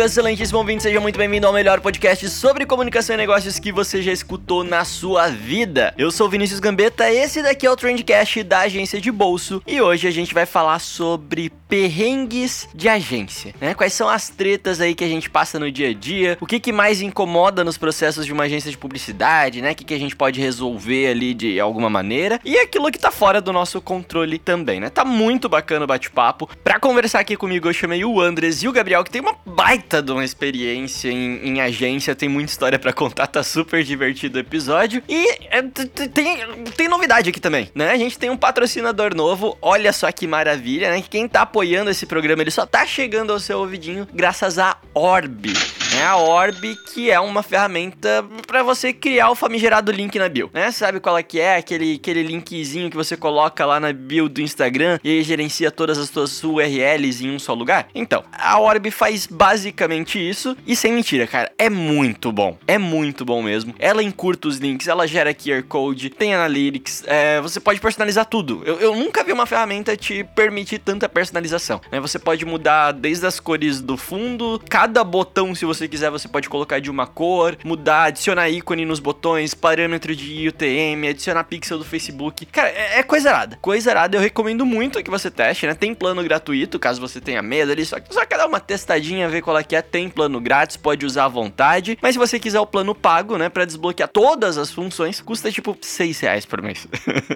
Salve, 0.00 0.06
excelentíssimo 0.06 0.58
ouvinte, 0.58 0.82
seja 0.82 1.00
muito 1.00 1.18
bem-vindo 1.18 1.46
ao 1.46 1.52
melhor 1.52 1.80
podcast 1.80 2.28
sobre 2.30 2.64
comunicação 2.64 3.14
e 3.14 3.18
negócios 3.18 3.58
que 3.58 3.70
você 3.70 4.00
já 4.00 4.12
escutou 4.12 4.64
na 4.64 4.84
sua 4.84 5.28
vida. 5.28 5.92
Eu 5.98 6.10
sou 6.10 6.28
Vinícius 6.28 6.60
Gambetta, 6.60 7.10
esse 7.10 7.42
daqui 7.42 7.66
é 7.66 7.70
o 7.70 7.76
Trendcast 7.76 8.42
da 8.42 8.60
agência 8.60 9.00
de 9.00 9.10
bolso 9.10 9.62
e 9.66 9.80
hoje 9.80 10.06
a 10.08 10.10
gente 10.10 10.32
vai 10.32 10.46
falar 10.46 10.78
sobre 10.78 11.52
perrengues 11.68 12.68
de 12.74 12.88
agência, 12.88 13.54
né? 13.60 13.74
Quais 13.74 13.92
são 13.92 14.08
as 14.08 14.28
tretas 14.28 14.80
aí 14.80 14.94
que 14.94 15.04
a 15.04 15.08
gente 15.08 15.30
passa 15.30 15.58
no 15.58 15.70
dia 15.70 15.90
a 15.90 15.94
dia, 15.94 16.36
o 16.40 16.46
que 16.46 16.58
que 16.58 16.72
mais 16.72 17.00
incomoda 17.00 17.62
nos 17.62 17.78
processos 17.78 18.26
de 18.26 18.32
uma 18.32 18.44
agência 18.44 18.70
de 18.70 18.78
publicidade, 18.78 19.60
né? 19.60 19.72
O 19.72 19.74
que 19.74 19.84
que 19.84 19.94
a 19.94 19.98
gente 19.98 20.16
pode 20.16 20.40
resolver 20.40 21.08
ali 21.08 21.34
de 21.34 21.60
alguma 21.60 21.90
maneira 21.90 22.40
e 22.44 22.58
aquilo 22.58 22.90
que 22.90 22.98
tá 22.98 23.10
fora 23.10 23.40
do 23.40 23.52
nosso 23.52 23.80
controle 23.80 24.38
também, 24.38 24.80
né? 24.80 24.88
Tá 24.88 25.04
muito 25.04 25.48
bacana 25.48 25.84
o 25.84 25.88
bate-papo. 25.88 26.48
Pra 26.64 26.80
conversar 26.80 27.20
aqui 27.20 27.36
comigo 27.36 27.68
eu 27.68 27.72
chamei 27.72 28.04
o 28.04 28.20
Andres 28.20 28.62
e 28.62 28.68
o 28.68 28.72
Gabriel, 28.72 29.04
que 29.04 29.10
tem 29.10 29.20
uma 29.20 29.36
baita 29.46 29.89
de 29.98 30.12
uma 30.12 30.24
experiência 30.24 31.10
em, 31.10 31.48
em 31.48 31.60
agência, 31.60 32.14
tem 32.14 32.28
muita 32.28 32.52
história 32.52 32.78
para 32.78 32.92
contar, 32.92 33.26
tá 33.26 33.42
super 33.42 33.82
divertido 33.82 34.38
o 34.38 34.40
episódio. 34.40 35.02
E 35.08 35.28
é, 35.50 35.60
tem, 35.62 36.38
tem 36.76 36.88
novidade 36.88 37.30
aqui 37.30 37.40
também, 37.40 37.68
né? 37.74 37.90
A 37.90 37.98
gente 37.98 38.16
tem 38.16 38.30
um 38.30 38.36
patrocinador 38.36 39.14
novo, 39.14 39.58
olha 39.60 39.92
só 39.92 40.10
que 40.12 40.26
maravilha, 40.26 40.90
né? 40.90 41.02
Quem 41.02 41.26
tá 41.26 41.42
apoiando 41.42 41.90
esse 41.90 42.06
programa, 42.06 42.42
ele 42.42 42.52
só 42.52 42.64
tá 42.64 42.86
chegando 42.86 43.32
ao 43.32 43.40
seu 43.40 43.58
ouvidinho 43.58 44.06
graças 44.14 44.58
a 44.58 44.76
Orb. 44.94 45.52
É 45.96 46.04
a 46.04 46.16
Orb, 46.16 46.76
que 46.94 47.10
é 47.10 47.18
uma 47.18 47.42
ferramenta 47.42 48.24
para 48.46 48.62
você 48.62 48.92
criar 48.92 49.30
o 49.30 49.34
famigerado 49.34 49.90
link 49.90 50.18
na 50.18 50.28
bio, 50.28 50.48
né? 50.52 50.70
Sabe 50.70 51.00
qual 51.00 51.18
é 51.18 51.22
que 51.22 51.40
é? 51.40 51.56
Aquele, 51.56 51.96
aquele 51.96 52.22
linkzinho 52.22 52.88
que 52.88 52.96
você 52.96 53.16
coloca 53.16 53.66
lá 53.66 53.80
na 53.80 53.92
bio 53.92 54.28
do 54.28 54.40
Instagram 54.40 54.98
e 55.02 55.22
gerencia 55.22 55.70
todas 55.70 55.98
as 55.98 56.08
suas 56.08 56.42
URLs 56.42 57.24
em 57.24 57.30
um 57.34 57.38
só 57.38 57.54
lugar? 57.54 57.88
Então, 57.94 58.24
a 58.32 58.58
Orb 58.58 58.90
faz 58.90 59.26
basicamente 59.26 60.16
isso 60.16 60.56
e 60.66 60.76
sem 60.76 60.92
mentira, 60.92 61.26
cara, 61.26 61.50
é 61.58 61.68
muito 61.68 62.30
bom. 62.30 62.56
É 62.66 62.78
muito 62.78 63.24
bom 63.24 63.42
mesmo. 63.42 63.74
Ela 63.78 64.02
encurta 64.02 64.48
os 64.48 64.58
links, 64.58 64.86
ela 64.86 65.06
gera 65.06 65.34
QR 65.34 65.62
Code, 65.64 66.08
tem 66.10 66.34
Analytics, 66.34 67.02
é, 67.06 67.40
você 67.40 67.58
pode 67.58 67.80
personalizar 67.80 68.26
tudo. 68.26 68.62
Eu, 68.64 68.78
eu 68.78 68.96
nunca 68.96 69.24
vi 69.24 69.32
uma 69.32 69.44
ferramenta 69.44 69.96
te 69.96 70.24
permitir 70.34 70.78
tanta 70.78 71.08
personalização, 71.08 71.80
né? 71.90 71.98
Você 72.00 72.18
pode 72.18 72.46
mudar 72.46 72.92
desde 72.92 73.26
as 73.26 73.40
cores 73.40 73.80
do 73.80 73.96
fundo, 73.96 74.62
cada 74.68 75.02
botão, 75.02 75.54
se 75.54 75.64
você 75.64 75.79
quiser, 75.88 76.10
você 76.10 76.28
pode 76.28 76.48
colocar 76.48 76.80
de 76.80 76.90
uma 76.90 77.06
cor, 77.06 77.56
mudar, 77.64 78.04
adicionar 78.04 78.48
ícone 78.48 78.84
nos 78.84 79.00
botões, 79.00 79.54
parâmetro 79.54 80.14
de 80.14 80.48
UTM, 80.48 81.08
adicionar 81.08 81.44
pixel 81.44 81.78
do 81.78 81.84
Facebook. 81.84 82.46
Cara, 82.46 82.68
é, 82.68 82.98
é 82.98 83.02
coisa 83.02 83.30
arada. 83.30 83.58
Coisa 83.60 83.90
arada, 83.90 84.16
eu 84.16 84.20
recomendo 84.20 84.66
muito 84.66 85.02
que 85.02 85.10
você 85.10 85.30
teste, 85.30 85.66
né? 85.66 85.74
Tem 85.74 85.94
plano 85.94 86.22
gratuito, 86.22 86.78
caso 86.78 87.00
você 87.00 87.20
tenha 87.20 87.42
medo 87.42 87.72
ali, 87.72 87.84
só 87.84 87.96
só 88.10 88.26
quer 88.26 88.36
dar 88.36 88.46
uma 88.46 88.60
testadinha, 88.60 89.28
ver 89.28 89.42
qual 89.42 89.58
é 89.58 89.64
que 89.64 89.76
é. 89.76 89.82
Tem 89.82 90.08
plano 90.08 90.40
grátis, 90.40 90.76
pode 90.76 91.06
usar 91.06 91.24
à 91.24 91.28
vontade. 91.28 91.98
Mas 92.02 92.14
se 92.14 92.18
você 92.18 92.38
quiser 92.38 92.60
o 92.60 92.66
plano 92.66 92.94
pago, 92.94 93.36
né, 93.36 93.48
para 93.48 93.64
desbloquear 93.64 94.08
todas 94.08 94.58
as 94.58 94.70
funções, 94.70 95.20
custa 95.20 95.50
tipo 95.50 95.76
6 95.80 96.20
reais 96.20 96.46
por 96.46 96.60
mês. 96.62 96.86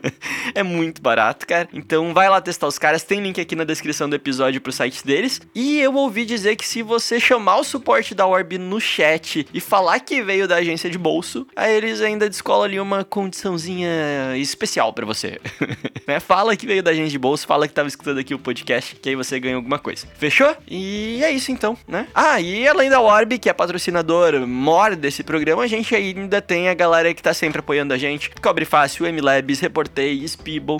é 0.54 0.62
muito 0.62 1.00
barato, 1.00 1.46
cara. 1.46 1.68
Então 1.72 2.12
vai 2.12 2.28
lá 2.28 2.40
testar 2.40 2.66
os 2.66 2.78
caras. 2.78 3.02
Tem 3.02 3.20
link 3.20 3.40
aqui 3.40 3.56
na 3.56 3.64
descrição 3.64 4.08
do 4.08 4.16
episódio 4.16 4.60
pro 4.60 4.72
site 4.72 5.04
deles. 5.04 5.40
E 5.54 5.80
eu 5.80 5.94
ouvi 5.94 6.24
dizer 6.24 6.56
que 6.56 6.66
se 6.66 6.82
você 6.82 7.18
chamar 7.18 7.56
o 7.56 7.64
suporte 7.64 8.14
da 8.14 8.26
Orb 8.34 8.58
no 8.58 8.80
chat 8.80 9.46
e 9.52 9.60
falar 9.60 10.00
que 10.00 10.22
veio 10.22 10.48
da 10.48 10.56
agência 10.56 10.90
de 10.90 10.98
bolso, 10.98 11.46
aí 11.54 11.74
eles 11.74 12.00
ainda 12.00 12.28
descolam 12.28 12.64
ali 12.64 12.80
uma 12.80 13.04
condiçãozinha 13.04 14.36
especial 14.36 14.92
para 14.92 15.06
você. 15.06 15.40
né? 16.06 16.20
Fala 16.20 16.56
que 16.56 16.66
veio 16.66 16.82
da 16.82 16.90
agência 16.90 17.10
de 17.10 17.18
bolso, 17.18 17.46
fala 17.46 17.68
que 17.68 17.74
tava 17.74 17.88
escutando 17.88 18.18
aqui 18.18 18.34
o 18.34 18.38
podcast, 18.38 18.96
que 18.96 19.08
aí 19.08 19.16
você 19.16 19.38
ganha 19.38 19.56
alguma 19.56 19.78
coisa. 19.78 20.06
Fechou? 20.18 20.56
E 20.68 21.20
é 21.22 21.30
isso 21.30 21.52
então, 21.52 21.76
né? 21.86 22.08
Ah, 22.14 22.40
e 22.40 22.66
além 22.66 22.90
da 22.90 23.00
Orb, 23.00 23.38
que 23.38 23.48
é 23.48 23.52
patrocinador 23.52 24.46
mor 24.46 24.96
desse 24.96 25.22
programa, 25.22 25.62
a 25.62 25.66
gente 25.66 25.94
ainda 25.94 26.40
tem 26.40 26.68
a 26.68 26.74
galera 26.74 27.12
que 27.14 27.22
tá 27.22 27.32
sempre 27.32 27.60
apoiando 27.60 27.94
a 27.94 27.98
gente. 27.98 28.30
Cobre 28.42 28.64
Fácil, 28.64 29.06
MLabs, 29.06 29.60
Reportei, 29.60 30.26
Speeble. 30.26 30.76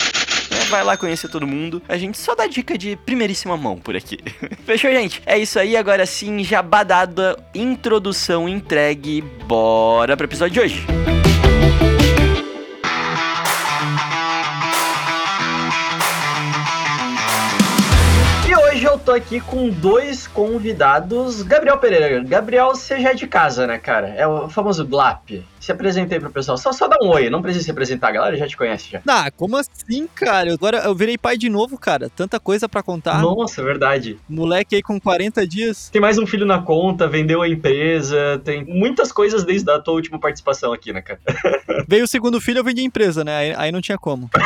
Vai 0.69 0.83
lá 0.83 0.97
conhecer 0.97 1.29
todo 1.29 1.47
mundo. 1.47 1.83
A 1.89 1.97
gente 1.97 2.19
só 2.19 2.35
dá 2.35 2.47
dica 2.47 2.77
de 2.77 2.97
primeiríssima 2.97 3.57
mão 3.57 3.77
por 3.77 3.95
aqui. 3.97 4.19
Fechou, 4.65 4.91
gente? 4.91 5.23
É 5.27 5.39
isso 5.39 5.59
aí. 5.59 5.77
Agora 5.77 6.07
sim, 6.07 6.43
já 6.43 6.63
badada, 6.63 7.37
introdução 7.55 8.49
entregue. 8.49 9.23
Bora 9.47 10.17
pro 10.17 10.27
episódio 10.27 10.55
de 10.55 10.61
hoje. 10.61 10.87
hoje 18.75 18.85
eu 18.87 18.99
tô 18.99 19.13
aqui 19.13 19.41
com 19.41 19.71
dois 19.71 20.27
convidados. 20.27 21.43
Gabriel 21.43 21.79
Pereira. 21.79 22.23
Gabriel, 22.25 22.69
você 22.69 23.01
já 23.01 23.11
é 23.11 23.15
de 23.15 23.27
casa, 23.27 23.67
né, 23.67 23.79
cara? 23.79 24.09
É 24.09 24.27
o 24.27 24.49
famoso 24.49 24.85
GLAP 24.85 25.45
se 25.65 25.73
apresentei 25.73 26.21
pro 26.21 26.31
pessoal. 26.31 26.59
Só, 26.59 26.73
só 26.73 26.87
dá 26.87 26.97
um 27.03 27.09
oi, 27.09 27.31
não 27.31 27.41
precisa 27.43 27.65
se 27.65 27.71
apresentar, 27.71 28.09
a 28.09 28.13
galera 28.13 28.37
já 28.37 28.47
te 28.47 28.57
conhece 28.57 28.91
já. 28.91 29.01
Ah, 29.09 29.31
como 29.31 29.57
assim, 29.57 30.07
cara? 30.15 30.53
Agora 30.53 30.79
eu 30.79 30.95
virei 30.95 31.17
pai 31.17 31.37
de 31.37 31.49
novo, 31.49 31.79
cara. 31.79 32.11
Tanta 32.11 32.39
coisa 32.39 32.69
para 32.69 32.83
contar. 32.83 33.21
Nossa, 33.23 33.63
verdade. 33.63 34.19
Moleque 34.29 34.77
aí 34.77 34.83
com 34.83 35.01
40 35.01 35.47
dias. 35.47 35.89
Tem 35.91 36.03
mais 36.03 36.19
um 36.19 36.27
filho 36.27 36.45
na 36.45 36.61
conta, 36.61 37.07
vendeu 37.07 37.41
a 37.43 37.49
empresa, 37.49 38.41
tem 38.45 38.65
muitas 38.65 39.11
coisas 39.13 39.45
desde 39.45 39.71
a 39.71 39.79
tua 39.79 39.95
última 39.95 40.19
participação 40.19 40.73
aqui, 40.73 40.93
né, 40.93 41.01
cara? 41.01 41.21
Veio 41.89 42.05
o 42.05 42.09
segundo 42.09 42.41
filho, 42.41 42.59
eu 42.59 42.65
vendi 42.65 42.81
a 42.83 42.85
empresa, 42.85 43.25
né? 43.25 43.37
Aí, 43.37 43.55
aí 43.57 43.73
não 43.73 43.81
tinha 43.81 43.99
como. 43.99 44.29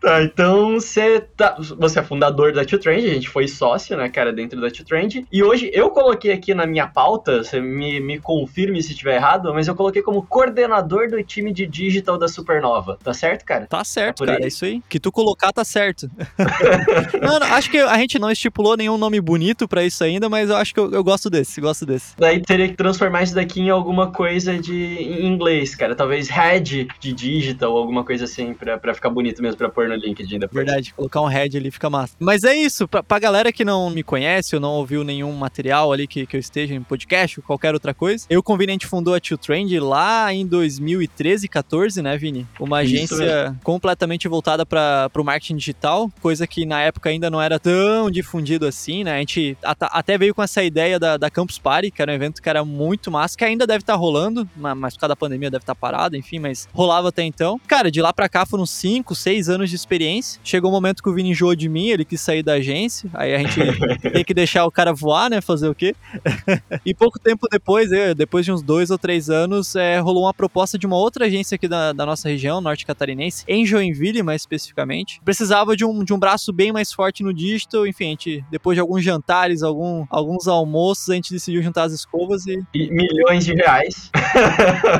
tá, 0.00 0.22
então 0.22 0.74
você 0.74 1.20
tá, 1.20 1.56
você 1.78 1.98
é 1.98 2.02
fundador 2.02 2.52
da 2.52 2.64
Two 2.64 2.78
Trend, 2.78 3.04
a 3.04 3.14
gente 3.14 3.28
foi 3.28 3.46
sócio, 3.48 3.96
né, 3.96 4.08
cara, 4.08 4.32
dentro 4.32 4.60
da 4.60 4.70
Two 4.70 4.84
Trend. 4.84 5.26
E 5.30 5.42
hoje 5.42 5.70
eu 5.72 5.90
coloquei 5.90 6.32
aqui 6.32 6.54
na 6.54 6.66
minha 6.66 6.86
pauta, 6.86 7.44
você 7.44 7.60
me, 7.60 8.00
me 8.00 8.18
confirme 8.18 8.82
se 8.82 8.94
tiver 8.94 9.17
errado, 9.18 9.52
mas 9.52 9.68
eu 9.68 9.74
coloquei 9.74 10.02
como 10.02 10.22
coordenador 10.22 11.10
do 11.10 11.22
time 11.22 11.52
de 11.52 11.66
digital 11.66 12.18
da 12.18 12.28
Supernova. 12.28 12.98
Tá 13.02 13.12
certo, 13.12 13.44
cara? 13.44 13.66
Tá 13.66 13.84
certo, 13.84 14.24
tá 14.24 14.32
cara. 14.32 14.44
É 14.44 14.48
isso 14.48 14.64
aí. 14.64 14.82
Que 14.88 14.98
tu 14.98 15.12
colocar 15.12 15.52
tá 15.52 15.64
certo. 15.64 16.10
não, 17.20 17.38
não, 17.38 17.46
acho 17.54 17.70
que 17.70 17.78
a 17.78 17.98
gente 17.98 18.18
não 18.18 18.30
estipulou 18.30 18.76
nenhum 18.76 18.96
nome 18.96 19.20
bonito 19.20 19.68
para 19.68 19.84
isso 19.84 20.02
ainda, 20.02 20.28
mas 20.28 20.50
eu 20.50 20.56
acho 20.56 20.72
que 20.72 20.80
eu, 20.80 20.90
eu, 20.92 21.04
gosto 21.04 21.28
desse, 21.28 21.60
gosto 21.60 21.84
desse. 21.84 22.14
Daí 22.16 22.40
teria 22.40 22.68
que 22.68 22.74
transformar 22.74 23.22
isso 23.22 23.34
daqui 23.34 23.60
em 23.60 23.70
alguma 23.70 24.10
coisa 24.10 24.58
de 24.58 24.74
em 24.74 25.26
inglês, 25.26 25.74
cara. 25.74 25.94
Talvez 25.94 26.28
head 26.28 26.88
de 27.00 27.12
digital, 27.12 27.76
alguma 27.76 28.04
coisa 28.04 28.24
assim, 28.24 28.54
pra, 28.54 28.78
pra 28.78 28.94
ficar 28.94 29.10
bonito 29.10 29.42
mesmo, 29.42 29.56
pra 29.56 29.68
pôr 29.68 29.88
no 29.88 29.94
LinkedIn 29.94 30.38
depois. 30.38 30.64
Verdade, 30.64 30.94
colocar 30.94 31.20
um 31.20 31.26
head 31.26 31.56
ali 31.56 31.70
fica 31.70 31.90
massa. 31.90 32.14
Mas 32.18 32.44
é 32.44 32.54
isso, 32.54 32.86
pra, 32.86 33.02
pra 33.02 33.18
galera 33.18 33.52
que 33.52 33.64
não 33.64 33.90
me 33.90 34.02
conhece 34.02 34.54
ou 34.54 34.60
não 34.60 34.72
ouviu 34.72 35.04
nenhum 35.04 35.32
material 35.32 35.92
ali 35.92 36.06
que, 36.06 36.26
que 36.26 36.36
eu 36.36 36.40
esteja 36.40 36.74
em 36.74 36.82
podcast 36.82 37.40
ou 37.40 37.44
qualquer 37.44 37.74
outra 37.74 37.92
coisa, 37.92 38.26
eu 38.30 38.42
conveniente 38.42 38.86
fundou 38.86 39.07
fundou 39.08 39.14
a 39.14 39.20
Two 39.20 39.38
Trend 39.38 39.78
lá 39.80 40.32
em 40.32 40.46
2013, 40.46 41.48
14, 41.48 42.02
né, 42.02 42.16
Vini? 42.16 42.46
Uma 42.60 42.78
agência 42.78 43.56
completamente 43.64 44.28
voltada 44.28 44.66
para 44.66 45.10
o 45.16 45.24
marketing 45.24 45.56
digital, 45.56 46.10
coisa 46.20 46.46
que 46.46 46.66
na 46.66 46.82
época 46.82 47.08
ainda 47.08 47.30
não 47.30 47.40
era 47.40 47.58
tão 47.58 48.10
difundido 48.10 48.66
assim, 48.66 49.04
né? 49.04 49.16
A 49.16 49.18
gente 49.18 49.56
até 49.62 50.18
veio 50.18 50.34
com 50.34 50.42
essa 50.42 50.62
ideia 50.62 50.98
da, 50.98 51.16
da 51.16 51.30
Campus 51.30 51.58
Party, 51.58 51.90
que 51.90 52.02
era 52.02 52.12
um 52.12 52.14
evento 52.14 52.42
que 52.42 52.48
era 52.48 52.64
muito 52.64 53.10
massa, 53.10 53.36
que 53.36 53.44
ainda 53.44 53.66
deve 53.66 53.82
estar 53.82 53.94
tá 53.94 53.98
rolando, 53.98 54.48
mas 54.56 54.94
por 54.94 55.00
causa 55.00 55.10
da 55.10 55.16
pandemia 55.16 55.50
deve 55.50 55.62
estar 55.62 55.74
tá 55.74 55.80
parado, 55.80 56.16
enfim, 56.16 56.38
mas 56.38 56.68
rolava 56.72 57.08
até 57.08 57.22
então. 57.22 57.60
Cara, 57.66 57.90
de 57.90 58.02
lá 58.02 58.12
para 58.12 58.28
cá 58.28 58.44
foram 58.44 58.66
5, 58.66 59.14
6 59.14 59.48
anos 59.48 59.70
de 59.70 59.76
experiência. 59.76 60.40
Chegou 60.44 60.70
o 60.70 60.72
um 60.72 60.76
momento 60.76 61.02
que 61.02 61.08
o 61.08 61.14
Vini 61.14 61.30
enjoou 61.30 61.54
de 61.54 61.68
mim, 61.68 61.88
ele 61.88 62.04
quis 62.04 62.20
sair 62.20 62.42
da 62.42 62.54
agência, 62.54 63.08
aí 63.14 63.34
a 63.34 63.38
gente 63.38 63.58
tem 64.12 64.24
que 64.24 64.34
deixar 64.34 64.66
o 64.66 64.70
cara 64.70 64.92
voar, 64.92 65.30
né? 65.30 65.40
Fazer 65.40 65.68
o 65.68 65.74
quê? 65.74 65.94
e 66.84 66.94
pouco 66.94 67.18
tempo 67.18 67.46
depois, 67.50 67.88
depois 68.16 68.44
de 68.44 68.52
uns 68.52 68.62
dois 68.62 68.90
ou 68.90 68.97
ou 68.98 69.00
três 69.00 69.30
anos, 69.30 69.76
é, 69.76 69.98
rolou 70.00 70.24
uma 70.24 70.34
proposta 70.34 70.76
de 70.76 70.86
uma 70.86 70.96
outra 70.96 71.26
agência 71.26 71.54
aqui 71.54 71.68
da, 71.68 71.92
da 71.92 72.04
nossa 72.04 72.28
região, 72.28 72.60
norte 72.60 72.84
catarinense, 72.84 73.44
em 73.46 73.64
Joinville 73.64 74.22
mais 74.22 74.42
especificamente. 74.42 75.20
Precisava 75.24 75.76
de 75.76 75.84
um, 75.84 76.04
de 76.04 76.12
um 76.12 76.18
braço 76.18 76.52
bem 76.52 76.72
mais 76.72 76.92
forte 76.92 77.22
no 77.22 77.32
digital, 77.32 77.86
enfim, 77.86 78.06
a 78.06 78.10
gente, 78.10 78.44
depois 78.50 78.76
de 78.76 78.80
alguns 78.80 79.04
jantares, 79.04 79.62
algum, 79.62 80.04
alguns 80.10 80.48
almoços, 80.48 81.08
a 81.08 81.14
gente 81.14 81.32
decidiu 81.32 81.62
juntar 81.62 81.84
as 81.84 81.92
escovas 81.92 82.46
e... 82.46 82.58
e 82.74 82.90
milhões 82.90 83.44
de 83.44 83.54
reais. 83.54 84.10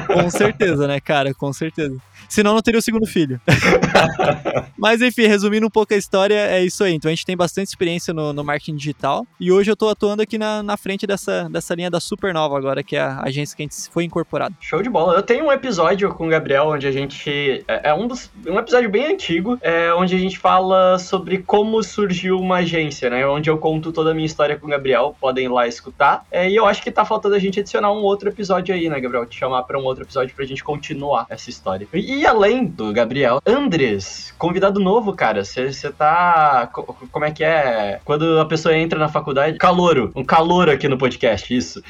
Com 0.06 0.30
certeza, 0.30 0.86
né, 0.86 1.00
cara, 1.00 1.34
com 1.34 1.52
certeza. 1.52 1.96
Senão 2.28 2.54
não 2.54 2.62
teria 2.62 2.78
o 2.78 2.82
segundo 2.82 3.06
filho. 3.06 3.40
Mas 4.76 5.00
enfim, 5.00 5.26
resumindo 5.26 5.66
um 5.66 5.70
pouco 5.70 5.94
a 5.94 5.96
história, 5.96 6.34
é 6.34 6.62
isso 6.62 6.84
aí. 6.84 6.94
Então 6.94 7.08
a 7.08 7.14
gente 7.14 7.24
tem 7.24 7.36
bastante 7.36 7.68
experiência 7.68 8.12
no, 8.12 8.32
no 8.32 8.44
marketing 8.44 8.76
digital. 8.76 9.26
E 9.40 9.50
hoje 9.50 9.70
eu 9.70 9.76
tô 9.76 9.88
atuando 9.88 10.22
aqui 10.22 10.38
na, 10.38 10.62
na 10.62 10.76
frente 10.76 11.06
dessa, 11.06 11.48
dessa 11.48 11.74
linha 11.74 11.90
da 11.90 12.00
Supernova 12.00 12.56
agora, 12.56 12.82
que 12.82 12.96
é 12.96 13.00
a 13.00 13.22
agência 13.22 13.56
que 13.56 13.62
a 13.62 13.66
gente 13.66 13.88
foi 13.90 14.04
incorporado. 14.04 14.54
Show 14.60 14.82
de 14.82 14.90
bola. 14.90 15.14
Eu 15.14 15.22
tenho 15.22 15.46
um 15.46 15.52
episódio 15.52 16.12
com 16.14 16.26
o 16.26 16.30
Gabriel 16.30 16.68
onde 16.68 16.86
a 16.86 16.92
gente. 16.92 17.64
É, 17.66 17.90
é 17.90 17.94
um, 17.94 18.06
dos, 18.06 18.30
um 18.46 18.58
episódio 18.58 18.90
bem 18.90 19.06
antigo, 19.06 19.58
é, 19.60 19.92
onde 19.94 20.14
a 20.14 20.18
gente 20.18 20.38
fala 20.38 20.98
sobre 20.98 21.38
como 21.38 21.82
surgiu 21.82 22.38
uma 22.38 22.56
agência, 22.56 23.08
né? 23.08 23.26
Onde 23.26 23.48
eu 23.48 23.58
conto 23.58 23.92
toda 23.92 24.10
a 24.10 24.14
minha 24.14 24.26
história 24.26 24.56
com 24.56 24.66
o 24.66 24.70
Gabriel. 24.70 25.16
Podem 25.20 25.46
ir 25.46 25.48
lá 25.48 25.66
escutar. 25.66 26.24
É, 26.30 26.48
e 26.48 26.56
eu 26.56 26.66
acho 26.66 26.82
que 26.82 26.90
tá 26.90 27.04
faltando 27.04 27.34
a 27.34 27.38
gente 27.38 27.60
adicionar 27.60 27.92
um 27.92 28.02
outro 28.02 28.28
episódio 28.28 28.74
aí, 28.74 28.88
né, 28.88 29.00
Gabriel? 29.00 29.26
Te 29.26 29.38
chamar 29.38 29.62
pra 29.62 29.78
um 29.78 29.84
outro 29.84 30.04
episódio 30.04 30.34
pra 30.34 30.44
gente 30.44 30.62
continuar 30.62 31.26
essa 31.28 31.48
história. 31.50 31.86
E, 31.94 32.17
e 32.18 32.26
além 32.26 32.64
do 32.66 32.92
Gabriel, 32.92 33.40
Andres, 33.46 34.34
convidado 34.36 34.80
novo, 34.80 35.12
cara. 35.12 35.44
Você 35.44 35.70
tá. 35.96 36.68
Como 37.12 37.24
é 37.24 37.30
que 37.30 37.44
é? 37.44 38.00
Quando 38.04 38.40
a 38.40 38.44
pessoa 38.44 38.76
entra 38.76 38.98
na 38.98 39.08
faculdade. 39.08 39.56
Calouro. 39.56 40.10
Um 40.16 40.24
calor 40.24 40.68
aqui 40.68 40.88
no 40.88 40.98
podcast, 40.98 41.54
isso. 41.54 41.80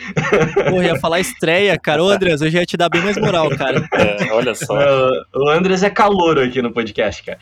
Porra, 0.69 0.84
ia 0.84 1.00
falar 1.00 1.20
estreia, 1.20 1.78
cara. 1.78 2.04
Ô, 2.04 2.10
Andres, 2.10 2.42
eu 2.42 2.50
já 2.50 2.60
ia 2.60 2.66
te 2.66 2.76
dar 2.76 2.90
bem 2.90 3.00
mais 3.00 3.16
moral, 3.16 3.48
cara. 3.56 3.88
É, 3.94 4.30
olha 4.32 4.54
só. 4.54 4.76
o 5.34 5.48
Andres 5.48 5.82
é 5.82 5.88
calouro 5.88 6.42
aqui 6.42 6.60
no 6.60 6.72
podcast, 6.72 7.22
cara. 7.22 7.38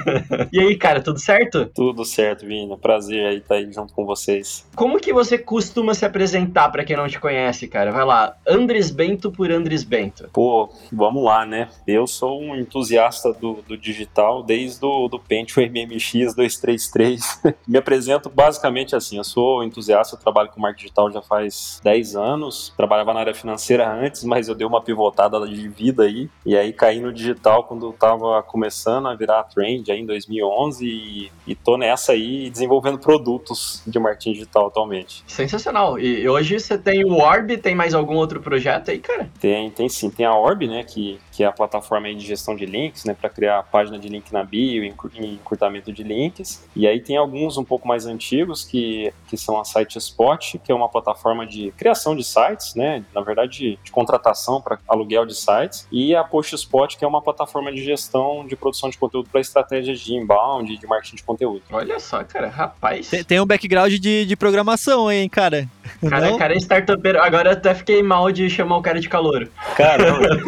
e 0.50 0.58
aí, 0.58 0.74
cara, 0.76 1.02
tudo 1.02 1.18
certo? 1.18 1.66
Tudo 1.66 2.02
certo, 2.02 2.46
Vini. 2.46 2.74
Prazer 2.78 3.26
aí 3.26 3.36
estar 3.38 3.56
aí 3.56 3.70
junto 3.70 3.92
com 3.92 4.06
vocês. 4.06 4.66
Como 4.74 4.98
que 4.98 5.12
você 5.12 5.36
costuma 5.36 5.92
se 5.92 6.06
apresentar 6.06 6.70
para 6.70 6.82
quem 6.82 6.96
não 6.96 7.08
te 7.08 7.20
conhece, 7.20 7.68
cara? 7.68 7.92
Vai 7.92 8.06
lá, 8.06 8.34
Andres 8.48 8.90
Bento 8.90 9.30
por 9.30 9.50
Andres 9.52 9.84
Bento. 9.84 10.30
Pô, 10.32 10.72
vamos 10.90 11.22
lá, 11.22 11.44
né? 11.44 11.68
Eu 11.86 12.06
sou 12.06 12.21
um 12.26 12.56
entusiasta 12.56 13.32
do, 13.32 13.62
do 13.66 13.76
digital 13.76 14.42
desde 14.42 14.84
o 14.84 15.08
do 15.08 15.18
Pentium 15.18 15.64
MMX 15.64 16.34
233. 16.34 17.42
Me 17.66 17.78
apresento 17.78 18.28
basicamente 18.28 18.94
assim, 18.94 19.16
eu 19.16 19.24
sou 19.24 19.62
entusiasta, 19.62 20.16
eu 20.16 20.20
trabalho 20.20 20.50
com 20.50 20.60
marketing 20.60 20.82
digital 20.82 21.10
já 21.10 21.22
faz 21.22 21.80
10 21.82 22.16
anos, 22.16 22.72
trabalhava 22.76 23.12
na 23.14 23.20
área 23.20 23.34
financeira 23.34 23.90
antes, 23.90 24.24
mas 24.24 24.48
eu 24.48 24.54
dei 24.54 24.66
uma 24.66 24.80
pivotada 24.80 25.46
de 25.46 25.68
vida 25.68 26.04
aí, 26.04 26.28
e 26.44 26.56
aí 26.56 26.72
caí 26.72 27.00
no 27.00 27.12
digital 27.12 27.64
quando 27.64 27.86
eu 27.86 27.92
tava 27.92 28.42
começando 28.42 29.08
a 29.08 29.14
virar 29.14 29.44
trend 29.44 29.90
aí 29.90 30.00
em 30.00 30.06
2011 30.06 30.86
e, 30.86 31.32
e 31.46 31.54
tô 31.54 31.76
nessa 31.76 32.12
aí 32.12 32.50
desenvolvendo 32.50 32.98
produtos 32.98 33.82
de 33.86 33.98
marketing 33.98 34.32
digital 34.32 34.66
atualmente. 34.66 35.22
Sensacional. 35.26 35.98
E 35.98 36.28
hoje 36.28 36.58
você 36.58 36.76
tem 36.76 37.04
o 37.04 37.14
Orb, 37.14 37.56
tem 37.58 37.74
mais 37.74 37.94
algum 37.94 38.16
outro 38.16 38.40
projeto 38.40 38.90
aí, 38.90 38.98
cara? 38.98 39.30
Tem, 39.40 39.70
tem 39.70 39.88
sim. 39.88 40.10
Tem 40.10 40.26
a 40.26 40.34
Orb, 40.34 40.66
né, 40.66 40.82
que, 40.84 41.18
que 41.32 41.42
é 41.42 41.46
a 41.46 41.52
plataforma 41.52 42.08
aí 42.12 42.16
de 42.16 42.26
gestão 42.26 42.54
de 42.54 42.66
links, 42.66 43.04
né, 43.04 43.16
para 43.18 43.28
criar 43.28 43.62
página 43.64 43.98
de 43.98 44.08
link 44.08 44.32
na 44.32 44.44
bio, 44.44 44.84
encurtamento 44.84 45.92
de 45.92 46.02
links. 46.02 46.64
E 46.76 46.86
aí 46.86 47.00
tem 47.00 47.16
alguns 47.16 47.56
um 47.56 47.64
pouco 47.64 47.88
mais 47.88 48.06
antigos 48.06 48.64
que, 48.64 49.12
que 49.28 49.36
são 49.36 49.60
a 49.60 49.64
SiteSpot, 49.64 50.58
que 50.58 50.70
é 50.70 50.74
uma 50.74 50.88
plataforma 50.88 51.46
de 51.46 51.72
criação 51.76 52.14
de 52.14 52.24
sites, 52.24 52.74
né, 52.74 53.04
na 53.14 53.20
verdade 53.20 53.52
de, 53.52 53.78
de 53.82 53.90
contratação 53.90 54.60
para 54.60 54.78
aluguel 54.88 55.26
de 55.26 55.34
sites, 55.34 55.86
e 55.90 56.14
a 56.14 56.22
PostSpot, 56.24 56.96
que 56.96 57.04
é 57.04 57.08
uma 57.08 57.20
plataforma 57.20 57.72
de 57.72 57.82
gestão 57.82 58.46
de 58.46 58.56
produção 58.56 58.88
de 58.90 58.98
conteúdo 58.98 59.28
para 59.30 59.40
estratégias 59.40 60.00
de 60.00 60.14
inbound, 60.14 60.76
de 60.76 60.86
marketing 60.86 61.16
de 61.16 61.22
conteúdo. 61.22 61.62
Olha 61.70 61.98
só, 61.98 62.22
cara, 62.24 62.48
rapaz. 62.48 63.08
Tem, 63.08 63.24
tem 63.24 63.40
um 63.40 63.46
background 63.46 63.92
de, 63.92 64.26
de 64.26 64.36
programação, 64.36 65.10
hein, 65.10 65.28
cara? 65.28 65.68
Cara, 66.08 66.30
não? 66.30 66.38
cara 66.38 66.54
é 66.54 66.56
startupeiro. 66.56 67.20
Agora 67.20 67.50
eu 67.50 67.52
até 67.52 67.74
fiquei 67.74 68.02
mal 68.02 68.30
de 68.32 68.48
chamar 68.48 68.76
o 68.76 68.82
cara 68.82 69.00
de 69.00 69.08
calouro. 69.08 69.48
Cara, 69.76 70.04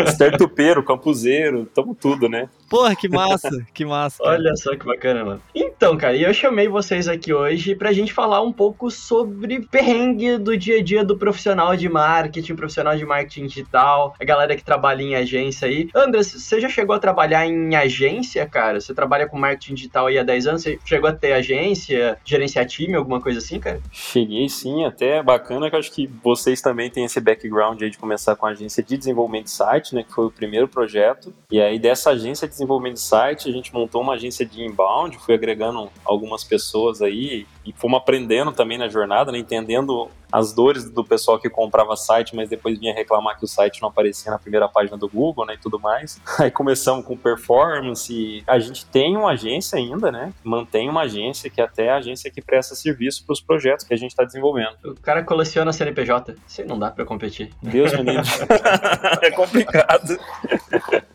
startupeiro, 0.08 0.82
campuseiro, 0.82 1.53
tamo 1.64 1.94
tudo, 1.94 2.28
né? 2.28 2.48
Porra, 2.68 2.96
que 2.96 3.08
massa, 3.08 3.50
que 3.72 3.84
massa. 3.84 4.22
Cara. 4.22 4.36
Olha 4.36 4.56
só 4.56 4.76
que 4.76 4.84
bacana, 4.84 5.24
mano. 5.24 5.42
Então, 5.54 5.96
cara, 5.96 6.16
eu 6.16 6.32
chamei 6.32 6.66
vocês 6.66 7.06
aqui 7.06 7.32
hoje 7.32 7.74
pra 7.74 7.92
gente 7.92 8.12
falar 8.12 8.40
um 8.40 8.52
pouco 8.52 8.90
sobre 8.90 9.60
perrengue 9.66 10.38
do 10.38 10.56
dia 10.56 10.78
a 10.78 10.82
dia 10.82 11.04
do 11.04 11.16
profissional 11.16 11.76
de 11.76 11.88
marketing, 11.88 12.56
profissional 12.56 12.96
de 12.96 13.04
marketing 13.04 13.46
digital, 13.46 14.14
a 14.18 14.24
galera 14.24 14.56
que 14.56 14.64
trabalha 14.64 15.02
em 15.02 15.14
agência 15.14 15.68
aí. 15.68 15.88
Andras, 15.94 16.32
você 16.32 16.60
já 16.60 16.68
chegou 16.68 16.96
a 16.96 16.98
trabalhar 16.98 17.46
em 17.46 17.76
agência, 17.76 18.46
cara? 18.46 18.80
Você 18.80 18.94
trabalha 18.94 19.28
com 19.28 19.38
marketing 19.38 19.74
digital 19.74 20.06
aí 20.06 20.18
há 20.18 20.22
10 20.22 20.46
anos? 20.46 20.62
Você 20.62 20.78
chegou 20.84 21.08
a 21.08 21.12
ter 21.12 21.32
agência, 21.32 22.18
gerenciar 22.24 22.66
time, 22.66 22.94
alguma 22.94 23.20
coisa 23.20 23.38
assim, 23.38 23.60
cara? 23.60 23.80
Cheguei 23.92 24.48
sim, 24.48 24.84
até 24.84 25.22
bacana 25.22 25.68
que 25.68 25.76
eu 25.76 25.80
acho 25.80 25.92
que 25.92 26.06
vocês 26.22 26.60
também 26.60 26.90
têm 26.90 27.04
esse 27.04 27.20
background 27.20 27.82
aí 27.82 27.90
de 27.90 27.98
começar 27.98 28.36
com 28.36 28.46
a 28.46 28.50
agência 28.50 28.82
de 28.82 28.96
desenvolvimento 28.96 29.44
de 29.44 29.50
site, 29.50 29.94
né, 29.94 30.02
que 30.02 30.12
foi 30.12 30.26
o 30.26 30.30
primeiro 30.30 30.68
projeto. 30.68 31.33
E 31.50 31.60
aí 31.60 31.78
dessa 31.78 32.10
agência 32.10 32.48
de 32.48 32.54
desenvolvimento 32.54 32.94
de 32.94 33.00
site, 33.00 33.48
a 33.48 33.52
gente 33.52 33.72
montou 33.72 34.02
uma 34.02 34.14
agência 34.14 34.44
de 34.44 34.64
inbound, 34.64 35.18
fui 35.18 35.34
agregando 35.34 35.90
algumas 36.04 36.42
pessoas 36.42 37.00
aí 37.02 37.46
e 37.64 37.72
fomos 37.72 37.98
aprendendo 37.98 38.50
também 38.52 38.78
na 38.78 38.88
jornada, 38.88 39.30
né, 39.30 39.38
entendendo 39.38 40.08
as 40.32 40.52
dores 40.52 40.90
do 40.90 41.04
pessoal 41.04 41.38
que 41.38 41.48
comprava 41.48 41.94
site, 41.96 42.34
mas 42.34 42.48
depois 42.48 42.76
vinha 42.76 42.92
reclamar 42.92 43.38
que 43.38 43.44
o 43.44 43.46
site 43.46 43.80
não 43.80 43.88
aparecia 43.88 44.32
na 44.32 44.38
primeira 44.38 44.68
página 44.68 44.96
do 44.96 45.08
Google, 45.08 45.46
né, 45.46 45.54
e 45.54 45.58
tudo 45.58 45.78
mais. 45.78 46.20
Aí 46.40 46.50
começamos 46.50 47.04
com 47.04 47.16
performance. 47.16 48.42
A 48.48 48.58
gente 48.58 48.84
tem 48.86 49.16
uma 49.16 49.30
agência 49.30 49.78
ainda, 49.78 50.10
né? 50.10 50.32
Mantém 50.42 50.90
uma 50.90 51.02
agência 51.02 51.48
que 51.48 51.60
é 51.60 51.64
até 51.64 51.90
a 51.90 51.98
agência 51.98 52.32
que 52.32 52.42
presta 52.42 52.74
serviço 52.74 53.24
para 53.24 53.32
os 53.32 53.40
projetos 53.40 53.84
que 53.84 53.94
a 53.94 53.96
gente 53.96 54.10
está 54.10 54.24
desenvolvendo. 54.24 54.74
O 54.84 55.00
cara 55.00 55.22
coleciona 55.22 55.72
CNPJ. 55.72 56.34
Isso 56.48 56.64
não 56.66 56.80
dá 56.80 56.90
para 56.90 57.04
competir. 57.04 57.52
Deus 57.62 57.92
me 57.92 58.02
livre. 58.02 58.28
é 59.22 59.30
complicado. 59.30 60.18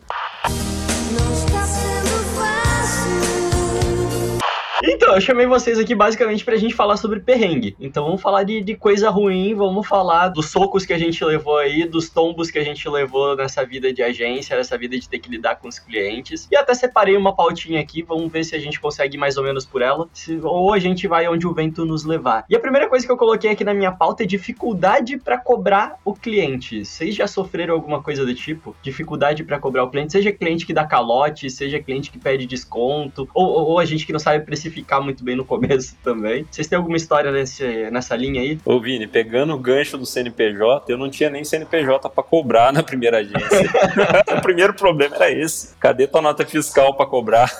Então, 4.92 5.14
eu 5.14 5.20
chamei 5.20 5.46
vocês 5.46 5.78
aqui 5.78 5.94
basicamente 5.94 6.44
pra 6.44 6.56
gente 6.56 6.74
falar 6.74 6.96
sobre 6.96 7.20
perrengue. 7.20 7.76
Então 7.78 8.04
vamos 8.04 8.20
falar 8.20 8.42
de, 8.42 8.60
de 8.60 8.74
coisa 8.74 9.08
ruim, 9.08 9.54
vamos 9.54 9.86
falar 9.86 10.30
dos 10.30 10.50
socos 10.50 10.84
que 10.84 10.92
a 10.92 10.98
gente 10.98 11.24
levou 11.24 11.58
aí, 11.58 11.86
dos 11.86 12.10
tombos 12.10 12.50
que 12.50 12.58
a 12.58 12.64
gente 12.64 12.88
levou 12.88 13.36
nessa 13.36 13.64
vida 13.64 13.92
de 13.92 14.02
agência, 14.02 14.56
nessa 14.56 14.76
vida 14.76 14.98
de 14.98 15.08
ter 15.08 15.20
que 15.20 15.30
lidar 15.30 15.60
com 15.60 15.68
os 15.68 15.78
clientes. 15.78 16.48
E 16.50 16.56
até 16.56 16.74
separei 16.74 17.16
uma 17.16 17.36
pautinha 17.36 17.80
aqui, 17.80 18.02
vamos 18.02 18.32
ver 18.32 18.42
se 18.42 18.56
a 18.56 18.58
gente 18.58 18.80
consegue 18.80 19.16
mais 19.16 19.36
ou 19.36 19.44
menos 19.44 19.64
por 19.64 19.80
ela, 19.80 20.08
se, 20.12 20.40
ou 20.42 20.74
a 20.74 20.78
gente 20.80 21.06
vai 21.06 21.28
onde 21.28 21.46
o 21.46 21.54
vento 21.54 21.84
nos 21.84 22.04
levar. 22.04 22.44
E 22.50 22.56
a 22.56 22.60
primeira 22.60 22.88
coisa 22.88 23.06
que 23.06 23.12
eu 23.12 23.16
coloquei 23.16 23.52
aqui 23.52 23.62
na 23.62 23.72
minha 23.72 23.92
pauta 23.92 24.24
é 24.24 24.26
dificuldade 24.26 25.18
para 25.18 25.38
cobrar 25.38 25.98
o 26.04 26.14
cliente. 26.14 26.84
Vocês 26.84 27.14
já 27.14 27.28
sofreram 27.28 27.74
alguma 27.74 28.02
coisa 28.02 28.26
do 28.26 28.34
tipo? 28.34 28.74
Dificuldade 28.82 29.44
para 29.44 29.60
cobrar 29.60 29.84
o 29.84 29.90
cliente, 29.90 30.10
seja 30.10 30.32
cliente 30.32 30.66
que 30.66 30.74
dá 30.74 30.84
calote, 30.84 31.48
seja 31.48 31.78
cliente 31.78 32.10
que 32.10 32.18
pede 32.18 32.44
desconto, 32.44 33.28
ou, 33.32 33.46
ou, 33.46 33.68
ou 33.68 33.78
a 33.78 33.84
gente 33.84 34.04
que 34.04 34.12
não 34.12 34.18
sabe 34.18 34.44
precificar 34.44 34.79
ficar 34.80 35.00
muito 35.00 35.22
bem 35.22 35.36
no 35.36 35.44
começo 35.44 35.96
também. 36.02 36.46
Vocês 36.50 36.66
têm 36.66 36.76
alguma 36.76 36.96
história 36.96 37.30
nesse, 37.30 37.90
nessa 37.90 38.16
linha 38.16 38.40
aí? 38.40 38.58
Ô, 38.64 38.80
Vini, 38.80 39.06
pegando 39.06 39.54
o 39.54 39.58
gancho 39.58 39.96
do 39.96 40.06
CNPJ, 40.06 40.92
eu 40.92 40.98
não 40.98 41.10
tinha 41.10 41.30
nem 41.30 41.44
CNPJ 41.44 42.08
para 42.08 42.22
cobrar 42.22 42.72
na 42.72 42.82
primeira 42.82 43.18
agência. 43.18 43.70
o 44.36 44.40
primeiro 44.42 44.74
problema 44.74 45.16
era 45.16 45.30
esse. 45.30 45.76
Cadê 45.78 46.06
tua 46.06 46.22
nota 46.22 46.44
fiscal 46.44 46.94
para 46.96 47.06
cobrar? 47.06 47.50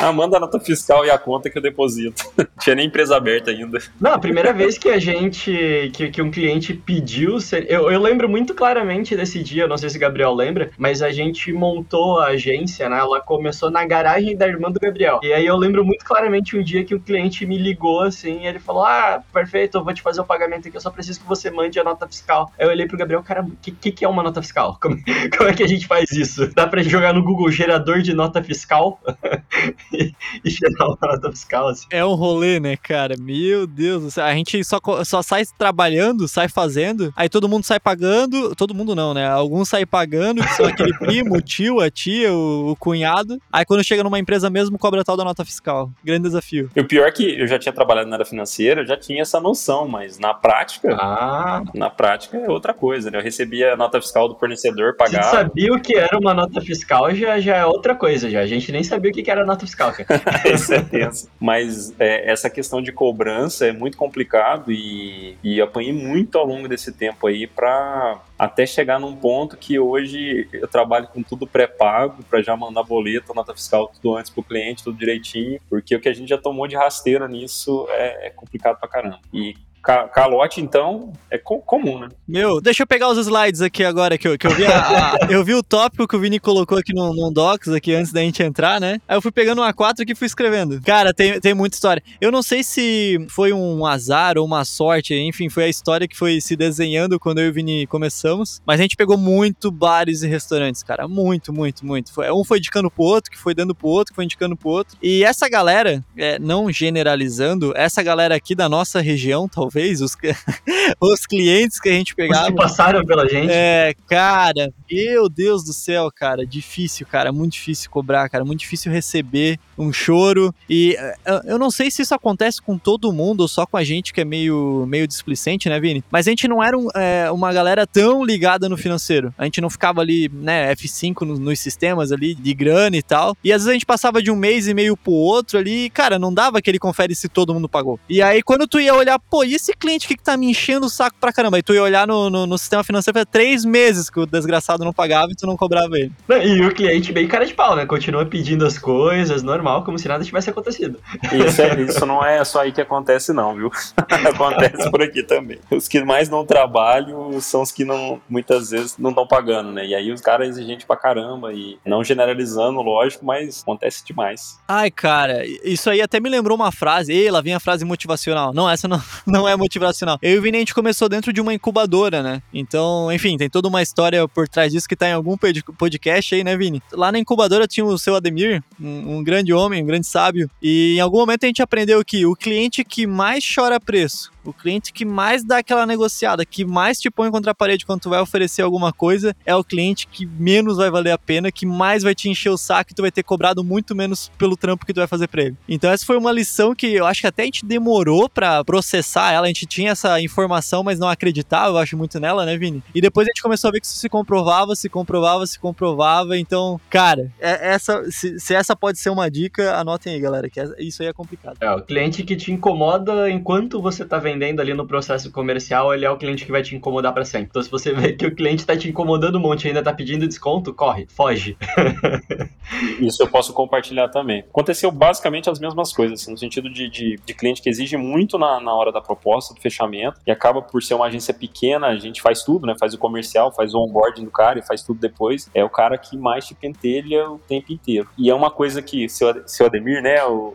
Ah, 0.00 0.12
manda 0.12 0.36
a 0.36 0.40
nota 0.40 0.58
fiscal 0.58 1.04
e 1.04 1.10
a 1.10 1.18
conta 1.18 1.50
que 1.50 1.58
eu 1.58 1.62
deposito. 1.62 2.24
não 2.36 2.46
tinha 2.58 2.74
nem 2.74 2.86
empresa 2.86 3.16
aberta 3.16 3.50
ainda. 3.50 3.78
Não, 4.00 4.12
a 4.12 4.18
primeira 4.18 4.52
vez 4.52 4.78
que 4.78 4.88
a 4.88 4.98
gente, 4.98 5.90
que, 5.94 6.10
que 6.10 6.22
um 6.22 6.30
cliente 6.30 6.74
pediu, 6.74 7.38
eu, 7.68 7.90
eu 7.90 8.00
lembro 8.00 8.28
muito 8.28 8.54
claramente 8.54 9.14
desse 9.14 9.42
dia, 9.42 9.66
não 9.66 9.76
sei 9.76 9.90
se 9.90 9.96
o 9.96 10.00
Gabriel 10.00 10.34
lembra, 10.34 10.70
mas 10.78 11.02
a 11.02 11.10
gente 11.10 11.52
montou 11.52 12.18
a 12.18 12.28
agência, 12.28 12.88
né? 12.88 12.98
Ela 12.98 13.20
começou 13.20 13.70
na 13.70 13.84
garagem 13.84 14.36
da 14.36 14.46
irmã 14.46 14.70
do 14.70 14.80
Gabriel. 14.80 15.20
E 15.22 15.32
aí 15.32 15.46
eu 15.46 15.56
lembro 15.56 15.84
muito 15.84 16.04
claramente 16.04 16.56
um 16.56 16.62
dia 16.70 16.84
que 16.84 16.94
o 16.94 17.00
cliente 17.00 17.44
me 17.44 17.58
ligou 17.58 18.02
assim, 18.02 18.42
e 18.42 18.46
ele 18.46 18.58
falou: 18.58 18.84
Ah, 18.84 19.22
perfeito, 19.32 19.78
eu 19.78 19.84
vou 19.84 19.92
te 19.92 20.02
fazer 20.02 20.20
o 20.20 20.24
pagamento 20.24 20.68
aqui, 20.68 20.76
eu 20.76 20.80
só 20.80 20.90
preciso 20.90 21.20
que 21.20 21.26
você 21.26 21.50
mande 21.50 21.78
a 21.78 21.84
nota 21.84 22.06
fiscal. 22.06 22.52
Aí 22.58 22.64
eu 22.64 22.70
olhei 22.70 22.86
pro 22.86 22.96
Gabriel, 22.96 23.22
cara, 23.22 23.42
o 23.42 23.50
que, 23.62 23.72
que, 23.72 23.92
que, 23.92 24.04
é 24.04 24.08
uma 24.08 24.22
nota 24.22 24.40
fiscal? 24.40 24.78
Como, 24.80 24.96
como, 25.36 25.50
é 25.50 25.54
que 25.54 25.62
a 25.62 25.68
gente 25.68 25.86
faz 25.86 26.10
isso? 26.12 26.52
Dá 26.54 26.66
pra 26.66 26.82
jogar 26.82 27.12
no 27.12 27.22
Google 27.22 27.50
gerador 27.50 28.00
de 28.00 28.14
nota 28.14 28.42
fiscal 28.42 29.00
e, 29.92 30.12
e 30.44 30.50
gerar 30.50 30.86
uma 30.86 30.98
nota 31.02 31.30
fiscal 31.30 31.68
assim. 31.68 31.86
É 31.90 32.04
um 32.04 32.14
rolê, 32.14 32.60
né, 32.60 32.76
cara? 32.76 33.16
Meu 33.18 33.66
Deus, 33.66 34.16
a 34.18 34.32
gente 34.34 34.62
só, 34.64 34.80
só 35.04 35.22
sai 35.22 35.44
trabalhando, 35.58 36.28
sai 36.28 36.48
fazendo, 36.48 37.12
aí 37.16 37.28
todo 37.28 37.48
mundo 37.48 37.64
sai 37.64 37.80
pagando, 37.80 38.54
todo 38.54 38.74
mundo 38.74 38.94
não, 38.94 39.12
né? 39.12 39.28
Alguns 39.28 39.68
saem 39.68 39.86
pagando, 39.86 40.42
que 40.42 40.54
são 40.54 40.66
aquele 40.66 40.96
primo, 40.98 41.36
o 41.36 41.42
tio, 41.42 41.80
a 41.80 41.90
tia, 41.90 42.32
o, 42.32 42.70
o 42.70 42.76
cunhado. 42.76 43.40
Aí 43.52 43.64
quando 43.64 43.84
chega 43.84 44.04
numa 44.04 44.18
empresa 44.18 44.48
mesmo, 44.48 44.78
cobra 44.78 45.04
tal 45.04 45.16
da 45.16 45.24
nota 45.24 45.44
fiscal. 45.44 45.90
Grande 46.04 46.24
desafio 46.24 46.59
desafio. 46.60 46.70
E 46.74 46.80
o 46.80 46.84
pior 46.84 47.06
é 47.06 47.12
que 47.12 47.40
eu 47.40 47.46
já 47.46 47.58
tinha 47.58 47.72
trabalhado 47.72 48.08
na 48.08 48.16
área 48.16 48.26
financeira, 48.26 48.82
eu 48.82 48.86
já 48.86 48.96
tinha 48.96 49.22
essa 49.22 49.40
noção, 49.40 49.88
mas 49.88 50.18
na 50.18 50.34
prática, 50.34 50.94
ah. 50.94 51.62
na 51.74 51.88
prática 51.88 52.36
é 52.36 52.48
outra 52.48 52.74
coisa, 52.74 53.10
né? 53.10 53.18
Eu 53.18 53.22
recebia 53.22 53.72
a 53.72 53.76
nota 53.76 54.00
fiscal 54.00 54.28
do 54.28 54.34
fornecedor, 54.36 54.96
pagava. 54.96 55.24
Você 55.24 55.36
sabia 55.36 55.72
o 55.72 55.80
que 55.80 55.96
era 55.96 56.18
uma 56.18 56.34
nota 56.34 56.60
fiscal, 56.60 57.14
já, 57.14 57.40
já 57.40 57.56
é 57.56 57.66
outra 57.66 57.94
coisa, 57.94 58.28
já. 58.28 58.40
A 58.40 58.46
gente 58.46 58.70
nem 58.72 58.82
sabia 58.82 59.10
o 59.10 59.14
que 59.14 59.30
era 59.30 59.44
nota 59.44 59.66
fiscal 59.66 59.92
cara. 59.92 60.20
Isso 60.52 60.72
é 60.72 60.82
tenso. 60.82 61.28
Mas 61.38 61.94
é, 61.98 62.30
essa 62.30 62.50
questão 62.50 62.82
de 62.82 62.92
cobrança 62.92 63.66
é 63.66 63.72
muito 63.72 63.96
complicado 63.96 64.70
e, 64.70 65.36
e 65.42 65.60
apanhei 65.60 65.92
muito 65.92 66.38
ao 66.38 66.46
longo 66.46 66.68
desse 66.68 66.92
tempo 66.92 67.26
aí 67.26 67.46
para 67.46 68.20
até 68.40 68.64
chegar 68.64 68.98
num 68.98 69.14
ponto 69.14 69.54
que 69.54 69.78
hoje 69.78 70.48
eu 70.50 70.66
trabalho 70.66 71.08
com 71.08 71.22
tudo 71.22 71.46
pré-pago 71.46 72.22
para 72.24 72.40
já 72.40 72.56
mandar 72.56 72.82
boleto, 72.82 73.34
nota 73.34 73.52
fiscal, 73.52 73.92
tudo 73.94 74.16
antes 74.16 74.30
pro 74.30 74.42
cliente, 74.42 74.82
tudo 74.82 74.96
direitinho, 74.96 75.60
porque 75.68 75.94
o 75.94 76.00
que 76.00 76.08
a 76.08 76.14
gente 76.14 76.30
já 76.30 76.38
tomou 76.50 76.66
de 76.66 76.76
rasteira 76.76 77.28
nisso 77.28 77.86
é, 77.90 78.26
é 78.26 78.30
complicado 78.30 78.78
pra 78.78 78.88
caramba. 78.88 79.20
E 79.32 79.54
calote, 79.82 80.60
então, 80.60 81.12
é 81.30 81.38
co 81.38 81.60
comum, 81.60 81.98
né? 82.00 82.08
Meu, 82.26 82.60
deixa 82.60 82.82
eu 82.82 82.86
pegar 82.86 83.08
os 83.08 83.18
slides 83.18 83.62
aqui 83.62 83.84
agora, 83.84 84.18
que 84.18 84.28
eu, 84.28 84.38
que 84.38 84.46
eu 84.46 84.50
vi 84.50 84.66
a, 84.66 85.14
a, 85.16 85.18
eu 85.30 85.44
vi 85.44 85.54
o 85.54 85.62
tópico 85.62 86.06
que 86.06 86.16
o 86.16 86.20
Vini 86.20 86.38
colocou 86.38 86.78
aqui 86.78 86.92
no, 86.92 87.14
no 87.14 87.30
Docs, 87.30 87.68
aqui 87.68 87.94
antes 87.94 88.12
da 88.12 88.20
gente 88.20 88.42
entrar, 88.42 88.80
né? 88.80 89.00
Aí 89.08 89.16
eu 89.16 89.22
fui 89.22 89.32
pegando 89.32 89.62
um 89.62 89.64
A4 89.64 90.02
aqui 90.02 90.12
e 90.12 90.14
fui 90.14 90.26
escrevendo. 90.26 90.80
Cara, 90.82 91.14
tem, 91.14 91.40
tem 91.40 91.54
muita 91.54 91.76
história. 91.76 92.02
Eu 92.20 92.30
não 92.30 92.42
sei 92.42 92.62
se 92.62 93.18
foi 93.28 93.52
um 93.52 93.86
azar 93.86 94.36
ou 94.38 94.46
uma 94.46 94.64
sorte, 94.64 95.14
enfim, 95.14 95.48
foi 95.48 95.64
a 95.64 95.68
história 95.68 96.06
que 96.06 96.16
foi 96.16 96.40
se 96.40 96.56
desenhando 96.56 97.18
quando 97.18 97.38
eu 97.38 97.46
e 97.46 97.50
o 97.50 97.52
Vini 97.52 97.86
começamos, 97.86 98.60
mas 98.66 98.78
a 98.78 98.82
gente 98.82 98.96
pegou 98.96 99.16
muito 99.16 99.70
bares 99.70 100.22
e 100.22 100.28
restaurantes, 100.28 100.82
cara, 100.82 101.08
muito, 101.08 101.52
muito, 101.52 101.86
muito. 101.86 102.12
Foi, 102.12 102.30
um 102.30 102.44
foi 102.44 102.58
indicando 102.58 102.90
pro 102.90 103.04
outro, 103.04 103.30
que 103.30 103.38
foi 103.38 103.54
dando 103.54 103.74
pro 103.74 103.88
outro, 103.88 104.12
que 104.12 104.16
foi 104.16 104.24
indicando 104.24 104.56
pro 104.56 104.68
outro. 104.68 104.96
E 105.02 105.24
essa 105.24 105.48
galera, 105.48 106.04
é, 106.16 106.38
não 106.38 106.70
generalizando, 106.70 107.72
essa 107.76 108.02
galera 108.02 108.34
aqui 108.34 108.54
da 108.54 108.68
nossa 108.68 109.00
região, 109.00 109.48
talvez, 109.48 109.69
talvez, 109.70 110.00
os, 110.00 110.16
os 111.00 111.26
clientes 111.26 111.80
que 111.80 111.88
a 111.88 111.92
gente 111.92 112.14
pegava. 112.14 112.42
Os 112.42 112.48
que 112.48 112.56
passaram 112.56 113.04
pela 113.04 113.28
gente. 113.28 113.50
É, 113.50 113.94
cara, 114.08 114.72
meu 114.90 115.28
Deus 115.28 115.64
do 115.64 115.72
céu, 115.72 116.10
cara, 116.14 116.44
difícil, 116.44 117.06
cara, 117.06 117.32
muito 117.32 117.52
difícil 117.52 117.90
cobrar, 117.90 118.28
cara, 118.28 118.44
muito 118.44 118.60
difícil 118.60 118.90
receber 118.90 119.58
um 119.78 119.92
choro. 119.92 120.54
E 120.68 120.96
eh, 120.98 121.42
eu 121.46 121.58
não 121.58 121.70
sei 121.70 121.90
se 121.90 122.02
isso 122.02 122.14
acontece 122.14 122.60
com 122.60 122.76
todo 122.76 123.12
mundo 123.12 123.40
ou 123.40 123.48
só 123.48 123.64
com 123.64 123.76
a 123.76 123.84
gente 123.84 124.12
que 124.12 124.20
é 124.20 124.24
meio, 124.24 124.84
meio 124.86 125.06
displicente, 125.06 125.68
né, 125.68 125.78
Vini? 125.80 126.04
Mas 126.10 126.26
a 126.26 126.30
gente 126.30 126.48
não 126.48 126.62
era 126.62 126.76
um, 126.76 126.88
é, 126.94 127.30
uma 127.30 127.52
galera 127.52 127.86
tão 127.86 128.24
ligada 128.24 128.68
no 128.68 128.76
financeiro. 128.76 129.32
A 129.38 129.44
gente 129.44 129.60
não 129.60 129.70
ficava 129.70 130.00
ali, 130.00 130.28
né, 130.32 130.74
F5 130.74 131.22
nos, 131.22 131.38
nos 131.38 131.60
sistemas 131.60 132.12
ali 132.12 132.34
de 132.34 132.52
grana 132.52 132.96
e 132.96 133.02
tal. 133.02 133.36
E 133.42 133.52
às 133.52 133.62
vezes 133.62 133.68
a 133.68 133.72
gente 133.72 133.86
passava 133.86 134.22
de 134.22 134.30
um 134.30 134.36
mês 134.36 134.66
e 134.68 134.74
meio 134.74 134.96
pro 134.96 135.12
outro 135.12 135.58
ali, 135.58 135.86
e, 135.86 135.90
cara, 135.90 136.18
não 136.18 136.32
dava 136.32 136.58
aquele 136.58 136.78
confere 136.78 137.14
se 137.14 137.28
todo 137.28 137.54
mundo 137.54 137.68
pagou. 137.68 137.98
E 138.08 138.20
aí 138.20 138.42
quando 138.42 138.66
tu 138.66 138.80
ia 138.80 138.94
olhar, 138.94 139.18
pô, 139.18 139.44
e 139.44 139.54
esse 139.60 139.74
cliente 139.74 140.08
que, 140.08 140.16
que 140.16 140.22
tá 140.22 140.36
me 140.36 140.50
enchendo 140.50 140.86
o 140.86 140.90
saco 140.90 141.16
pra 141.20 141.32
caramba? 141.32 141.58
E 141.58 141.62
tu 141.62 141.74
ia 141.74 141.82
olhar 141.82 142.06
no, 142.06 142.30
no, 142.30 142.46
no 142.46 142.58
sistema 142.58 142.82
financeiro, 142.82 143.18
foi 143.18 143.26
três 143.26 143.64
meses 143.64 144.08
que 144.08 144.18
o 144.18 144.26
desgraçado 144.26 144.84
não 144.84 144.92
pagava 144.92 145.30
e 145.32 145.36
tu 145.36 145.46
não 145.46 145.56
cobrava 145.56 145.98
ele. 145.98 146.12
E 146.42 146.62
o 146.62 146.74
cliente 146.74 147.12
bem 147.12 147.28
cara 147.28 147.44
de 147.44 147.54
pau, 147.54 147.76
né? 147.76 147.86
Continua 147.86 148.24
pedindo 148.24 148.66
as 148.66 148.78
coisas, 148.78 149.42
normal, 149.42 149.84
como 149.84 149.98
se 149.98 150.08
nada 150.08 150.24
tivesse 150.24 150.50
acontecido. 150.50 150.98
Isso, 151.32 151.62
é, 151.62 151.80
isso 151.82 152.06
não 152.06 152.24
é 152.24 152.42
só 152.44 152.60
aí 152.60 152.72
que 152.72 152.80
acontece, 152.80 153.32
não, 153.32 153.54
viu? 153.54 153.70
acontece 154.28 154.90
por 154.90 155.02
aqui 155.02 155.22
também. 155.22 155.58
Os 155.70 155.86
que 155.86 156.02
mais 156.02 156.28
não 156.28 156.44
trabalham 156.44 157.40
são 157.40 157.62
os 157.62 157.70
que 157.70 157.84
não, 157.84 158.20
muitas 158.28 158.70
vezes 158.70 158.96
não 158.98 159.10
estão 159.10 159.26
pagando, 159.26 159.70
né? 159.72 159.86
E 159.86 159.94
aí 159.94 160.10
os 160.12 160.20
caras 160.20 160.48
exigentes 160.48 160.86
pra 160.86 160.96
caramba 160.96 161.52
e 161.52 161.78
não 161.84 162.02
generalizando, 162.02 162.80
lógico, 162.80 163.24
mas 163.24 163.62
acontece 163.62 164.04
demais. 164.04 164.58
Ai, 164.66 164.90
cara, 164.90 165.44
isso 165.64 165.90
aí 165.90 166.00
até 166.00 166.18
me 166.20 166.28
lembrou 166.28 166.56
uma 166.56 166.72
frase. 166.72 167.12
Ei, 167.12 167.30
lá 167.30 167.40
vem 167.40 167.54
a 167.54 167.60
frase 167.60 167.84
motivacional. 167.84 168.52
Não, 168.52 168.68
essa 168.68 168.88
não, 168.88 169.02
não 169.26 169.48
é 169.48 169.49
motivacional. 169.56 170.18
Eu 170.22 170.34
e 170.34 170.38
o 170.38 170.42
Vini, 170.42 170.58
a 170.58 170.60
gente 170.60 170.74
começou 170.74 171.08
dentro 171.08 171.32
de 171.32 171.40
uma 171.40 171.54
incubadora, 171.54 172.22
né? 172.22 172.42
Então, 172.52 173.10
enfim, 173.12 173.36
tem 173.36 173.48
toda 173.48 173.68
uma 173.68 173.82
história 173.82 174.26
por 174.28 174.48
trás 174.48 174.72
disso 174.72 174.88
que 174.88 174.96
tá 174.96 175.08
em 175.08 175.12
algum 175.12 175.36
podcast 175.36 176.34
aí, 176.34 176.44
né, 176.44 176.56
Vini? 176.56 176.82
Lá 176.92 177.10
na 177.10 177.18
incubadora 177.18 177.66
tinha 177.66 177.84
o 177.84 177.98
seu 177.98 178.14
Ademir, 178.14 178.62
um, 178.80 179.16
um 179.16 179.24
grande 179.24 179.52
homem, 179.52 179.82
um 179.82 179.86
grande 179.86 180.06
sábio, 180.06 180.50
e 180.62 180.96
em 180.96 181.00
algum 181.00 181.18
momento 181.18 181.44
a 181.44 181.46
gente 181.46 181.62
aprendeu 181.62 182.04
que 182.04 182.26
o 182.26 182.34
cliente 182.34 182.84
que 182.84 183.06
mais 183.06 183.44
chora 183.54 183.80
preço 183.80 184.30
o 184.44 184.52
cliente 184.52 184.92
que 184.92 185.04
mais 185.04 185.44
dá 185.44 185.58
aquela 185.58 185.86
negociada, 185.86 186.44
que 186.44 186.64
mais 186.64 186.98
te 186.98 187.10
põe 187.10 187.30
contra 187.30 187.52
a 187.52 187.54
parede 187.54 187.86
quando 187.86 188.00
tu 188.00 188.10
vai 188.10 188.20
oferecer 188.20 188.62
alguma 188.62 188.92
coisa, 188.92 189.34
é 189.44 189.54
o 189.54 189.64
cliente 189.64 190.06
que 190.06 190.26
menos 190.26 190.76
vai 190.76 190.90
valer 190.90 191.12
a 191.12 191.18
pena, 191.18 191.52
que 191.52 191.66
mais 191.66 192.02
vai 192.02 192.14
te 192.14 192.28
encher 192.28 192.50
o 192.50 192.56
saco 192.56 192.90
e 192.90 192.94
tu 192.94 193.02
vai 193.02 193.10
ter 193.10 193.22
cobrado 193.22 193.62
muito 193.62 193.94
menos 193.94 194.30
pelo 194.38 194.56
trampo 194.56 194.86
que 194.86 194.92
tu 194.92 195.00
vai 195.00 195.06
fazer 195.06 195.28
pra 195.28 195.42
ele. 195.42 195.56
Então 195.68 195.90
essa 195.90 196.04
foi 196.04 196.16
uma 196.16 196.32
lição 196.32 196.74
que 196.74 196.94
eu 196.94 197.06
acho 197.06 197.20
que 197.20 197.26
até 197.26 197.42
a 197.42 197.44
gente 197.46 197.64
demorou 197.64 198.28
para 198.28 198.64
processar 198.64 199.32
ela, 199.32 199.44
a 199.44 199.48
gente 199.48 199.66
tinha 199.66 199.92
essa 199.92 200.20
informação, 200.20 200.82
mas 200.82 200.98
não 200.98 201.08
acreditava, 201.08 201.70
eu 201.70 201.78
acho 201.78 201.96
muito 201.96 202.18
nela, 202.18 202.44
né, 202.44 202.56
Vini? 202.56 202.82
E 202.94 203.00
depois 203.00 203.26
a 203.26 203.30
gente 203.30 203.42
começou 203.42 203.68
a 203.68 203.72
ver 203.72 203.80
que 203.80 203.86
isso 203.86 203.96
se 203.96 204.08
comprovava, 204.08 204.74
se 204.74 204.88
comprovava, 204.88 205.46
se 205.46 205.58
comprovava, 205.58 206.36
então, 206.36 206.80
cara, 206.88 207.32
é, 207.40 207.74
essa, 207.74 208.10
se, 208.10 208.38
se 208.38 208.54
essa 208.54 208.74
pode 208.74 208.98
ser 208.98 209.10
uma 209.10 209.30
dica, 209.30 209.76
anotem 209.76 210.14
aí, 210.14 210.20
galera, 210.20 210.48
que 210.48 210.60
é, 210.60 210.68
isso 210.78 211.02
aí 211.02 211.08
é 211.08 211.12
complicado. 211.12 211.56
É, 211.60 211.70
o 211.72 211.82
cliente 211.82 212.22
que 212.22 212.36
te 212.36 212.52
incomoda 212.52 213.30
enquanto 213.30 213.80
você 213.80 214.04
tá 214.04 214.18
vendo 214.18 214.29
vendendo 214.30 214.60
ali 214.60 214.72
no 214.72 214.86
processo 214.86 215.30
comercial, 215.32 215.92
ele 215.92 216.04
é 216.04 216.10
o 216.10 216.16
cliente 216.16 216.44
que 216.44 216.52
vai 216.52 216.62
te 216.62 216.76
incomodar 216.76 217.12
para 217.12 217.24
sempre. 217.24 217.48
Então, 217.50 217.62
se 217.62 217.70
você 217.70 217.92
vê 217.94 218.12
que 218.12 218.26
o 218.26 218.34
cliente 218.34 218.64
tá 218.64 218.76
te 218.76 218.88
incomodando 218.88 219.36
um 219.36 219.40
monte 219.40 219.64
e 219.64 219.68
ainda 219.68 219.82
tá 219.82 219.92
pedindo 219.92 220.26
desconto, 220.26 220.72
corre, 220.72 221.06
foge. 221.08 221.56
Isso 223.00 223.22
eu 223.22 223.28
posso 223.28 223.52
compartilhar 223.52 224.08
também. 224.08 224.40
Aconteceu 224.40 224.90
basicamente 224.92 225.50
as 225.50 225.58
mesmas 225.58 225.92
coisas, 225.92 226.20
assim, 226.20 226.30
no 226.30 226.38
sentido 226.38 226.70
de, 226.70 226.88
de, 226.88 227.18
de, 227.24 227.34
cliente 227.34 227.60
que 227.60 227.68
exige 227.68 227.96
muito 227.96 228.38
na, 228.38 228.60
na 228.60 228.72
hora 228.72 228.92
da 228.92 229.00
proposta, 229.00 229.52
do 229.54 229.60
fechamento, 229.60 230.20
e 230.26 230.30
acaba 230.30 230.62
por 230.62 230.82
ser 230.82 230.94
uma 230.94 231.06
agência 231.06 231.34
pequena, 231.34 231.88
a 231.88 231.96
gente 231.96 232.22
faz 232.22 232.42
tudo, 232.44 232.66
né? 232.66 232.74
Faz 232.78 232.94
o 232.94 232.98
comercial, 232.98 233.52
faz 233.52 233.74
o 233.74 233.78
onboarding 233.78 234.24
do 234.24 234.30
cara 234.30 234.58
e 234.58 234.62
faz 234.62 234.82
tudo 234.82 235.00
depois. 235.00 235.50
É 235.54 235.64
o 235.64 235.70
cara 235.70 235.98
que 235.98 236.16
mais 236.16 236.46
te 236.46 236.54
pentelha 236.54 237.28
o 237.28 237.38
tempo 237.38 237.72
inteiro. 237.72 238.08
E 238.16 238.30
é 238.30 238.34
uma 238.34 238.50
coisa 238.50 238.80
que 238.80 239.08
seu, 239.08 239.42
seu 239.48 239.66
Ademir, 239.66 240.02
né? 240.02 240.22
O, 240.24 240.48
uh, 240.48 240.54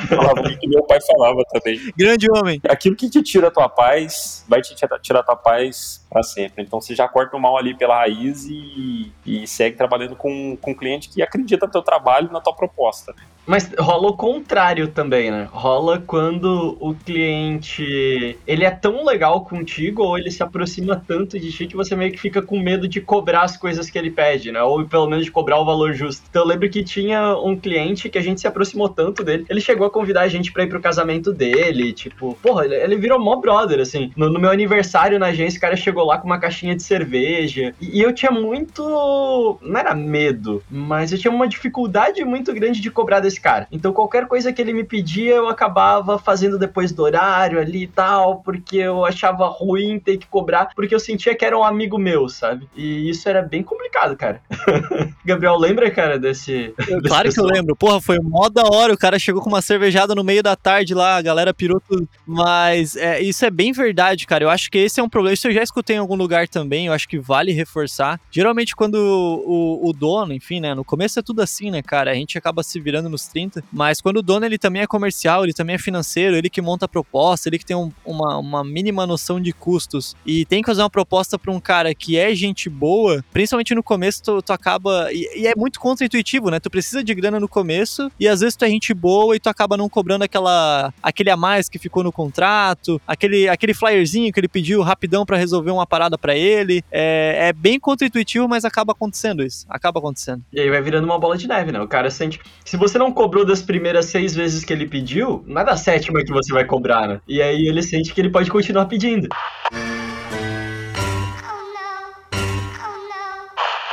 falava 0.08 0.42
que 0.42 0.68
meu 0.68 0.82
pai 0.84 0.98
falava 1.00 1.42
também. 1.52 1.78
Grande 1.96 2.26
homem 2.30 2.60
aquilo 2.78 2.96
que 2.96 3.10
te 3.10 3.22
tira 3.22 3.48
a 3.48 3.50
tua 3.50 3.68
paz 3.68 4.44
vai 4.48 4.62
te 4.62 4.74
tirar 5.02 5.20
a 5.20 5.22
tua 5.22 5.36
paz 5.36 6.06
para 6.08 6.22
sempre. 6.22 6.62
Então 6.62 6.80
você 6.80 6.94
já 6.94 7.08
corta 7.08 7.36
o 7.36 7.40
mal 7.40 7.58
ali 7.58 7.76
pela 7.76 7.96
raiz 7.96 8.46
e, 8.46 9.12
e 9.26 9.46
segue 9.46 9.76
trabalhando 9.76 10.16
com, 10.16 10.56
com 10.56 10.70
um 10.70 10.74
cliente 10.74 11.08
que 11.08 11.20
acredita 11.20 11.66
no 11.66 11.72
teu 11.72 11.82
trabalho 11.82 12.28
e 12.28 12.32
na 12.32 12.40
tua 12.40 12.54
proposta. 12.54 13.14
Mas 13.48 13.72
rola 13.78 14.08
o 14.08 14.12
contrário 14.12 14.88
também, 14.88 15.30
né? 15.30 15.48
Rola 15.50 15.98
quando 16.06 16.76
o 16.78 16.94
cliente 16.94 18.38
ele 18.46 18.62
é 18.62 18.70
tão 18.70 19.06
legal 19.06 19.42
contigo 19.42 20.02
ou 20.02 20.18
ele 20.18 20.30
se 20.30 20.42
aproxima 20.42 21.02
tanto 21.08 21.40
de 21.40 21.50
ti 21.50 21.66
que 21.66 21.74
você 21.74 21.96
meio 21.96 22.12
que 22.12 22.20
fica 22.20 22.42
com 22.42 22.60
medo 22.60 22.86
de 22.86 23.00
cobrar 23.00 23.44
as 23.44 23.56
coisas 23.56 23.88
que 23.88 23.98
ele 23.98 24.10
pede, 24.10 24.52
né? 24.52 24.62
Ou 24.62 24.86
pelo 24.86 25.06
menos 25.06 25.24
de 25.24 25.30
cobrar 25.30 25.58
o 25.58 25.64
valor 25.64 25.94
justo. 25.94 26.26
Então 26.28 26.42
eu 26.42 26.46
lembro 26.46 26.68
que 26.68 26.84
tinha 26.84 27.34
um 27.38 27.56
cliente 27.56 28.10
que 28.10 28.18
a 28.18 28.22
gente 28.22 28.38
se 28.38 28.46
aproximou 28.46 28.90
tanto 28.90 29.24
dele, 29.24 29.46
ele 29.48 29.62
chegou 29.62 29.86
a 29.86 29.90
convidar 29.90 30.22
a 30.22 30.28
gente 30.28 30.52
para 30.52 30.64
ir 30.64 30.68
pro 30.68 30.78
casamento 30.78 31.32
dele, 31.32 31.94
tipo, 31.94 32.36
porra, 32.42 32.66
ele, 32.68 32.82
ele 32.82 32.96
virou 32.96 33.18
mó 33.18 33.36
brother, 33.36 33.80
assim. 33.80 34.12
No, 34.16 34.30
no, 34.30 34.38
meu 34.38 34.50
aniversário 34.50 35.18
na 35.18 35.26
agência, 35.26 35.58
o 35.58 35.60
cara 35.60 35.76
chegou 35.76 36.04
lá 36.04 36.18
com 36.18 36.26
uma 36.26 36.38
caixinha 36.38 36.76
de 36.76 36.82
cerveja 36.82 37.74
e, 37.80 37.98
e 37.98 38.02
eu 38.02 38.12
tinha 38.12 38.30
muito. 38.30 39.58
Não 39.62 39.80
era 39.80 39.94
medo, 39.94 40.62
mas 40.70 41.12
eu 41.12 41.18
tinha 41.18 41.32
uma 41.32 41.48
dificuldade 41.48 42.24
muito 42.24 42.52
grande 42.52 42.80
de 42.80 42.90
cobrar 42.90 43.20
desse 43.20 43.40
cara. 43.40 43.66
Então 43.72 43.92
qualquer 43.92 44.26
coisa 44.26 44.52
que 44.52 44.60
ele 44.60 44.72
me 44.72 44.84
pedia, 44.84 45.34
eu 45.34 45.48
acabava 45.48 46.18
fazendo 46.18 46.58
depois 46.58 46.92
do 46.92 47.02
horário 47.02 47.60
ali 47.60 47.84
e 47.84 47.86
tal, 47.86 48.40
porque 48.42 48.76
eu 48.76 49.04
achava 49.04 49.46
ruim 49.46 49.98
ter 49.98 50.18
que 50.18 50.26
cobrar, 50.26 50.70
porque 50.74 50.94
eu 50.94 51.00
sentia 51.00 51.34
que 51.34 51.44
era 51.44 51.58
um 51.58 51.64
amigo 51.64 51.98
meu, 51.98 52.28
sabe? 52.28 52.68
E 52.76 53.08
isso 53.08 53.28
era 53.28 53.42
bem 53.42 53.62
complicado, 53.62 54.16
cara. 54.16 54.40
Gabriel, 55.28 55.58
lembra, 55.58 55.90
cara, 55.90 56.18
desse. 56.18 56.74
Claro 57.06 57.30
que 57.30 57.38
eu 57.38 57.44
lembro. 57.44 57.76
Porra, 57.76 58.00
foi 58.00 58.18
mó 58.20 58.48
da 58.48 58.64
hora. 58.64 58.92
O 58.92 58.98
cara 58.98 59.18
chegou 59.18 59.42
com 59.42 59.48
uma 59.48 59.62
cervejada 59.62 60.14
no 60.14 60.24
meio 60.24 60.42
da 60.42 60.56
tarde 60.56 60.94
lá, 60.94 61.16
a 61.16 61.22
galera 61.22 61.52
pirou 61.52 61.80
tudo. 61.86 62.08
Mas 62.26 62.96
é, 62.96 63.20
isso 63.20 63.44
é 63.44 63.50
bem 63.50 63.72
verdade, 63.72 64.26
cara. 64.26 64.44
Eu 64.44 64.50
acho 64.50 64.70
que 64.70 64.78
esse 64.78 64.98
é 64.98 65.02
um 65.02 65.08
problema. 65.08 65.34
Isso 65.34 65.46
eu 65.46 65.52
já 65.52 65.62
escutei 65.62 65.96
em 65.96 65.98
algum 65.98 66.16
lugar 66.16 66.48
também. 66.48 66.86
Eu 66.86 66.92
acho 66.92 67.08
que 67.08 67.18
vale 67.18 67.52
reforçar. 67.52 68.20
Geralmente, 68.30 68.74
quando 68.74 68.94
o, 68.94 69.84
o, 69.84 69.90
o 69.90 69.92
dono, 69.92 70.32
enfim, 70.32 70.60
né? 70.60 70.74
No 70.74 70.84
começo 70.84 71.18
é 71.18 71.22
tudo 71.22 71.42
assim, 71.42 71.70
né, 71.70 71.82
cara? 71.82 72.10
A 72.10 72.14
gente 72.14 72.38
acaba 72.38 72.62
se 72.62 72.80
virando 72.80 73.08
nos 73.08 73.26
30. 73.26 73.62
Mas 73.72 74.00
quando 74.00 74.18
o 74.18 74.22
dono 74.22 74.46
ele 74.46 74.58
também 74.58 74.82
é 74.82 74.86
comercial, 74.86 75.44
ele 75.44 75.52
também 75.52 75.76
é 75.76 75.78
financeiro, 75.78 76.36
ele 76.36 76.48
que 76.48 76.62
monta 76.62 76.86
a 76.86 76.88
proposta, 76.88 77.48
ele 77.48 77.58
que 77.58 77.66
tem 77.66 77.76
um, 77.76 77.92
uma, 78.04 78.38
uma 78.38 78.64
mínima 78.64 79.06
noção 79.06 79.40
de 79.40 79.52
custos 79.52 80.16
e 80.24 80.44
tem 80.44 80.62
que 80.62 80.66
fazer 80.66 80.82
uma 80.82 80.90
proposta 80.90 81.38
para 81.38 81.52
um 81.52 81.60
cara 81.60 81.94
que 81.94 82.16
é 82.16 82.34
gente 82.34 82.68
boa, 82.70 83.24
principalmente 83.32 83.74
no 83.74 83.82
começo, 83.82 84.22
tu, 84.22 84.42
tu 84.42 84.52
acaba. 84.52 85.08
E, 85.34 85.46
é 85.46 85.54
muito 85.56 85.80
contra-intuitivo, 85.80 86.50
né? 86.50 86.60
Tu 86.60 86.70
precisa 86.70 87.02
de 87.02 87.14
grana 87.14 87.40
no 87.40 87.48
começo 87.48 88.10
e 88.18 88.28
às 88.28 88.40
vezes 88.40 88.56
tu 88.56 88.64
é 88.64 88.68
gente 88.68 88.92
boa 88.92 89.36
e 89.36 89.40
tu 89.40 89.48
acaba 89.48 89.76
não 89.76 89.88
cobrando 89.88 90.24
aquela 90.24 90.92
aquele 91.02 91.30
a 91.30 91.36
mais 91.36 91.68
que 91.68 91.78
ficou 91.78 92.02
no 92.04 92.12
contrato, 92.12 93.00
aquele, 93.06 93.48
aquele 93.48 93.74
flyerzinho 93.74 94.32
que 94.32 94.40
ele 94.40 94.48
pediu 94.48 94.82
rapidão 94.82 95.24
para 95.24 95.36
resolver 95.36 95.70
uma 95.70 95.86
parada 95.86 96.18
para 96.18 96.36
ele. 96.36 96.82
É, 96.90 97.48
é 97.48 97.52
bem 97.52 97.78
contra-intuitivo, 97.78 98.48
mas 98.48 98.64
acaba 98.64 98.92
acontecendo 98.92 99.42
isso. 99.42 99.66
Acaba 99.68 99.98
acontecendo. 99.98 100.42
E 100.52 100.60
aí 100.60 100.70
vai 100.70 100.82
virando 100.82 101.04
uma 101.04 101.18
bola 101.18 101.36
de 101.36 101.48
neve, 101.48 101.72
né? 101.72 101.80
O 101.80 101.88
cara 101.88 102.10
sente. 102.10 102.40
Se 102.64 102.76
você 102.76 102.98
não 102.98 103.12
cobrou 103.12 103.44
das 103.44 103.62
primeiras 103.62 104.06
seis 104.06 104.34
vezes 104.34 104.64
que 104.64 104.72
ele 104.72 104.86
pediu, 104.86 105.44
não 105.46 105.62
é 105.62 105.64
da 105.64 105.76
sétima 105.76 106.24
que 106.24 106.32
você 106.32 106.52
vai 106.52 106.64
cobrar, 106.64 107.08
né? 107.08 107.20
E 107.26 107.40
aí 107.40 107.66
ele 107.66 107.82
sente 107.82 108.12
que 108.12 108.20
ele 108.20 108.30
pode 108.30 108.50
continuar 108.50 108.86
pedindo. 108.86 109.28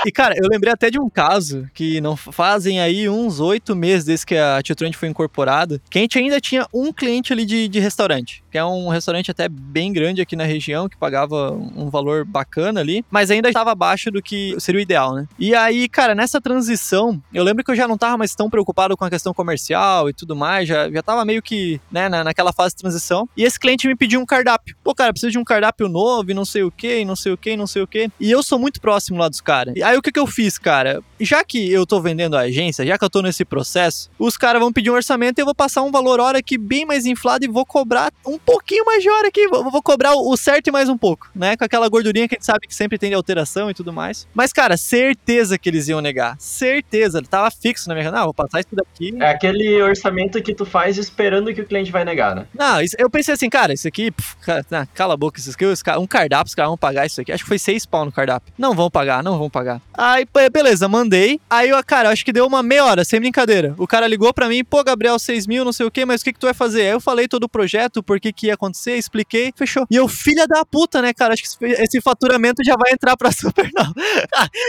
E, 0.06 0.12
cara, 0.12 0.36
eu 0.38 0.48
lembrei 0.48 0.72
até 0.72 0.92
de 0.92 1.00
um 1.00 1.10
caso 1.10 1.68
que 1.74 2.00
não 2.00 2.16
fazem 2.16 2.80
aí 2.80 3.10
uns 3.10 3.40
oito 3.40 3.76
meses 3.76 4.06
desde 4.06 4.26
que 4.26 4.36
a 4.36 4.62
Tio 4.62 4.76
Trend 4.76 4.96
foi 4.96 5.10
incorporada, 5.10 5.82
que 5.90 5.98
a 5.98 6.02
gente 6.02 6.20
ainda 6.20 6.40
tinha 6.40 6.68
um 6.72 6.94
cliente 6.94 7.34
ali 7.34 7.44
de, 7.44 7.68
de 7.68 7.80
restaurante, 7.80 8.44
que 8.52 8.58
é 8.58 8.64
um 8.64 8.90
restaurante 8.90 9.32
até 9.32 9.50
bem 9.50 9.92
grande 9.92 10.22
aqui 10.22 10.36
na 10.36 10.44
região, 10.44 10.88
que 10.88 10.96
pagava 10.96 11.52
um 11.52 11.90
valor 11.90 12.24
bacana 12.24 12.80
ali, 12.80 13.04
mas 13.10 13.32
ainda 13.32 13.48
estava 13.48 13.72
abaixo 13.72 14.12
do 14.12 14.22
que 14.22 14.56
seria 14.60 14.80
o 14.80 14.82
ideal, 14.82 15.16
né? 15.16 15.28
E 15.40 15.56
aí, 15.56 15.90
cara, 15.90 16.14
nessa 16.14 16.40
transição, 16.40 17.22
eu 17.34 17.44
lembro 17.44 17.64
que 17.64 17.72
eu 17.72 17.76
já 17.76 17.88
não 17.88 17.98
tava 17.98 18.18
mais 18.18 18.36
tão 18.36 18.50
preocupado 18.50 18.96
com 18.96 19.06
a 19.06 19.10
questão 19.10 19.34
comercial 19.34 20.08
e 20.08 20.14
tudo 20.14 20.36
mais, 20.36 20.68
já, 20.68 20.90
já 20.90 21.02
tava 21.02 21.26
meio 21.26 21.42
que, 21.42 21.82
né, 21.92 22.08
na, 22.08 22.24
naquela 22.24 22.54
fase 22.54 22.76
de 22.76 22.82
transição. 22.82 23.28
E 23.36 23.44
esse 23.44 23.60
cliente 23.60 23.88
me 23.88 23.96
pediu 23.96 24.20
um 24.20 24.26
cardápio. 24.26 24.76
Pô, 24.84 24.94
cara, 24.94 25.12
preciso 25.12 25.32
de 25.32 25.40
um 25.40 25.44
cardápio 25.44 25.90
novo 25.90 26.30
e 26.30 26.34
não 26.34 26.46
sei 26.46 26.64
o 26.64 26.72
que, 26.72 27.04
não 27.04 27.16
sei 27.16 27.32
o 27.32 27.38
que, 27.38 27.58
não 27.58 27.66
sei 27.66 27.82
o 27.82 27.88
que. 27.88 28.10
E 28.20 28.30
eu 28.30 28.44
sou 28.44 28.60
muito 28.60 28.80
próximo 28.80 29.18
lá 29.18 29.28
dos 29.28 29.42
caras. 29.42 29.74
E 29.76 29.84
aí 29.84 29.95
o 29.98 30.02
que 30.02 30.12
que 30.12 30.20
eu 30.20 30.28
fiz, 30.28 30.58
cara? 30.58 31.02
Já 31.20 31.44
que 31.44 31.72
eu 31.72 31.86
tô 31.86 32.02
vendendo 32.02 32.36
a 32.36 32.42
agência, 32.42 32.86
já 32.86 32.98
que 32.98 33.06
eu 33.06 33.10
tô 33.10 33.22
nesse 33.22 33.46
processo, 33.46 34.10
os 34.20 34.38
caras 34.38 34.62
vão 34.62 34.72
pedir 34.72 34.92
um 34.92 34.96
orçamento 34.96 35.40
e 35.40 35.42
eu 35.42 35.46
vou 35.46 35.56
passar 35.56 35.82
um 35.84 35.92
valor 35.92 36.20
hora 36.20 36.40
aqui 36.40 36.58
bem 36.58 36.86
mais 36.86 37.06
inflado 37.06 37.46
e 37.46 37.48
vou 37.48 37.66
cobrar 37.66 38.12
um 38.26 38.38
pouquinho 38.38 38.86
mais 38.86 39.02
de 39.02 39.10
hora 39.10 39.28
aqui. 39.28 39.48
Vou, 39.48 39.72
vou 39.72 39.82
cobrar 39.82 40.14
o 40.16 40.38
certo 40.38 40.68
e 40.68 40.72
mais 40.72 40.90
um 40.90 40.98
pouco, 40.98 41.30
né? 41.36 41.56
Com 41.56 41.64
aquela 41.64 41.88
gordurinha 41.88 42.28
que 42.28 42.36
a 42.36 42.38
gente 42.38 42.46
sabe 42.46 42.68
que 42.68 42.76
sempre 42.76 42.98
tem 42.98 43.10
de 43.10 43.16
alteração 43.16 43.70
e 43.70 43.74
tudo 43.74 43.94
mais. 43.94 44.28
Mas, 44.34 44.52
cara, 44.52 44.78
certeza 44.78 45.58
que 45.58 45.70
eles 45.70 45.88
iam 45.88 46.02
negar. 46.02 46.36
Certeza. 46.40 47.20
Ele 47.20 47.28
tava 47.28 47.50
fixo 47.52 47.88
na 47.90 47.96
minha. 47.96 48.12
Não, 48.12 48.26
vou 48.26 48.34
passar 48.34 48.60
isso 48.60 48.70
daqui. 48.74 49.16
É 49.20 49.30
aquele 49.30 49.82
orçamento 49.82 50.42
que 50.42 50.54
tu 50.54 50.66
faz 50.66 50.98
esperando 50.98 51.54
que 51.54 51.62
o 51.62 51.66
cliente 51.66 51.92
vai 51.92 52.04
negar, 52.06 52.36
né? 52.36 52.46
Não, 52.54 52.82
isso, 52.82 52.96
eu 53.00 53.10
pensei 53.10 53.34
assim, 53.34 53.50
cara, 53.50 53.74
isso 53.74 53.88
aqui, 53.88 54.12
cara, 54.42 54.66
não, 54.70 54.88
cala 54.94 55.14
a 55.14 55.18
boca, 55.18 55.40
isso 55.40 55.52
aqui, 55.52 55.66
um 55.98 56.08
cardápio, 56.08 56.48
os 56.48 56.56
caras 56.56 56.70
vão 56.70 56.78
pagar 56.78 57.06
isso 57.06 57.22
aqui. 57.22 57.32
Acho 57.32 57.44
que 57.44 57.48
foi 57.48 57.60
seis 57.60 57.86
pau 57.86 58.06
no 58.06 58.12
cardápio. 58.12 58.54
Não 58.58 58.74
vão 58.74 58.90
pagar, 58.90 59.24
não 59.24 59.38
vão 59.38 59.50
pagar. 59.50 59.82
Aí, 59.98 60.26
beleza, 60.52 60.88
mandei. 60.88 61.40
Aí, 61.50 61.70
eu, 61.70 61.84
cara, 61.84 62.10
acho 62.10 62.26
que 62.26 62.34
deu 62.34 62.46
uma 62.46 62.62
meia 62.62 62.84
hora, 62.86 63.06
sem 63.06 63.20
brincadeira. 63.20 63.74
O 63.78 63.88
cara 63.88 64.08
ligou 64.08 64.34
pra 64.34 64.50
mim, 64.50 64.64
pô, 64.64 64.84
Gabriel, 64.84 65.18
seis 65.18 65.48
mil, 65.48 65.64
não 65.64 65.72
sei 65.72 65.86
o 65.86 65.92
que, 65.92 66.06
mas 66.06 66.22
o 66.22 66.24
que, 66.26 66.34
que 66.34 66.40
tu 66.40 66.48
vai 66.48 66.54
fazer? 66.54 66.82
Aí 66.82 66.90
eu 66.90 67.00
falei 67.00 67.28
todo 67.28 67.46
o 67.46 67.50
projeto, 67.50 68.04
por 68.04 68.20
que 68.20 68.34
que 68.34 68.48
ia 68.48 68.56
acontecer, 68.56 68.96
expliquei, 68.98 69.54
fechou. 69.56 69.86
E 69.90 69.96
eu, 69.96 70.08
filha 70.08 70.46
da 70.48 70.66
puta, 70.66 71.02
né, 71.02 71.14
cara? 71.14 71.34
Acho 71.34 71.44
que 71.44 71.66
esse 71.66 72.02
faturamento 72.02 72.62
já 72.66 72.76
vai 72.76 72.92
entrar 72.92 73.16
pra 73.16 73.32
super, 73.34 73.70
não. 73.74 73.94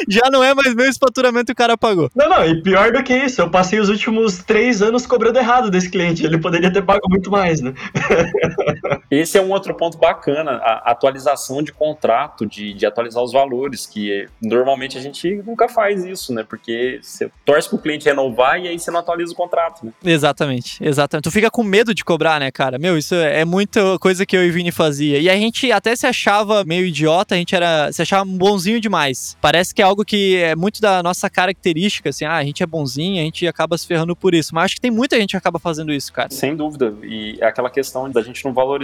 já 0.09 0.31
não 0.31 0.45
é 0.45 0.55
mais 0.55 0.75
meu 0.75 0.87
esse 0.87 0.99
faturamento 0.99 1.47
que 1.47 1.53
o 1.53 1.57
cara 1.57 1.77
pagou. 1.77 2.11
Não, 2.15 2.29
não, 2.29 2.47
e 2.47 2.63
pior 2.63 2.93
do 2.93 3.03
que 3.03 3.17
isso, 3.17 3.41
eu 3.41 3.51
passei 3.51 3.81
os 3.81 3.89
últimos 3.89 4.39
três 4.39 4.81
anos 4.81 5.07
cobrando 5.07 5.39
errado 5.39 5.71
desse 5.71 5.91
cliente. 5.91 6.25
Ele 6.25 6.39
poderia 6.39 6.73
ter 6.73 6.83
pago 6.83 7.09
muito 7.09 7.31
mais, 7.31 7.61
né? 7.61 7.75
Esse 9.11 9.39
é 9.39 9.43
um 9.43 9.51
outro 9.51 9.75
ponto 9.75 9.99
bacana, 9.99 10.53
a 10.53 10.91
atualização 10.91 11.63
de 11.63 11.73
contrato, 11.73 12.47
de, 12.47 12.75
de 12.75 12.87
atualizar 12.87 13.23
os 13.23 13.33
valores, 13.33 13.87
que 13.87 14.29
normalmente 14.41 14.97
a 14.99 15.01
gente 15.01 15.43
nunca 15.47 15.69
faz 15.69 16.05
isso, 16.05 16.33
né? 16.33 16.45
Porque 16.49 16.99
você 17.03 17.31
torce 17.45 17.69
pro 17.69 17.79
cliente 17.79 18.07
renovar 18.07 18.61
e 18.61 18.69
aí 18.69 18.79
você 18.79 18.91
não 18.91 19.01
atualiza 19.01 19.33
o 19.33 19.37
contrato, 19.37 19.85
né? 19.85 19.93
Exatamente, 20.05 20.83
exatamente. 20.83 21.25
Tu 21.25 21.31
fica 21.31 21.51
com 21.51 21.63
medo 21.63 21.95
de 21.95 22.05
cobrar, 22.05 22.41
né, 22.41 22.51
cara? 22.51 22.79
Meu, 22.79 22.97
isso 22.97 23.15
é 23.15 23.45
muita 23.45 23.99
coisa 23.99 24.25
que 24.25 24.37
eu 24.37 24.45
e 24.45 24.51
Vini 24.51 24.71
fazia. 24.71 25.19
E 25.19 25.29
a 25.29 25.37
gente 25.37 25.71
até 25.73 25.95
se 25.95 26.07
achava 26.07 26.65
meio 26.65 26.87
idiota, 26.87 27.35
a 27.35 27.39
gente 27.39 27.55
era. 27.55 27.91
se 27.93 28.03
achava 28.03 28.25
bonzinho 28.25 28.81
demais. 28.81 29.37
Parece 29.41 29.75
que 29.75 29.83
é 29.83 29.85
algo 29.85 30.05
que 30.05 30.37
é 30.37 30.55
muito 30.55 30.81
da 30.81 31.03
nossa 31.03 31.29
característica, 31.29 32.11
assim, 32.11 32.25
ah, 32.25 32.37
a 32.37 32.45
gente 32.45 32.63
é 32.63 32.67
bonzinho, 32.67 33.21
a 33.21 33.25
gente 33.25 33.47
acaba 33.47 33.77
se 33.77 33.87
ferrando 33.87 34.15
por 34.15 34.35
isso. 34.35 34.55
Mas 34.55 34.67
acho 34.67 34.75
que 34.77 34.81
tem 34.81 34.91
muita 34.91 35.19
gente 35.19 35.31
que 35.31 35.37
acaba 35.37 35.59
fazendo 35.59 35.93
isso, 35.93 36.13
cara. 36.13 36.31
Sem 36.31 36.57
dúvida. 36.57 36.95
E 37.03 37.39
é 37.41 37.47
aquela 37.47 37.71
questão 37.71 38.11
da 38.11 38.23
gente 38.23 38.45
não 38.45 38.53
valorizar 38.53 38.76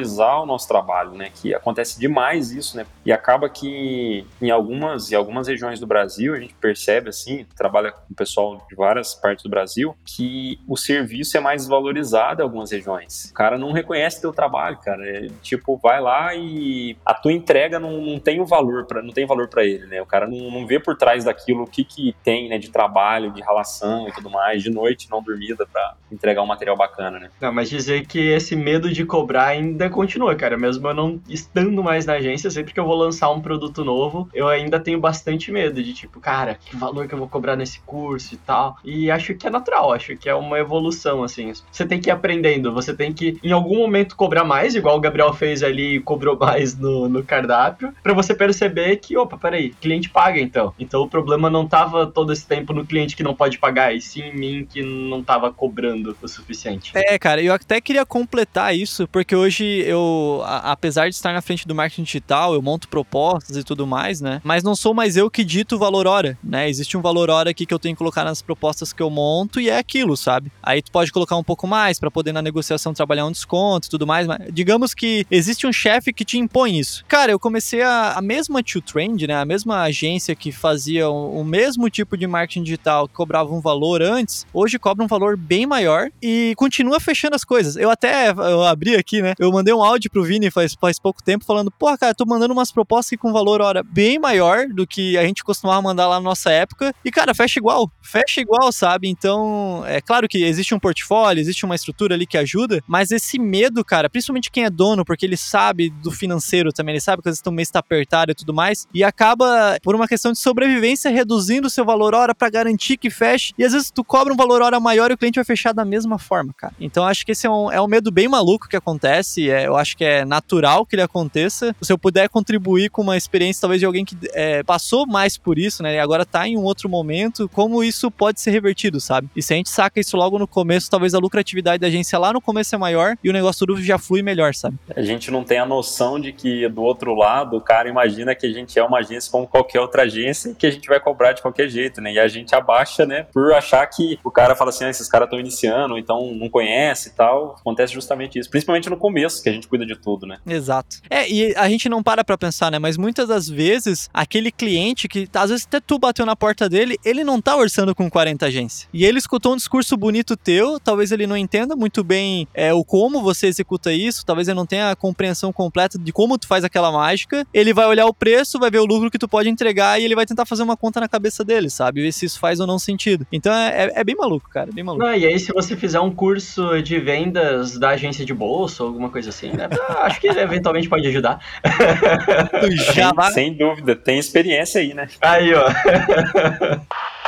o 0.42 0.46
nosso 0.46 0.68
trabalho, 0.68 1.12
né? 1.12 1.30
Que 1.34 1.54
acontece 1.54 1.98
demais 1.98 2.50
isso, 2.52 2.76
né? 2.76 2.86
E 3.04 3.12
acaba 3.12 3.48
que 3.48 4.26
em 4.40 4.50
algumas, 4.50 5.10
em 5.10 5.14
algumas 5.14 5.48
regiões 5.48 5.80
do 5.80 5.86
Brasil, 5.86 6.34
a 6.34 6.40
gente 6.40 6.54
percebe 6.54 7.08
assim, 7.08 7.46
trabalha 7.56 7.92
com 7.92 8.12
o 8.12 8.16
pessoal 8.16 8.64
de 8.68 8.74
várias 8.74 9.14
partes 9.14 9.42
do 9.42 9.50
Brasil, 9.50 9.96
que 10.04 10.58
o 10.68 10.76
serviço 10.76 11.36
é 11.36 11.40
mais 11.40 11.66
valorizado 11.66 12.40
em 12.40 12.44
algumas 12.44 12.70
regiões. 12.70 13.30
O 13.30 13.34
cara 13.34 13.58
não 13.58 13.72
reconhece 13.72 14.20
teu 14.20 14.32
trabalho, 14.32 14.78
cara. 14.78 15.02
É, 15.04 15.28
tipo, 15.42 15.76
vai 15.76 16.00
lá 16.00 16.34
e 16.34 16.96
a 17.04 17.14
tua 17.14 17.32
entrega 17.32 17.78
não, 17.78 18.00
não 18.00 18.18
tem 18.18 18.40
o 18.40 18.46
valor 18.46 18.86
para 18.86 19.02
não 19.02 19.12
tem 19.12 19.26
valor 19.26 19.48
para 19.48 19.64
ele, 19.64 19.86
né? 19.86 20.00
O 20.00 20.06
cara 20.06 20.26
não, 20.26 20.50
não 20.50 20.66
vê 20.66 20.78
por 20.78 20.96
trás 20.96 21.24
daquilo 21.24 21.62
o 21.64 21.66
que 21.66 21.84
que 21.84 22.14
tem, 22.22 22.48
né, 22.48 22.58
de 22.58 22.70
trabalho, 22.70 23.32
de 23.32 23.40
relação 23.40 24.08
e 24.08 24.12
tudo 24.12 24.30
mais, 24.30 24.62
de 24.62 24.70
noite 24.70 25.08
não 25.10 25.22
dormida 25.22 25.66
para 25.66 25.94
entregar 26.10 26.42
um 26.42 26.46
material 26.46 26.76
bacana, 26.76 27.18
né? 27.18 27.30
Não, 27.40 27.52
mas 27.52 27.68
dizer 27.68 28.06
que 28.06 28.18
esse 28.18 28.54
medo 28.54 28.90
de 28.90 29.04
cobrar 29.04 29.46
ainda 29.46 29.81
continua, 29.88 30.34
cara. 30.34 30.56
Mesmo 30.56 30.86
eu 30.88 30.94
não 30.94 31.20
estando 31.28 31.82
mais 31.82 32.06
na 32.06 32.14
agência, 32.14 32.50
sempre 32.50 32.72
que 32.72 32.80
eu 32.80 32.86
vou 32.86 32.96
lançar 32.96 33.30
um 33.30 33.40
produto 33.40 33.84
novo, 33.84 34.28
eu 34.34 34.48
ainda 34.48 34.78
tenho 34.78 35.00
bastante 35.00 35.50
medo 35.50 35.82
de 35.82 35.92
tipo, 35.92 36.20
cara, 36.20 36.58
que 36.64 36.76
valor 36.76 37.06
que 37.06 37.14
eu 37.14 37.18
vou 37.18 37.28
cobrar 37.28 37.56
nesse 37.56 37.80
curso 37.80 38.34
e 38.34 38.36
tal. 38.38 38.76
E 38.84 39.10
acho 39.10 39.34
que 39.34 39.46
é 39.46 39.50
natural, 39.50 39.92
acho 39.92 40.16
que 40.16 40.28
é 40.28 40.34
uma 40.34 40.58
evolução, 40.58 41.22
assim. 41.22 41.52
Você 41.70 41.86
tem 41.86 42.00
que 42.00 42.08
ir 42.08 42.12
aprendendo, 42.12 42.72
você 42.72 42.94
tem 42.94 43.12
que, 43.12 43.38
em 43.42 43.52
algum 43.52 43.78
momento, 43.78 44.16
cobrar 44.16 44.44
mais, 44.44 44.74
igual 44.74 44.96
o 44.96 45.00
Gabriel 45.00 45.32
fez 45.32 45.62
ali 45.62 45.96
e 45.96 46.00
cobrou 46.00 46.36
mais 46.38 46.76
no, 46.76 47.08
no 47.08 47.22
cardápio, 47.22 47.94
para 48.02 48.12
você 48.12 48.34
perceber 48.34 48.96
que, 48.96 49.16
opa, 49.16 49.36
peraí, 49.36 49.70
cliente 49.80 50.08
paga 50.08 50.40
então. 50.40 50.74
Então 50.78 51.02
o 51.02 51.08
problema 51.08 51.48
não 51.48 51.66
tava 51.66 52.06
todo 52.06 52.32
esse 52.32 52.46
tempo 52.46 52.72
no 52.72 52.86
cliente 52.86 53.16
que 53.16 53.22
não 53.22 53.34
pode 53.34 53.58
pagar, 53.58 53.94
e 53.94 54.00
sim 54.00 54.22
em 54.22 54.36
mim 54.36 54.66
que 54.68 54.82
não 54.82 55.22
tava 55.22 55.52
cobrando 55.52 56.16
o 56.20 56.28
suficiente. 56.28 56.92
É, 56.94 57.18
cara, 57.18 57.42
eu 57.42 57.52
até 57.52 57.80
queria 57.80 58.04
completar 58.04 58.74
isso, 58.74 59.06
porque 59.08 59.34
hoje 59.34 59.71
eu, 59.80 60.42
a, 60.44 60.72
apesar 60.72 61.08
de 61.08 61.14
estar 61.14 61.32
na 61.32 61.40
frente 61.40 61.66
do 61.66 61.74
marketing 61.74 62.02
digital, 62.02 62.54
eu 62.54 62.62
monto 62.62 62.88
propostas 62.88 63.56
e 63.56 63.64
tudo 63.64 63.86
mais, 63.86 64.20
né? 64.20 64.40
Mas 64.44 64.62
não 64.62 64.74
sou 64.74 64.94
mais 64.94 65.16
eu 65.16 65.30
que 65.30 65.44
dito 65.44 65.76
o 65.76 65.78
valor 65.78 66.06
hora, 66.06 66.38
né? 66.42 66.68
Existe 66.68 66.96
um 66.96 67.02
valor 67.02 67.30
hora 67.30 67.50
aqui 67.50 67.66
que 67.66 67.74
eu 67.74 67.78
tenho 67.78 67.94
que 67.94 67.98
colocar 67.98 68.24
nas 68.24 68.42
propostas 68.42 68.92
que 68.92 69.02
eu 69.02 69.10
monto 69.10 69.60
e 69.60 69.68
é 69.68 69.78
aquilo, 69.78 70.16
sabe? 70.16 70.52
Aí 70.62 70.82
tu 70.82 70.90
pode 70.90 71.12
colocar 71.12 71.36
um 71.36 71.44
pouco 71.44 71.66
mais 71.66 71.98
para 71.98 72.10
poder 72.10 72.32
na 72.32 72.42
negociação 72.42 72.94
trabalhar 72.94 73.26
um 73.26 73.32
desconto 73.32 73.86
e 73.86 73.90
tudo 73.90 74.06
mais, 74.06 74.26
mas 74.26 74.40
digamos 74.52 74.94
que 74.94 75.26
existe 75.30 75.66
um 75.66 75.72
chefe 75.72 76.12
que 76.12 76.24
te 76.24 76.38
impõe 76.38 76.78
isso. 76.78 77.04
Cara, 77.08 77.32
eu 77.32 77.38
comecei 77.38 77.82
a, 77.82 78.12
a 78.12 78.22
mesma 78.22 78.62
Two 78.62 78.82
Trend, 78.82 79.26
né? 79.26 79.34
A 79.34 79.44
mesma 79.44 79.82
agência 79.82 80.34
que 80.34 80.52
fazia 80.52 81.08
o, 81.08 81.40
o 81.40 81.44
mesmo 81.44 81.88
tipo 81.88 82.16
de 82.16 82.26
marketing 82.26 82.62
digital, 82.62 83.08
que 83.08 83.14
cobrava 83.14 83.52
um 83.52 83.60
valor 83.60 84.02
antes, 84.02 84.46
hoje 84.52 84.78
cobra 84.78 85.04
um 85.04 85.08
valor 85.08 85.36
bem 85.36 85.66
maior 85.66 86.10
e 86.20 86.54
continua 86.56 87.00
fechando 87.00 87.34
as 87.36 87.44
coisas. 87.44 87.76
Eu 87.76 87.90
até 87.90 88.30
eu 88.30 88.62
abri 88.64 88.96
aqui, 88.96 89.22
né? 89.22 89.34
Eu 89.38 89.50
mandei 89.62 89.72
um 89.72 89.82
áudio 89.82 90.10
pro 90.10 90.24
Vini 90.24 90.50
faz, 90.50 90.74
faz 90.78 90.98
pouco 90.98 91.22
tempo 91.22 91.44
falando, 91.44 91.70
pô, 91.70 91.96
cara, 91.96 92.12
tô 92.12 92.24
mandando 92.26 92.52
umas 92.52 92.72
propostas 92.72 93.16
com 93.18 93.32
valor 93.32 93.60
hora 93.60 93.82
bem 93.82 94.18
maior 94.18 94.66
do 94.66 94.86
que 94.86 95.16
a 95.16 95.24
gente 95.24 95.44
costumava 95.44 95.80
mandar 95.80 96.08
lá 96.08 96.16
na 96.16 96.20
nossa 96.20 96.50
época. 96.50 96.92
E, 97.04 97.10
cara, 97.10 97.32
fecha 97.32 97.60
igual. 97.60 97.90
Fecha 98.02 98.40
igual, 98.40 98.72
sabe? 98.72 99.08
Então, 99.08 99.84
é 99.86 100.00
claro 100.00 100.26
que 100.28 100.42
existe 100.42 100.74
um 100.74 100.80
portfólio, 100.80 101.40
existe 101.40 101.64
uma 101.64 101.76
estrutura 101.76 102.14
ali 102.14 102.26
que 102.26 102.36
ajuda, 102.36 102.82
mas 102.88 103.12
esse 103.12 103.38
medo, 103.38 103.84
cara, 103.84 104.10
principalmente 104.10 104.50
quem 104.50 104.64
é 104.64 104.70
dono, 104.70 105.04
porque 105.04 105.24
ele 105.24 105.36
sabe 105.36 105.90
do 105.90 106.10
financeiro 106.10 106.72
também, 106.72 106.94
ele 106.94 107.00
sabe 107.00 107.22
que 107.22 107.28
as 107.28 107.36
estão 107.36 107.52
meio 107.52 107.62
está 107.62 107.78
apertado 107.78 108.32
e 108.32 108.34
tudo 108.34 108.52
mais, 108.52 108.86
e 108.92 109.04
acaba, 109.04 109.78
por 109.82 109.94
uma 109.94 110.08
questão 110.08 110.32
de 110.32 110.38
sobrevivência, 110.38 111.10
reduzindo 111.10 111.68
o 111.68 111.70
seu 111.70 111.84
valor 111.84 112.14
hora 112.14 112.34
para 112.34 112.50
garantir 112.50 112.96
que 112.96 113.10
feche. 113.10 113.54
E 113.56 113.64
às 113.64 113.72
vezes 113.72 113.90
tu 113.90 114.02
cobra 114.02 114.32
um 114.32 114.36
valor 114.36 114.60
hora 114.60 114.80
maior 114.80 115.10
e 115.10 115.14
o 115.14 115.18
cliente 115.18 115.36
vai 115.36 115.44
fechar 115.44 115.72
da 115.72 115.84
mesma 115.84 116.18
forma, 116.18 116.52
cara. 116.56 116.74
Então 116.80 117.04
acho 117.06 117.24
que 117.24 117.32
esse 117.32 117.46
é 117.46 117.50
um, 117.50 117.70
é 117.70 117.80
um 117.80 117.86
medo 117.86 118.10
bem 118.10 118.26
maluco 118.28 118.68
que 118.68 118.76
acontece. 118.76 119.51
É, 119.52 119.66
eu 119.66 119.76
acho 119.76 119.96
que 119.96 120.04
é 120.04 120.24
natural 120.24 120.86
que 120.86 120.94
ele 120.94 121.02
aconteça. 121.02 121.74
Se 121.80 121.92
eu 121.92 121.98
puder 121.98 122.28
contribuir 122.28 122.90
com 122.90 123.02
uma 123.02 123.16
experiência, 123.16 123.60
talvez, 123.60 123.80
de 123.80 123.86
alguém 123.86 124.04
que 124.04 124.16
é, 124.32 124.62
passou 124.62 125.06
mais 125.06 125.36
por 125.36 125.58
isso, 125.58 125.82
né? 125.82 125.94
E 125.94 125.98
agora 125.98 126.24
tá 126.24 126.46
em 126.46 126.56
um 126.56 126.62
outro 126.62 126.88
momento, 126.88 127.48
como 127.48 127.84
isso 127.84 128.10
pode 128.10 128.40
ser 128.40 128.50
revertido, 128.50 129.00
sabe? 129.00 129.28
E 129.36 129.42
se 129.42 129.52
a 129.52 129.56
gente 129.56 129.70
saca 129.70 130.00
isso 130.00 130.16
logo 130.16 130.38
no 130.38 130.46
começo, 130.46 130.90
talvez 130.90 131.14
a 131.14 131.18
lucratividade 131.18 131.80
da 131.80 131.86
agência 131.86 132.18
lá 132.18 132.32
no 132.32 132.40
começo 132.40 132.74
é 132.74 132.78
maior 132.78 133.16
e 133.22 133.30
o 133.30 133.32
negócio 133.32 133.66
do 133.66 133.82
já 133.82 133.98
flui 133.98 134.22
melhor, 134.22 134.54
sabe? 134.54 134.76
A 134.94 135.02
gente 135.02 135.30
não 135.30 135.44
tem 135.44 135.58
a 135.58 135.66
noção 135.66 136.20
de 136.20 136.32
que 136.32 136.68
do 136.68 136.82
outro 136.82 137.14
lado 137.14 137.56
o 137.56 137.60
cara 137.60 137.88
imagina 137.88 138.34
que 138.34 138.46
a 138.46 138.52
gente 138.52 138.78
é 138.78 138.84
uma 138.84 138.98
agência 138.98 139.30
como 139.30 139.46
qualquer 139.46 139.80
outra 139.80 140.02
agência 140.02 140.54
que 140.54 140.66
a 140.66 140.70
gente 140.70 140.88
vai 140.88 141.00
cobrar 141.00 141.32
de 141.32 141.42
qualquer 141.42 141.68
jeito, 141.68 142.00
né? 142.00 142.12
E 142.12 142.18
a 142.18 142.28
gente 142.28 142.54
abaixa, 142.54 143.04
né? 143.06 143.26
Por 143.32 143.52
achar 143.52 143.86
que 143.86 144.18
o 144.24 144.30
cara 144.30 144.54
fala 144.54 144.70
assim, 144.70 144.84
ah, 144.84 144.90
esses 144.90 145.08
caras 145.08 145.26
estão 145.26 145.40
iniciando, 145.40 145.98
então 145.98 146.32
não 146.34 146.48
conhece 146.48 147.08
e 147.08 147.12
tal. 147.12 147.56
Acontece 147.60 147.92
justamente 147.92 148.38
isso. 148.38 148.50
Principalmente 148.50 148.88
no 148.88 148.96
começo, 148.96 149.31
que 149.40 149.48
a 149.48 149.52
gente 149.52 149.68
cuida 149.68 149.86
de 149.86 149.96
tudo, 149.96 150.26
né? 150.26 150.38
Exato. 150.46 150.98
É, 151.08 151.30
e 151.30 151.54
a 151.56 151.68
gente 151.68 151.88
não 151.88 152.02
para 152.02 152.24
pra 152.24 152.36
pensar, 152.36 152.70
né? 152.70 152.78
Mas 152.78 152.96
muitas 152.96 153.28
das 153.28 153.48
vezes, 153.48 154.10
aquele 154.12 154.50
cliente 154.50 155.08
que 155.08 155.28
às 155.34 155.50
vezes 155.50 155.66
até 155.66 155.80
tu 155.80 155.98
bateu 155.98 156.26
na 156.26 156.36
porta 156.36 156.68
dele, 156.68 156.98
ele 157.04 157.24
não 157.24 157.40
tá 157.40 157.56
orçando 157.56 157.94
com 157.94 158.10
40 158.10 158.46
agências. 158.46 158.88
E 158.92 159.04
ele 159.04 159.18
escutou 159.18 159.52
um 159.52 159.56
discurso 159.56 159.96
bonito 159.96 160.36
teu, 160.36 160.78
talvez 160.80 161.12
ele 161.12 161.26
não 161.26 161.36
entenda 161.36 161.76
muito 161.76 162.02
bem 162.02 162.46
é, 162.54 162.72
o 162.72 162.84
como 162.84 163.22
você 163.22 163.46
executa 163.46 163.92
isso, 163.92 164.24
talvez 164.24 164.48
ele 164.48 164.56
não 164.56 164.66
tenha 164.66 164.90
a 164.90 164.96
compreensão 164.96 165.52
completa 165.52 165.98
de 165.98 166.12
como 166.12 166.38
tu 166.38 166.46
faz 166.46 166.64
aquela 166.64 166.90
mágica. 166.90 167.46
Ele 167.52 167.72
vai 167.72 167.86
olhar 167.86 168.06
o 168.06 168.14
preço, 168.14 168.58
vai 168.58 168.70
ver 168.70 168.80
o 168.80 168.84
lucro 168.84 169.10
que 169.10 169.18
tu 169.18 169.28
pode 169.28 169.48
entregar 169.48 170.00
e 170.00 170.04
ele 170.04 170.14
vai 170.14 170.26
tentar 170.26 170.44
fazer 170.44 170.62
uma 170.62 170.76
conta 170.76 171.00
na 171.00 171.08
cabeça 171.08 171.44
dele, 171.44 171.70
sabe? 171.70 172.02
Ver 172.02 172.12
se 172.12 172.26
isso 172.26 172.38
faz 172.38 172.60
ou 172.60 172.66
não 172.66 172.78
sentido. 172.78 173.26
Então 173.32 173.52
é, 173.52 173.84
é, 173.84 174.00
é 174.00 174.04
bem 174.04 174.16
maluco, 174.16 174.48
cara, 174.50 174.70
é 174.70 174.72
bem 174.72 174.84
maluco. 174.84 175.04
Não, 175.04 175.14
e 175.14 175.26
aí 175.26 175.38
se 175.38 175.52
você 175.52 175.76
fizer 175.76 176.00
um 176.00 176.10
curso 176.10 176.82
de 176.82 176.98
vendas 176.98 177.78
da 177.78 177.90
agência 177.90 178.24
de 178.24 178.34
bolsa 178.34 178.82
ou 178.82 178.88
alguma 178.88 179.08
coisa 179.08 179.21
coisa 179.22 179.30
assim, 179.30 179.52
né? 179.52 179.68
Ah, 179.88 180.06
acho 180.06 180.20
que 180.20 180.26
eventualmente 180.26 180.88
pode 180.88 181.06
ajudar. 181.06 181.38
Já 182.94 183.12
Sem, 183.26 183.32
sem 183.32 183.54
dúvida, 183.54 183.94
tem 183.94 184.18
experiência 184.18 184.80
aí, 184.80 184.92
né? 184.92 185.08
Aí, 185.20 185.54
ó. 185.54 185.68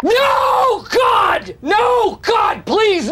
No, 0.02 0.82
God! 0.82 1.56
No, 1.62 2.10
God, 2.16 2.62
please, 2.64 3.08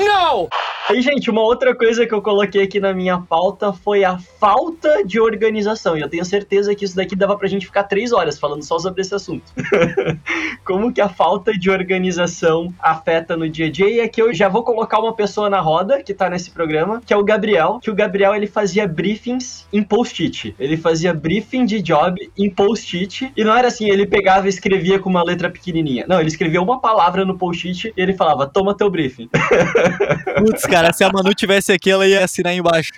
Aí, 0.92 1.00
gente, 1.00 1.30
uma 1.30 1.40
outra 1.40 1.74
coisa 1.74 2.06
que 2.06 2.12
eu 2.12 2.20
coloquei 2.20 2.64
aqui 2.64 2.78
na 2.78 2.92
minha 2.92 3.16
pauta 3.16 3.72
foi 3.72 4.04
a 4.04 4.18
falta 4.18 5.02
de 5.02 5.18
organização. 5.18 5.96
E 5.96 6.02
eu 6.02 6.08
tenho 6.08 6.22
certeza 6.22 6.74
que 6.74 6.84
isso 6.84 6.94
daqui 6.94 7.16
dava 7.16 7.34
pra 7.34 7.48
gente 7.48 7.64
ficar 7.64 7.84
três 7.84 8.12
horas 8.12 8.38
falando 8.38 8.62
só 8.62 8.78
sobre 8.78 9.00
esse 9.00 9.14
assunto. 9.14 9.42
Como 10.66 10.92
que 10.92 11.00
a 11.00 11.08
falta 11.08 11.54
de 11.54 11.70
organização 11.70 12.74
afeta 12.78 13.38
no 13.38 13.48
dia 13.48 13.68
a 13.68 13.70
dia? 13.70 13.88
E 13.88 14.00
aqui 14.02 14.20
eu 14.20 14.34
já 14.34 14.50
vou 14.50 14.62
colocar 14.62 14.98
uma 15.00 15.14
pessoa 15.14 15.48
na 15.48 15.60
roda 15.60 16.02
que 16.02 16.12
tá 16.12 16.28
nesse 16.28 16.50
programa, 16.50 17.00
que 17.06 17.14
é 17.14 17.16
o 17.16 17.24
Gabriel. 17.24 17.78
Que 17.82 17.90
o 17.90 17.94
Gabriel 17.94 18.34
ele 18.34 18.46
fazia 18.46 18.86
briefings 18.86 19.66
em 19.72 19.82
post-it. 19.82 20.54
Ele 20.60 20.76
fazia 20.76 21.14
briefing 21.14 21.64
de 21.64 21.80
job 21.80 22.20
em 22.36 22.50
post-it. 22.50 23.32
E 23.34 23.42
não 23.42 23.56
era 23.56 23.68
assim, 23.68 23.88
ele 23.88 24.06
pegava 24.06 24.44
e 24.44 24.50
escrevia 24.50 24.98
com 24.98 25.08
uma 25.08 25.24
letra 25.24 25.48
pequenininha. 25.48 26.04
Não, 26.06 26.20
ele 26.20 26.28
escrevia 26.28 26.60
uma 26.60 26.82
palavra 26.82 27.24
no 27.24 27.38
post-it 27.38 27.94
e 27.96 28.02
ele 28.02 28.12
falava: 28.12 28.46
Toma 28.46 28.76
teu 28.76 28.90
briefing. 28.90 29.30
Putz, 30.36 30.66
cara, 30.66 30.81
se 30.90 31.04
a 31.04 31.10
Manu 31.12 31.34
tivesse 31.34 31.70
aqui, 31.70 31.90
ela 31.90 32.06
ia 32.06 32.24
assinar 32.24 32.54
embaixo. 32.54 32.92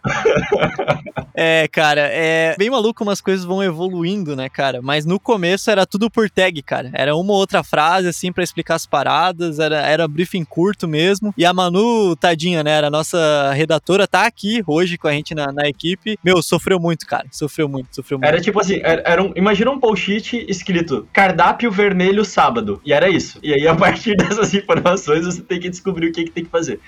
É, 1.36 1.66
cara, 1.66 2.02
é 2.12 2.54
bem 2.56 2.70
maluco 2.70 2.94
como 2.94 3.10
as 3.10 3.20
coisas 3.20 3.44
vão 3.44 3.60
evoluindo, 3.60 4.36
né, 4.36 4.48
cara? 4.48 4.80
Mas 4.80 5.04
no 5.04 5.18
começo 5.18 5.68
era 5.68 5.84
tudo 5.84 6.08
por 6.08 6.30
tag, 6.30 6.62
cara. 6.62 6.90
Era 6.92 7.16
uma 7.16 7.32
ou 7.32 7.38
outra 7.38 7.64
frase, 7.64 8.06
assim, 8.06 8.32
pra 8.32 8.44
explicar 8.44 8.76
as 8.76 8.86
paradas, 8.86 9.58
era, 9.58 9.80
era 9.80 10.06
briefing 10.06 10.44
curto 10.44 10.86
mesmo. 10.86 11.34
E 11.36 11.44
a 11.44 11.52
Manu, 11.52 12.14
tadinha, 12.14 12.62
né, 12.62 12.70
era 12.70 12.86
a 12.86 12.90
nossa 12.90 13.52
redatora, 13.52 14.06
tá 14.06 14.26
aqui 14.26 14.62
hoje 14.64 14.96
com 14.96 15.08
a 15.08 15.12
gente 15.12 15.34
na, 15.34 15.52
na 15.52 15.68
equipe. 15.68 16.16
Meu, 16.22 16.40
sofreu 16.40 16.78
muito, 16.78 17.04
cara. 17.04 17.26
Sofreu 17.32 17.68
muito, 17.68 17.88
sofreu 17.96 18.18
muito. 18.18 18.28
Era 18.28 18.40
tipo 18.40 18.60
assim, 18.60 18.80
era, 18.84 19.02
era 19.04 19.22
um, 19.22 19.32
imagina 19.34 19.72
um 19.72 19.80
post-it 19.80 20.46
escrito 20.48 21.08
cardápio 21.12 21.70
vermelho 21.70 22.24
sábado. 22.24 22.80
E 22.84 22.92
era 22.92 23.08
isso. 23.08 23.40
E 23.42 23.52
aí, 23.52 23.66
a 23.66 23.74
partir 23.74 24.14
dessas 24.16 24.54
informações, 24.54 25.24
você 25.24 25.42
tem 25.42 25.58
que 25.58 25.68
descobrir 25.68 26.08
o 26.08 26.12
que, 26.12 26.24
que 26.24 26.30
tem 26.30 26.44
que 26.44 26.50
fazer. 26.50 26.78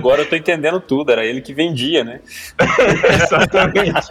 Agora 0.00 0.22
eu 0.22 0.28
tô 0.28 0.34
entendendo 0.34 0.80
tudo, 0.80 1.12
era 1.12 1.24
ele 1.24 1.42
que 1.42 1.52
vendia, 1.52 2.02
né? 2.02 2.20
Exatamente. 3.22 4.08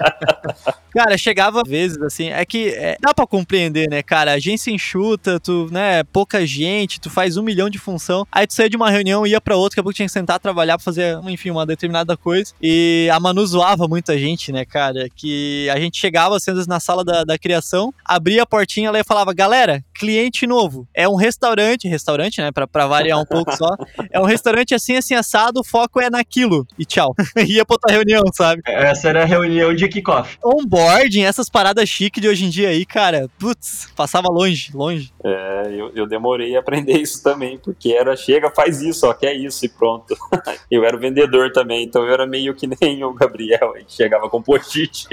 Cara, 0.94 1.18
chegava 1.18 1.64
vezes, 1.66 2.00
assim, 2.02 2.30
é 2.30 2.46
que 2.46 2.70
é, 2.70 2.96
dá 3.00 3.12
pra 3.12 3.26
compreender, 3.26 3.90
né, 3.90 4.04
cara? 4.04 4.34
Agência 4.34 4.70
enxuta, 4.72 5.40
tu, 5.40 5.68
né, 5.72 6.04
pouca 6.04 6.46
gente, 6.46 7.00
tu 7.00 7.10
faz 7.10 7.38
um 7.38 7.44
milhão 7.44 7.70
de 7.70 7.80
função, 7.80 8.26
aí 8.32 8.46
tu 8.46 8.54
saía 8.54 8.70
de 8.70 8.78
uma 8.78 8.92
reunião, 8.92 9.26
ia 9.26 9.42
pra 9.42 9.56
outra, 9.56 9.70
daqui 9.76 9.80
a 9.80 9.84
pouco 9.84 9.96
tinha 9.96 10.08
que 10.08 10.12
sentar, 10.12 10.40
trabalhar 10.40 10.78
pra 10.78 10.84
fazer, 10.84 11.20
enfim, 11.24 11.50
uma 11.50 11.66
determinada 11.66 12.16
coisa. 12.16 12.54
E 12.62 13.10
a 13.12 13.20
Manu 13.20 13.46
zoava 13.46 13.88
muita 13.88 14.18
gente, 14.18 14.52
né, 14.52 14.66
cara? 14.66 15.08
Que 15.16 15.70
a 15.70 15.80
gente 15.80 15.98
chegava, 15.98 16.40
sendo 16.40 16.64
na 16.68 16.80
sala 16.80 17.04
da, 17.04 17.24
da 17.24 17.38
criação, 17.38 17.94
abria 18.06 18.44
a 18.44 18.46
portinha, 18.46 18.90
ela 18.90 18.98
ia 18.98 19.04
falava, 19.04 19.34
galera, 19.34 19.84
cliente 20.00 20.48
novo. 20.48 20.88
É 20.96 21.08
um 21.08 21.16
restaurante, 21.16 21.88
restaurante, 21.88 22.40
né, 22.40 22.52
pra, 22.52 22.66
pra 22.66 22.88
variar 22.88 23.20
um 23.20 23.26
pouco 23.28 23.56
só. 23.56 23.76
É 24.12 24.20
um 24.20 24.24
restaurante 24.24 24.74
assim, 24.74 24.96
assim, 24.96 25.14
assado, 25.14 25.60
o 25.60 25.64
foco 25.64 26.00
é 26.00 26.10
naquilo. 26.10 26.66
E 26.78 26.86
tchau. 26.86 27.14
ia 27.46 27.66
pra 27.66 27.76
outra 27.76 27.94
reunião, 27.94 28.24
sabe? 28.34 28.62
Essa 28.66 29.10
era 29.10 29.24
a 29.24 29.26
reunião 29.26 29.74
de 29.76 29.88
kickoff. 29.90 30.38
onboarding, 30.44 31.24
essas 31.24 31.50
paradas 31.50 31.88
chique 31.90 32.22
de 32.22 32.30
hoje 32.30 32.46
em 32.46 32.50
dia 32.50 32.70
aí, 32.70 32.86
cara, 32.86 33.28
putz, 33.38 33.90
passava 33.96 34.30
longe, 34.30 34.72
longe. 34.74 35.12
É, 35.24 35.64
eu, 35.72 35.92
eu 35.94 36.08
demorei 36.08 36.56
a 36.56 36.60
aprender 36.60 36.98
isso 36.98 37.22
também, 37.22 37.58
porque 37.58 37.92
era 37.92 38.16
chega, 38.16 38.50
faz 38.50 38.82
isso, 38.82 39.06
ó, 39.06 39.14
que 39.14 39.26
é 39.26 39.34
isso 39.34 39.66
e 39.66 39.70
pronto. 39.70 40.16
Eu 40.72 40.86
era 40.86 40.96
o 40.96 41.00
vendedor 41.00 41.52
também, 41.52 41.84
então 41.84 42.04
eu 42.04 42.14
era 42.14 42.28
meio 42.28 42.54
que 42.54 42.68
nem 42.68 43.04
o 43.04 43.14
Gabriel, 43.14 43.74
chegava 43.88 44.30
com 44.30 44.42
post-it. 44.42 45.08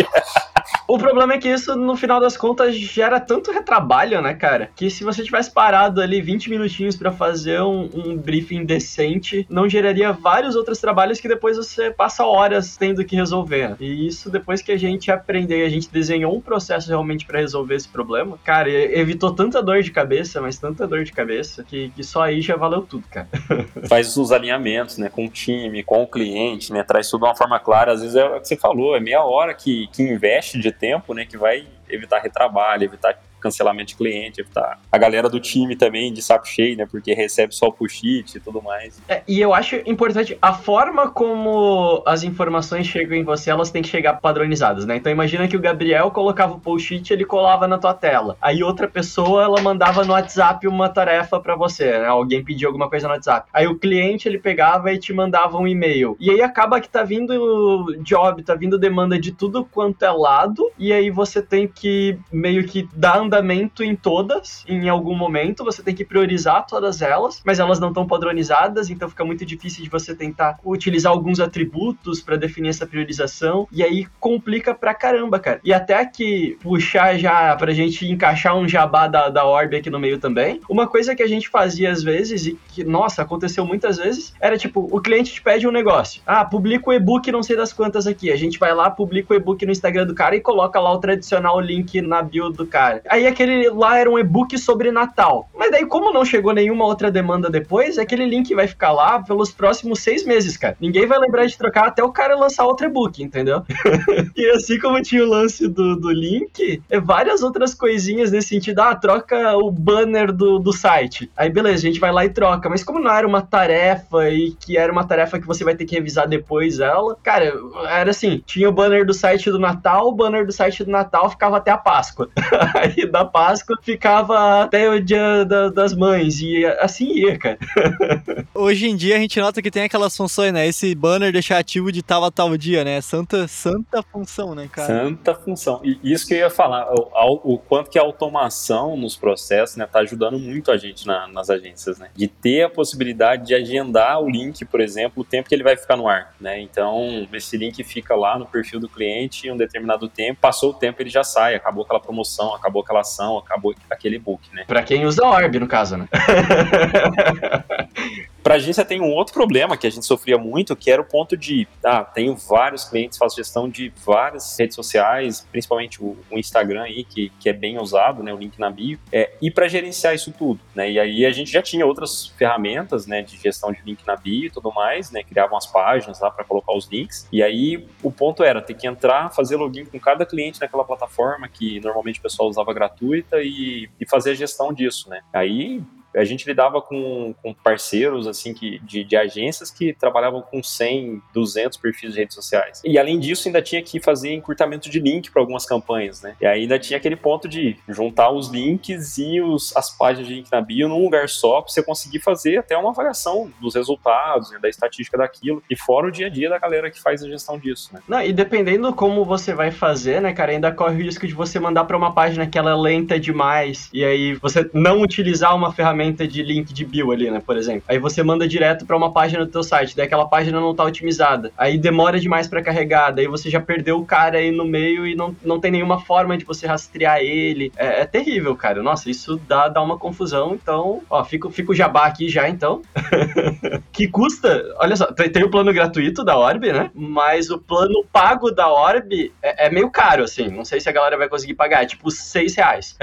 O 0.88 0.98
problema 0.98 1.34
é 1.34 1.38
que 1.38 1.48
isso, 1.48 1.74
no 1.74 1.96
final 1.96 2.20
das 2.20 2.36
contas, 2.36 2.76
gera 2.76 3.18
tanto 3.18 3.50
retrabalho, 3.50 4.20
né, 4.22 4.34
cara? 4.34 4.70
Que 4.76 4.88
se 4.88 5.02
você 5.02 5.22
tivesse 5.22 5.50
parado 5.50 6.00
ali 6.00 6.20
20 6.20 6.48
minutinhos 6.48 6.96
pra 6.96 7.10
fazer 7.10 7.60
um, 7.60 7.90
um 7.92 8.16
briefing 8.16 8.64
decente, 8.64 9.46
não 9.50 9.68
geraria 9.68 10.12
vários 10.12 10.54
outros 10.54 10.78
trabalhos 10.78 11.18
que 11.18 11.26
depois 11.26 11.56
você 11.56 11.90
passa 11.90 12.24
horas 12.24 12.76
tendo 12.76 13.04
que 13.04 13.16
resolver. 13.16 13.74
E 13.80 14.06
isso, 14.06 14.30
depois 14.30 14.62
que 14.62 14.70
a 14.70 14.76
gente 14.76 15.10
aprendeu 15.10 15.58
e 15.58 15.64
a 15.64 15.68
gente 15.68 15.90
desenhou 15.90 16.36
um 16.36 16.40
processo 16.40 16.88
realmente 16.88 17.26
pra 17.26 17.40
resolver 17.40 17.74
esse 17.74 17.88
problema, 17.88 18.38
cara, 18.44 18.70
evitou 18.70 19.32
tanta 19.32 19.62
dor 19.62 19.82
de 19.82 19.90
cabeça, 19.90 20.40
mas 20.40 20.58
tanta 20.58 20.86
dor 20.86 21.02
de 21.02 21.12
cabeça, 21.12 21.64
que, 21.64 21.90
que 21.90 22.04
só 22.04 22.22
aí 22.22 22.40
já 22.40 22.56
valeu 22.56 22.82
tudo, 22.82 23.04
cara. 23.10 23.28
Faz 23.88 24.16
os 24.16 24.30
alinhamentos, 24.30 24.98
né, 24.98 25.08
com 25.08 25.26
o 25.26 25.28
time, 25.28 25.82
com 25.82 26.02
o 26.02 26.06
cliente, 26.06 26.72
né, 26.72 26.84
traz 26.84 27.10
tudo 27.10 27.22
de 27.22 27.26
uma 27.26 27.36
forma 27.36 27.58
clara. 27.58 27.92
Às 27.92 28.02
vezes 28.02 28.14
é 28.16 28.24
o 28.24 28.40
que 28.40 28.46
você 28.46 28.56
falou, 28.56 28.94
é 28.96 29.00
meia 29.00 29.24
hora 29.24 29.52
que, 29.52 29.88
que 29.88 30.02
investe 30.02 30.58
de 30.58 30.75
tempo, 30.76 31.14
né, 31.14 31.24
que 31.24 31.36
vai 31.36 31.66
evitar 31.88 32.20
retrabalho, 32.20 32.84
evitar 32.84 33.18
cancelamento 33.46 33.88
de 33.88 33.96
cliente, 33.96 34.40
evitar 34.40 34.78
a 34.90 34.98
galera 34.98 35.28
do 35.28 35.40
time 35.40 35.76
também 35.76 36.12
de 36.12 36.22
saco 36.22 36.46
cheio, 36.46 36.76
né, 36.76 36.86
porque 36.90 37.14
recebe 37.14 37.54
só 37.54 37.70
push-it 37.70 38.36
e 38.36 38.40
tudo 38.40 38.60
mais. 38.60 39.00
É, 39.08 39.22
e 39.26 39.40
eu 39.40 39.54
acho 39.54 39.76
importante 39.86 40.36
a 40.42 40.52
forma 40.52 41.10
como 41.10 42.02
as 42.06 42.22
informações 42.22 42.86
chegam 42.86 43.16
em 43.16 43.22
você, 43.22 43.50
elas 43.50 43.70
têm 43.70 43.82
que 43.82 43.88
chegar 43.88 44.14
padronizadas, 44.14 44.84
né? 44.84 44.96
Então 44.96 45.10
imagina 45.10 45.46
que 45.46 45.56
o 45.56 45.60
Gabriel 45.60 46.10
colocava 46.10 46.54
o 46.54 46.60
post-it, 46.60 47.12
ele 47.12 47.24
colava 47.24 47.68
na 47.68 47.78
tua 47.78 47.94
tela. 47.94 48.36
Aí 48.40 48.62
outra 48.62 48.88
pessoa, 48.88 49.44
ela 49.44 49.60
mandava 49.60 50.04
no 50.04 50.12
WhatsApp 50.12 50.66
uma 50.66 50.88
tarefa 50.88 51.40
pra 51.40 51.54
você, 51.54 51.98
né? 51.98 52.06
Alguém 52.06 52.44
pediu 52.44 52.68
alguma 52.68 52.88
coisa 52.88 53.06
no 53.06 53.14
WhatsApp. 53.14 53.48
Aí 53.52 53.66
o 53.66 53.78
cliente, 53.78 54.28
ele 54.28 54.38
pegava 54.38 54.92
e 54.92 54.98
te 54.98 55.12
mandava 55.12 55.58
um 55.58 55.66
e-mail. 55.66 56.16
E 56.18 56.30
aí 56.30 56.42
acaba 56.42 56.80
que 56.80 56.88
tá 56.88 57.02
vindo 57.02 57.96
job, 58.02 58.42
tá 58.42 58.54
vindo 58.54 58.78
demanda 58.78 59.18
de 59.18 59.32
tudo 59.32 59.64
quanto 59.64 60.04
é 60.04 60.10
lado, 60.10 60.70
e 60.78 60.92
aí 60.92 61.10
você 61.10 61.42
tem 61.42 61.68
que 61.68 62.18
meio 62.32 62.64
que 62.64 62.88
dar 62.94 63.18
andamento 63.18 63.35
em 63.82 63.94
todas, 63.94 64.64
em 64.68 64.88
algum 64.88 65.14
momento, 65.14 65.64
você 65.64 65.82
tem 65.82 65.94
que 65.94 66.04
priorizar 66.04 66.66
todas 66.66 67.02
elas, 67.02 67.42
mas 67.44 67.58
elas 67.58 67.80
não 67.80 67.88
estão 67.88 68.06
padronizadas, 68.06 68.90
então 68.90 69.08
fica 69.08 69.24
muito 69.24 69.44
difícil 69.44 69.82
de 69.82 69.90
você 69.90 70.14
tentar 70.14 70.58
utilizar 70.64 71.12
alguns 71.12 71.40
atributos 71.40 72.20
para 72.20 72.36
definir 72.36 72.70
essa 72.70 72.86
priorização, 72.86 73.66
e 73.72 73.82
aí 73.82 74.06
complica 74.18 74.74
pra 74.74 74.94
caramba, 74.94 75.38
cara. 75.38 75.60
E 75.64 75.72
até 75.72 76.04
que 76.04 76.56
puxar 76.60 77.18
já 77.18 77.54
pra 77.56 77.72
gente 77.72 78.06
encaixar 78.06 78.56
um 78.56 78.68
jabá 78.68 79.06
da, 79.06 79.28
da 79.28 79.44
Orb 79.44 79.76
aqui 79.76 79.90
no 79.90 79.98
meio 79.98 80.18
também, 80.18 80.60
uma 80.68 80.86
coisa 80.86 81.14
que 81.14 81.22
a 81.22 81.28
gente 81.28 81.48
fazia 81.48 81.90
às 81.90 82.02
vezes, 82.02 82.46
e 82.46 82.58
que, 82.68 82.84
nossa, 82.84 83.22
aconteceu 83.22 83.64
muitas 83.64 83.96
vezes, 83.96 84.34
era 84.40 84.56
tipo, 84.56 84.88
o 84.90 85.00
cliente 85.00 85.32
te 85.32 85.42
pede 85.42 85.66
um 85.66 85.72
negócio. 85.72 86.22
Ah, 86.26 86.44
publica 86.44 86.90
o 86.90 86.92
e-book 86.92 87.30
não 87.30 87.42
sei 87.42 87.56
das 87.56 87.72
quantas 87.72 88.06
aqui. 88.06 88.30
A 88.30 88.36
gente 88.36 88.58
vai 88.58 88.74
lá, 88.74 88.90
publica 88.90 89.32
o 89.32 89.36
e-book 89.36 89.64
no 89.64 89.72
Instagram 89.72 90.06
do 90.06 90.14
cara 90.14 90.36
e 90.36 90.40
coloca 90.40 90.80
lá 90.80 90.92
o 90.92 90.98
tradicional 90.98 91.60
link 91.60 92.00
na 92.00 92.22
bio 92.22 92.50
do 92.50 92.66
cara. 92.66 93.02
Aí 93.16 93.26
aquele 93.26 93.70
lá 93.70 93.96
era 93.96 94.10
um 94.10 94.18
e-book 94.18 94.58
sobre 94.58 94.92
Natal. 94.92 95.48
Mas 95.56 95.70
daí, 95.70 95.86
como 95.86 96.12
não 96.12 96.22
chegou 96.22 96.52
nenhuma 96.52 96.84
outra 96.84 97.10
demanda 97.10 97.48
depois, 97.48 97.96
aquele 97.96 98.26
link 98.26 98.54
vai 98.54 98.68
ficar 98.68 98.92
lá 98.92 99.22
pelos 99.22 99.50
próximos 99.50 100.00
seis 100.00 100.22
meses, 100.22 100.54
cara. 100.58 100.76
Ninguém 100.78 101.06
vai 101.06 101.18
lembrar 101.18 101.46
de 101.46 101.56
trocar 101.56 101.86
até 101.86 102.04
o 102.04 102.12
cara 102.12 102.36
lançar 102.36 102.66
outro 102.66 102.86
e-book, 102.86 103.22
entendeu? 103.22 103.62
e 104.36 104.50
assim 104.50 104.78
como 104.78 105.00
tinha 105.00 105.24
o 105.24 105.28
lance 105.30 105.66
do, 105.66 105.96
do 105.96 106.12
link, 106.12 106.82
é 106.90 107.00
várias 107.00 107.42
outras 107.42 107.72
coisinhas 107.72 108.30
nesse 108.30 108.48
sentido. 108.48 108.80
Ah, 108.80 108.94
troca 108.94 109.56
o 109.56 109.70
banner 109.70 110.30
do, 110.30 110.58
do 110.58 110.74
site. 110.74 111.30
Aí 111.34 111.48
beleza, 111.48 111.76
a 111.76 111.90
gente 111.90 111.98
vai 111.98 112.12
lá 112.12 112.22
e 112.22 112.28
troca. 112.28 112.68
Mas 112.68 112.84
como 112.84 113.00
não 113.00 113.10
era 113.10 113.26
uma 113.26 113.40
tarefa 113.40 114.28
e 114.28 114.52
que 114.60 114.76
era 114.76 114.92
uma 114.92 115.04
tarefa 115.04 115.40
que 115.40 115.46
você 115.46 115.64
vai 115.64 115.74
ter 115.74 115.86
que 115.86 115.94
revisar 115.94 116.28
depois 116.28 116.80
ela, 116.80 117.16
cara, 117.22 117.50
era 117.88 118.10
assim: 118.10 118.42
tinha 118.44 118.68
o 118.68 118.72
banner 118.72 119.06
do 119.06 119.14
site 119.14 119.50
do 119.50 119.58
Natal, 119.58 120.08
o 120.08 120.12
banner 120.12 120.44
do 120.44 120.52
site 120.52 120.84
do 120.84 120.90
Natal 120.90 121.30
ficava 121.30 121.56
até 121.56 121.70
a 121.70 121.78
Páscoa. 121.78 122.28
Aí 122.76 123.05
da 123.10 123.24
Páscoa 123.24 123.76
ficava 123.82 124.62
até 124.62 124.88
o 124.90 125.00
dia 125.02 125.44
da- 125.44 125.68
das 125.68 125.94
mães. 125.94 126.40
E 126.40 126.64
assim 126.80 127.06
ia, 127.12 127.38
cara. 127.38 127.58
Hoje 128.54 128.88
em 128.88 128.96
dia 128.96 129.16
a 129.16 129.18
gente 129.18 129.40
nota 129.40 129.60
que 129.62 129.70
tem 129.70 129.84
aquelas 129.84 130.16
funções, 130.16 130.52
né? 130.52 130.66
Esse 130.66 130.94
banner 130.94 131.32
deixar 131.32 131.58
ativo 131.58 131.90
de 131.92 132.02
tal 132.02 132.24
a 132.24 132.30
tal 132.30 132.56
dia, 132.56 132.84
né? 132.84 133.00
Santa, 133.00 133.46
santa 133.48 134.02
função, 134.02 134.54
né, 134.54 134.68
cara? 134.70 134.86
Santa 134.86 135.34
função. 135.34 135.80
E 135.84 135.98
isso 136.02 136.26
que 136.26 136.34
eu 136.34 136.38
ia 136.38 136.50
falar, 136.50 136.92
o, 136.92 137.54
o 137.54 137.58
quanto 137.58 137.90
que 137.90 137.98
a 137.98 138.02
automação 138.02 138.96
nos 138.96 139.16
processos, 139.16 139.76
né, 139.76 139.86
tá 139.86 140.00
ajudando 140.00 140.38
muito 140.38 140.70
a 140.70 140.76
gente 140.76 141.06
na- 141.06 141.26
nas 141.28 141.50
agências, 141.50 141.98
né? 141.98 142.08
De 142.14 142.28
ter 142.28 142.62
a 142.64 142.68
possibilidade 142.70 143.46
de 143.46 143.54
agendar 143.54 144.20
o 144.20 144.28
link, 144.28 144.64
por 144.64 144.80
exemplo, 144.80 145.22
o 145.22 145.24
tempo 145.24 145.48
que 145.48 145.54
ele 145.54 145.62
vai 145.64 145.76
ficar 145.76 145.96
no 145.96 146.08
ar, 146.08 146.34
né? 146.40 146.60
Então, 146.60 147.26
esse 147.32 147.56
link 147.56 147.82
fica 147.84 148.14
lá 148.14 148.38
no 148.38 148.46
perfil 148.46 148.80
do 148.80 148.88
cliente 148.88 149.46
em 149.48 149.50
um 149.52 149.56
determinado 149.56 150.08
tempo, 150.08 150.40
passou 150.40 150.70
o 150.70 150.74
tempo, 150.74 151.02
ele 151.02 151.10
já 151.10 151.24
sai, 151.24 151.54
acabou 151.54 151.84
aquela 151.84 152.00
promoção, 152.00 152.54
acabou 152.54 152.82
aquela 152.82 152.95
acabou 153.38 153.74
aquele 153.90 154.18
book, 154.18 154.42
né? 154.52 154.64
Pra 154.66 154.82
quem 154.82 155.04
usa 155.04 155.24
Orb, 155.24 155.58
no 155.58 155.66
caso, 155.66 155.96
né? 155.96 156.08
pra 158.46 158.54
agência 158.54 158.84
tem 158.84 159.00
um 159.00 159.10
outro 159.10 159.34
problema 159.34 159.76
que 159.76 159.88
a 159.88 159.90
gente 159.90 160.06
sofria 160.06 160.38
muito, 160.38 160.76
que 160.76 160.88
era 160.88 161.02
o 161.02 161.04
ponto 161.04 161.36
de, 161.36 161.66
ah, 161.84 162.04
tenho 162.04 162.36
vários 162.36 162.84
clientes, 162.84 163.18
faço 163.18 163.34
gestão 163.34 163.68
de 163.68 163.92
várias 164.04 164.56
redes 164.56 164.76
sociais, 164.76 165.44
principalmente 165.50 166.00
o, 166.00 166.16
o 166.30 166.38
Instagram 166.38 166.82
aí, 166.82 167.02
que, 167.02 167.32
que 167.40 167.48
é 167.48 167.52
bem 167.52 167.76
usado, 167.76 168.22
né, 168.22 168.32
o 168.32 168.36
link 168.36 168.56
na 168.56 168.70
bio, 168.70 169.00
é, 169.10 169.32
e 169.42 169.50
para 169.50 169.66
gerenciar 169.66 170.14
isso 170.14 170.30
tudo, 170.30 170.60
né, 170.76 170.88
e 170.88 171.00
aí 171.00 171.26
a 171.26 171.32
gente 171.32 171.50
já 171.50 171.60
tinha 171.60 171.84
outras 171.84 172.28
ferramentas, 172.38 173.04
né, 173.04 173.20
de 173.20 173.36
gestão 173.36 173.72
de 173.72 173.82
link 173.84 174.06
na 174.06 174.14
bio 174.14 174.46
e 174.46 174.50
tudo 174.50 174.72
mais, 174.72 175.10
né, 175.10 175.24
criavam 175.24 175.58
as 175.58 175.66
páginas 175.66 176.20
lá 176.20 176.30
para 176.30 176.44
colocar 176.44 176.72
os 176.72 176.86
links, 176.86 177.26
e 177.32 177.42
aí 177.42 177.84
o 178.00 178.12
ponto 178.12 178.44
era 178.44 178.62
ter 178.62 178.74
que 178.74 178.86
entrar, 178.86 179.34
fazer 179.34 179.56
login 179.56 179.86
com 179.86 179.98
cada 179.98 180.24
cliente 180.24 180.60
naquela 180.60 180.84
plataforma 180.84 181.48
que 181.48 181.80
normalmente 181.80 182.20
o 182.20 182.22
pessoal 182.22 182.48
usava 182.48 182.72
gratuita 182.72 183.42
e, 183.42 183.90
e 184.00 184.08
fazer 184.08 184.30
a 184.30 184.34
gestão 184.34 184.72
disso, 184.72 185.10
né, 185.10 185.20
aí 185.32 185.82
a 186.16 186.24
gente 186.24 186.46
lidava 186.46 186.80
com, 186.80 187.34
com 187.42 187.52
parceiros 187.52 188.26
assim 188.26 188.54
que 188.54 188.78
de, 188.80 189.04
de, 189.04 189.16
agências 189.16 189.70
que 189.70 189.92
trabalhavam 189.92 190.42
com 190.42 190.62
100, 190.62 191.22
200 191.32 191.78
perfis 191.78 192.12
de 192.12 192.18
redes 192.18 192.34
sociais. 192.34 192.82
E 192.84 192.98
além 192.98 193.18
disso, 193.18 193.48
ainda 193.48 193.60
tinha 193.60 193.82
que 193.82 194.00
fazer 194.00 194.32
encurtamento 194.32 194.88
de 194.88 194.98
link 194.98 195.30
para 195.30 195.42
algumas 195.42 195.66
campanhas, 195.66 196.22
né? 196.22 196.36
E 196.40 196.46
ainda 196.46 196.78
tinha 196.78 196.96
aquele 196.96 197.16
ponto 197.16 197.48
de 197.48 197.76
juntar 197.88 198.30
os 198.30 198.48
links 198.48 199.18
e 199.18 199.40
os, 199.40 199.76
as 199.76 199.90
páginas 199.90 200.28
de 200.28 200.34
link 200.34 200.50
na 200.50 200.60
bio 200.60 200.88
num 200.88 201.02
lugar 201.02 201.28
só 201.28 201.60
para 201.60 201.72
você 201.72 201.82
conseguir 201.82 202.20
fazer 202.20 202.58
até 202.58 202.76
uma 202.76 202.90
avaliação 202.90 203.50
dos 203.60 203.74
resultados, 203.74 204.50
né, 204.50 204.58
da 204.58 204.68
estatística 204.68 205.18
daquilo 205.18 205.62
e 205.70 205.76
fora 205.76 206.06
o 206.06 206.10
dia 206.10 206.26
a 206.26 206.30
dia 206.30 206.48
da 206.48 206.58
galera 206.58 206.90
que 206.90 207.00
faz 207.00 207.22
a 207.22 207.28
gestão 207.28 207.58
disso, 207.58 207.90
né? 207.92 208.00
Não, 208.08 208.22
e 208.22 208.32
dependendo 208.32 208.92
como 208.94 209.24
você 209.24 209.54
vai 209.54 209.70
fazer, 209.70 210.20
né, 210.20 210.32
cara, 210.32 210.52
ainda 210.52 210.72
corre 210.72 210.94
o 210.94 210.98
risco 210.98 211.26
de 211.26 211.34
você 211.34 211.58
mandar 211.58 211.84
para 211.84 211.96
uma 211.96 212.12
página 212.12 212.46
que 212.46 212.58
ela 212.58 212.70
é 212.70 212.74
lenta 212.76 213.18
demais 213.18 213.88
e 213.92 214.04
aí 214.04 214.34
você 214.34 214.68
não 214.72 215.02
utilizar 215.02 215.54
uma 215.54 215.72
ferramenta 215.72 216.05
ferramenta 216.06 216.26
de 216.26 216.42
link 216.42 216.72
de 216.72 216.84
bio 216.84 217.10
ali, 217.10 217.30
né, 217.30 217.42
por 217.44 217.56
exemplo. 217.56 217.84
Aí 217.88 217.98
você 217.98 218.22
manda 218.22 218.46
direto 218.46 218.86
para 218.86 218.96
uma 218.96 219.12
página 219.12 219.44
do 219.44 219.50
teu 219.50 219.62
site, 219.62 219.96
daí 219.96 220.06
aquela 220.06 220.26
página 220.26 220.60
não 220.60 220.74
tá 220.74 220.84
otimizada. 220.84 221.52
Aí 221.56 221.78
demora 221.78 222.20
demais 222.20 222.46
para 222.46 222.62
carregar, 222.62 223.10
daí 223.10 223.26
você 223.26 223.50
já 223.50 223.60
perdeu 223.60 223.98
o 223.98 224.04
cara 224.04 224.38
aí 224.38 224.50
no 224.50 224.64
meio 224.64 225.06
e 225.06 225.14
não, 225.14 225.34
não 225.44 225.58
tem 225.58 225.70
nenhuma 225.70 226.00
forma 226.00 226.36
de 226.36 226.44
você 226.44 226.66
rastrear 226.66 227.18
ele. 227.20 227.72
É, 227.76 228.02
é 228.02 228.04
terrível, 228.04 228.54
cara. 228.54 228.82
Nossa, 228.82 229.10
isso 229.10 229.40
dá, 229.48 229.68
dá 229.68 229.82
uma 229.82 229.98
confusão. 229.98 230.54
Então, 230.54 231.02
ó, 231.10 231.24
fica, 231.24 231.50
fica 231.50 231.72
o 231.72 231.74
jabá 231.74 232.06
aqui 232.06 232.28
já, 232.28 232.48
então. 232.48 232.82
que 233.92 234.06
custa, 234.08 234.74
olha 234.78 234.96
só, 234.96 235.06
tem, 235.06 235.30
tem, 235.30 235.44
o 235.44 235.50
plano 235.50 235.72
gratuito 235.72 236.24
da 236.24 236.36
Orb, 236.36 236.72
né? 236.72 236.90
Mas 236.94 237.50
o 237.50 237.58
plano 237.58 238.04
pago 238.12 238.50
da 238.50 238.68
Orb 238.68 239.32
é, 239.42 239.66
é 239.66 239.70
meio 239.70 239.90
caro, 239.90 240.24
assim. 240.24 240.48
Não 240.48 240.64
sei 240.64 240.80
se 240.80 240.88
a 240.88 240.92
galera 240.92 241.16
vai 241.16 241.28
conseguir 241.28 241.54
pagar. 241.54 241.82
É 241.82 241.86
tipo 241.86 242.10
seis 242.10 242.54
reais. 242.54 242.96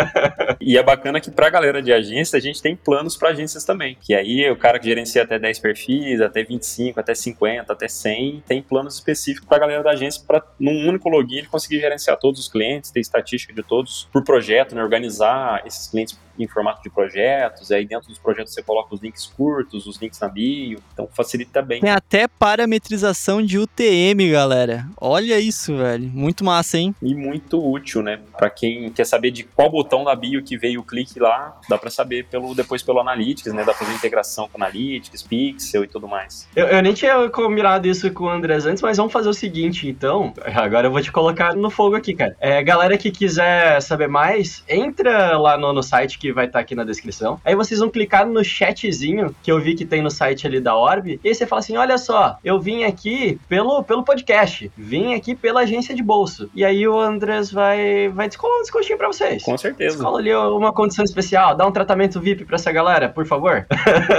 e 0.60 0.78
é 0.78 0.82
bacana 0.82 1.20
que 1.20 1.30
pra 1.30 1.50
galera 1.50 1.82
de 1.82 1.92
agência, 1.92 2.35
a 2.36 2.40
gente 2.40 2.62
tem 2.62 2.76
planos 2.76 3.16
para 3.16 3.30
agências 3.30 3.64
também. 3.64 3.96
Que 4.00 4.14
aí 4.14 4.48
o 4.50 4.56
cara 4.56 4.78
que 4.78 4.86
gerencia 4.86 5.22
até 5.22 5.38
10 5.38 5.58
perfis, 5.58 6.20
até 6.20 6.42
25, 6.42 7.00
até 7.00 7.14
50, 7.14 7.72
até 7.72 7.88
100, 7.88 8.44
tem 8.46 8.62
planos 8.62 8.94
específicos 8.94 9.48
para 9.48 9.56
a 9.56 9.60
galera 9.60 9.82
da 9.82 9.90
agência 9.90 10.22
para 10.26 10.42
num 10.58 10.88
único 10.88 11.08
login 11.08 11.38
ele 11.38 11.46
conseguir 11.46 11.80
gerenciar 11.80 12.18
todos 12.18 12.40
os 12.40 12.48
clientes, 12.48 12.90
ter 12.90 13.00
estatística 13.00 13.52
de 13.52 13.62
todos 13.62 14.08
por 14.12 14.22
projeto, 14.24 14.74
né, 14.74 14.82
organizar 14.82 15.62
esses 15.66 15.88
clientes 15.88 16.18
em 16.38 16.46
formato 16.46 16.82
de 16.82 16.90
projetos, 16.90 17.70
aí 17.72 17.86
dentro 17.86 18.08
dos 18.08 18.18
projetos 18.18 18.52
você 18.52 18.62
coloca 18.62 18.94
os 18.94 19.00
links 19.00 19.26
curtos, 19.26 19.86
os 19.86 19.96
links 19.96 20.20
na 20.20 20.28
bio, 20.28 20.78
então 20.92 21.08
facilita 21.12 21.62
bem. 21.62 21.80
Tem 21.80 21.90
até 21.90 22.28
parametrização 22.28 23.42
de 23.42 23.58
UTM, 23.58 24.30
galera. 24.30 24.86
Olha 25.00 25.38
isso, 25.38 25.76
velho. 25.76 26.08
Muito 26.08 26.44
massa, 26.44 26.78
hein? 26.78 26.94
E 27.02 27.14
muito 27.14 27.64
útil, 27.64 28.02
né? 28.02 28.20
Para 28.36 28.50
quem 28.50 28.90
quer 28.92 29.06
saber 29.06 29.30
de 29.30 29.44
qual 29.44 29.70
botão 29.70 30.04
da 30.04 30.14
bio 30.14 30.42
que 30.42 30.56
veio 30.56 30.80
o 30.80 30.84
clique 30.84 31.18
lá, 31.18 31.58
dá 31.68 31.78
para 31.78 31.90
saber 31.90 32.25
pelo 32.30 32.54
depois 32.54 32.82
pelo 32.82 33.00
Analytics, 33.00 33.52
né? 33.52 33.64
Dá 33.64 33.72
pra 33.72 33.74
fazer 33.74 33.94
integração 33.94 34.48
com 34.48 34.62
Analytics, 34.62 35.22
Pixel 35.22 35.84
e 35.84 35.88
tudo 35.88 36.08
mais. 36.08 36.48
Eu, 36.54 36.66
eu 36.66 36.82
nem 36.82 36.92
tinha 36.92 37.28
combinado 37.30 37.86
isso 37.86 38.10
com 38.12 38.24
o 38.24 38.28
Andrés 38.28 38.66
antes, 38.66 38.82
mas 38.82 38.96
vamos 38.96 39.12
fazer 39.12 39.28
o 39.28 39.34
seguinte, 39.34 39.88
então. 39.88 40.32
Agora 40.54 40.86
eu 40.86 40.90
vou 40.90 41.00
te 41.00 41.12
colocar 41.12 41.54
no 41.54 41.70
fogo 41.70 41.96
aqui, 41.96 42.14
cara. 42.14 42.36
É, 42.40 42.62
galera 42.62 42.96
que 42.96 43.10
quiser 43.10 43.80
saber 43.80 44.08
mais, 44.08 44.64
entra 44.68 45.36
lá 45.38 45.56
no, 45.56 45.72
no 45.72 45.82
site 45.82 46.18
que 46.18 46.32
vai 46.32 46.46
estar 46.46 46.58
tá 46.58 46.62
aqui 46.62 46.74
na 46.74 46.84
descrição. 46.84 47.40
Aí 47.44 47.54
vocês 47.54 47.80
vão 47.80 47.90
clicar 47.90 48.26
no 48.26 48.42
chatzinho 48.44 49.34
que 49.42 49.50
eu 49.50 49.60
vi 49.60 49.74
que 49.74 49.84
tem 49.84 50.02
no 50.02 50.10
site 50.10 50.46
ali 50.46 50.60
da 50.60 50.76
Orb. 50.76 51.20
E 51.22 51.28
aí 51.28 51.34
você 51.34 51.46
fala 51.46 51.60
assim: 51.60 51.76
olha 51.76 51.98
só, 51.98 52.38
eu 52.44 52.60
vim 52.60 52.84
aqui 52.84 53.38
pelo, 53.48 53.82
pelo 53.82 54.02
podcast, 54.02 54.70
vim 54.76 55.14
aqui 55.14 55.34
pela 55.34 55.60
agência 55.60 55.94
de 55.94 56.02
bolso. 56.02 56.50
E 56.54 56.64
aí 56.64 56.86
o 56.86 56.98
Andrés 56.98 57.50
vai, 57.50 58.08
vai 58.08 58.28
descolar 58.28 58.58
um 58.58 58.62
descontinho 58.62 58.98
pra 58.98 59.08
vocês. 59.08 59.42
Com 59.42 59.56
certeza. 59.56 59.96
Descola 59.96 60.18
ali 60.18 60.34
uma 60.34 60.72
condição 60.72 61.04
especial, 61.04 61.54
dá 61.54 61.66
um 61.66 61.72
tratamento 61.72 62.15
VIP 62.20 62.44
pra 62.44 62.56
essa 62.56 62.72
galera, 62.72 63.08
por 63.08 63.26
favor. 63.26 63.66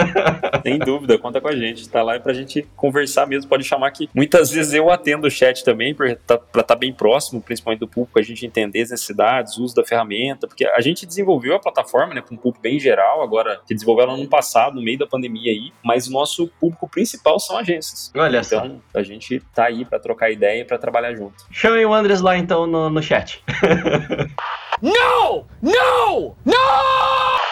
Sem 0.64 0.80
dúvida, 0.80 1.18
conta 1.18 1.40
com 1.40 1.48
a 1.48 1.56
gente. 1.56 1.88
Tá 1.90 2.04
lá 2.04 2.20
pra 2.20 2.34
gente 2.34 2.68
conversar 2.76 3.28
mesmo. 3.28 3.50
Pode 3.50 3.64
chamar 3.64 3.92
que 3.92 4.10
muitas 4.14 4.52
vezes 4.52 4.74
eu 4.74 4.90
atendo 4.90 5.28
o 5.28 5.32
chat 5.32 5.64
também, 5.64 5.94
pra 5.94 6.12
estar 6.12 6.38
tá, 6.38 6.64
tá 6.64 6.76
bem 6.76 6.94
próximo, 6.94 7.42
principalmente 7.42 7.80
do 7.80 7.88
público, 7.88 8.20
a 8.20 8.22
gente 8.22 8.46
entender 8.46 8.82
as 8.82 8.92
necessidades, 8.92 9.58
o 9.58 9.64
uso 9.64 9.76
da 9.76 9.86
ferramenta, 9.86 10.48
porque 10.48 10.66
a 10.66 10.82
gente 10.82 11.06
desenvolveu 11.06 11.56
a 11.56 11.60
plataforma 11.60 12.14
né, 12.14 12.22
para 12.22 12.34
um 12.34 12.38
público 12.38 12.62
bem 12.62 12.80
geral, 12.80 13.22
agora 13.22 13.62
que 13.68 13.74
desenvolveram 13.74 14.14
no 14.14 14.22
ano 14.22 14.30
passado, 14.30 14.76
no 14.76 14.82
meio 14.82 14.98
da 14.98 15.08
pandemia 15.08 15.52
aí, 15.52 15.72
mas 15.84 16.08
o 16.08 16.12
nosso 16.12 16.48
público 16.60 16.88
principal 16.88 17.40
são 17.40 17.58
agências. 17.58 18.12
Olha 18.16 18.42
então, 18.46 18.82
só. 18.92 19.00
a 19.00 19.04
gente 19.04 19.40
tá 19.54 19.66
aí 19.66 19.86
para 19.86 20.00
trocar 20.00 20.32
ideia 20.32 20.62
e 20.62 20.66
para 20.66 20.78
trabalhar 20.78 21.14
junto. 21.16 21.46
Chamem 21.52 21.86
o 21.86 21.94
Andres 21.94 22.22
lá 22.22 22.38
então 22.38 22.68
no, 22.68 22.90
no 22.90 23.02
chat. 23.02 23.44
no! 24.82 25.46
No! 25.62 26.36
No! 26.46 27.47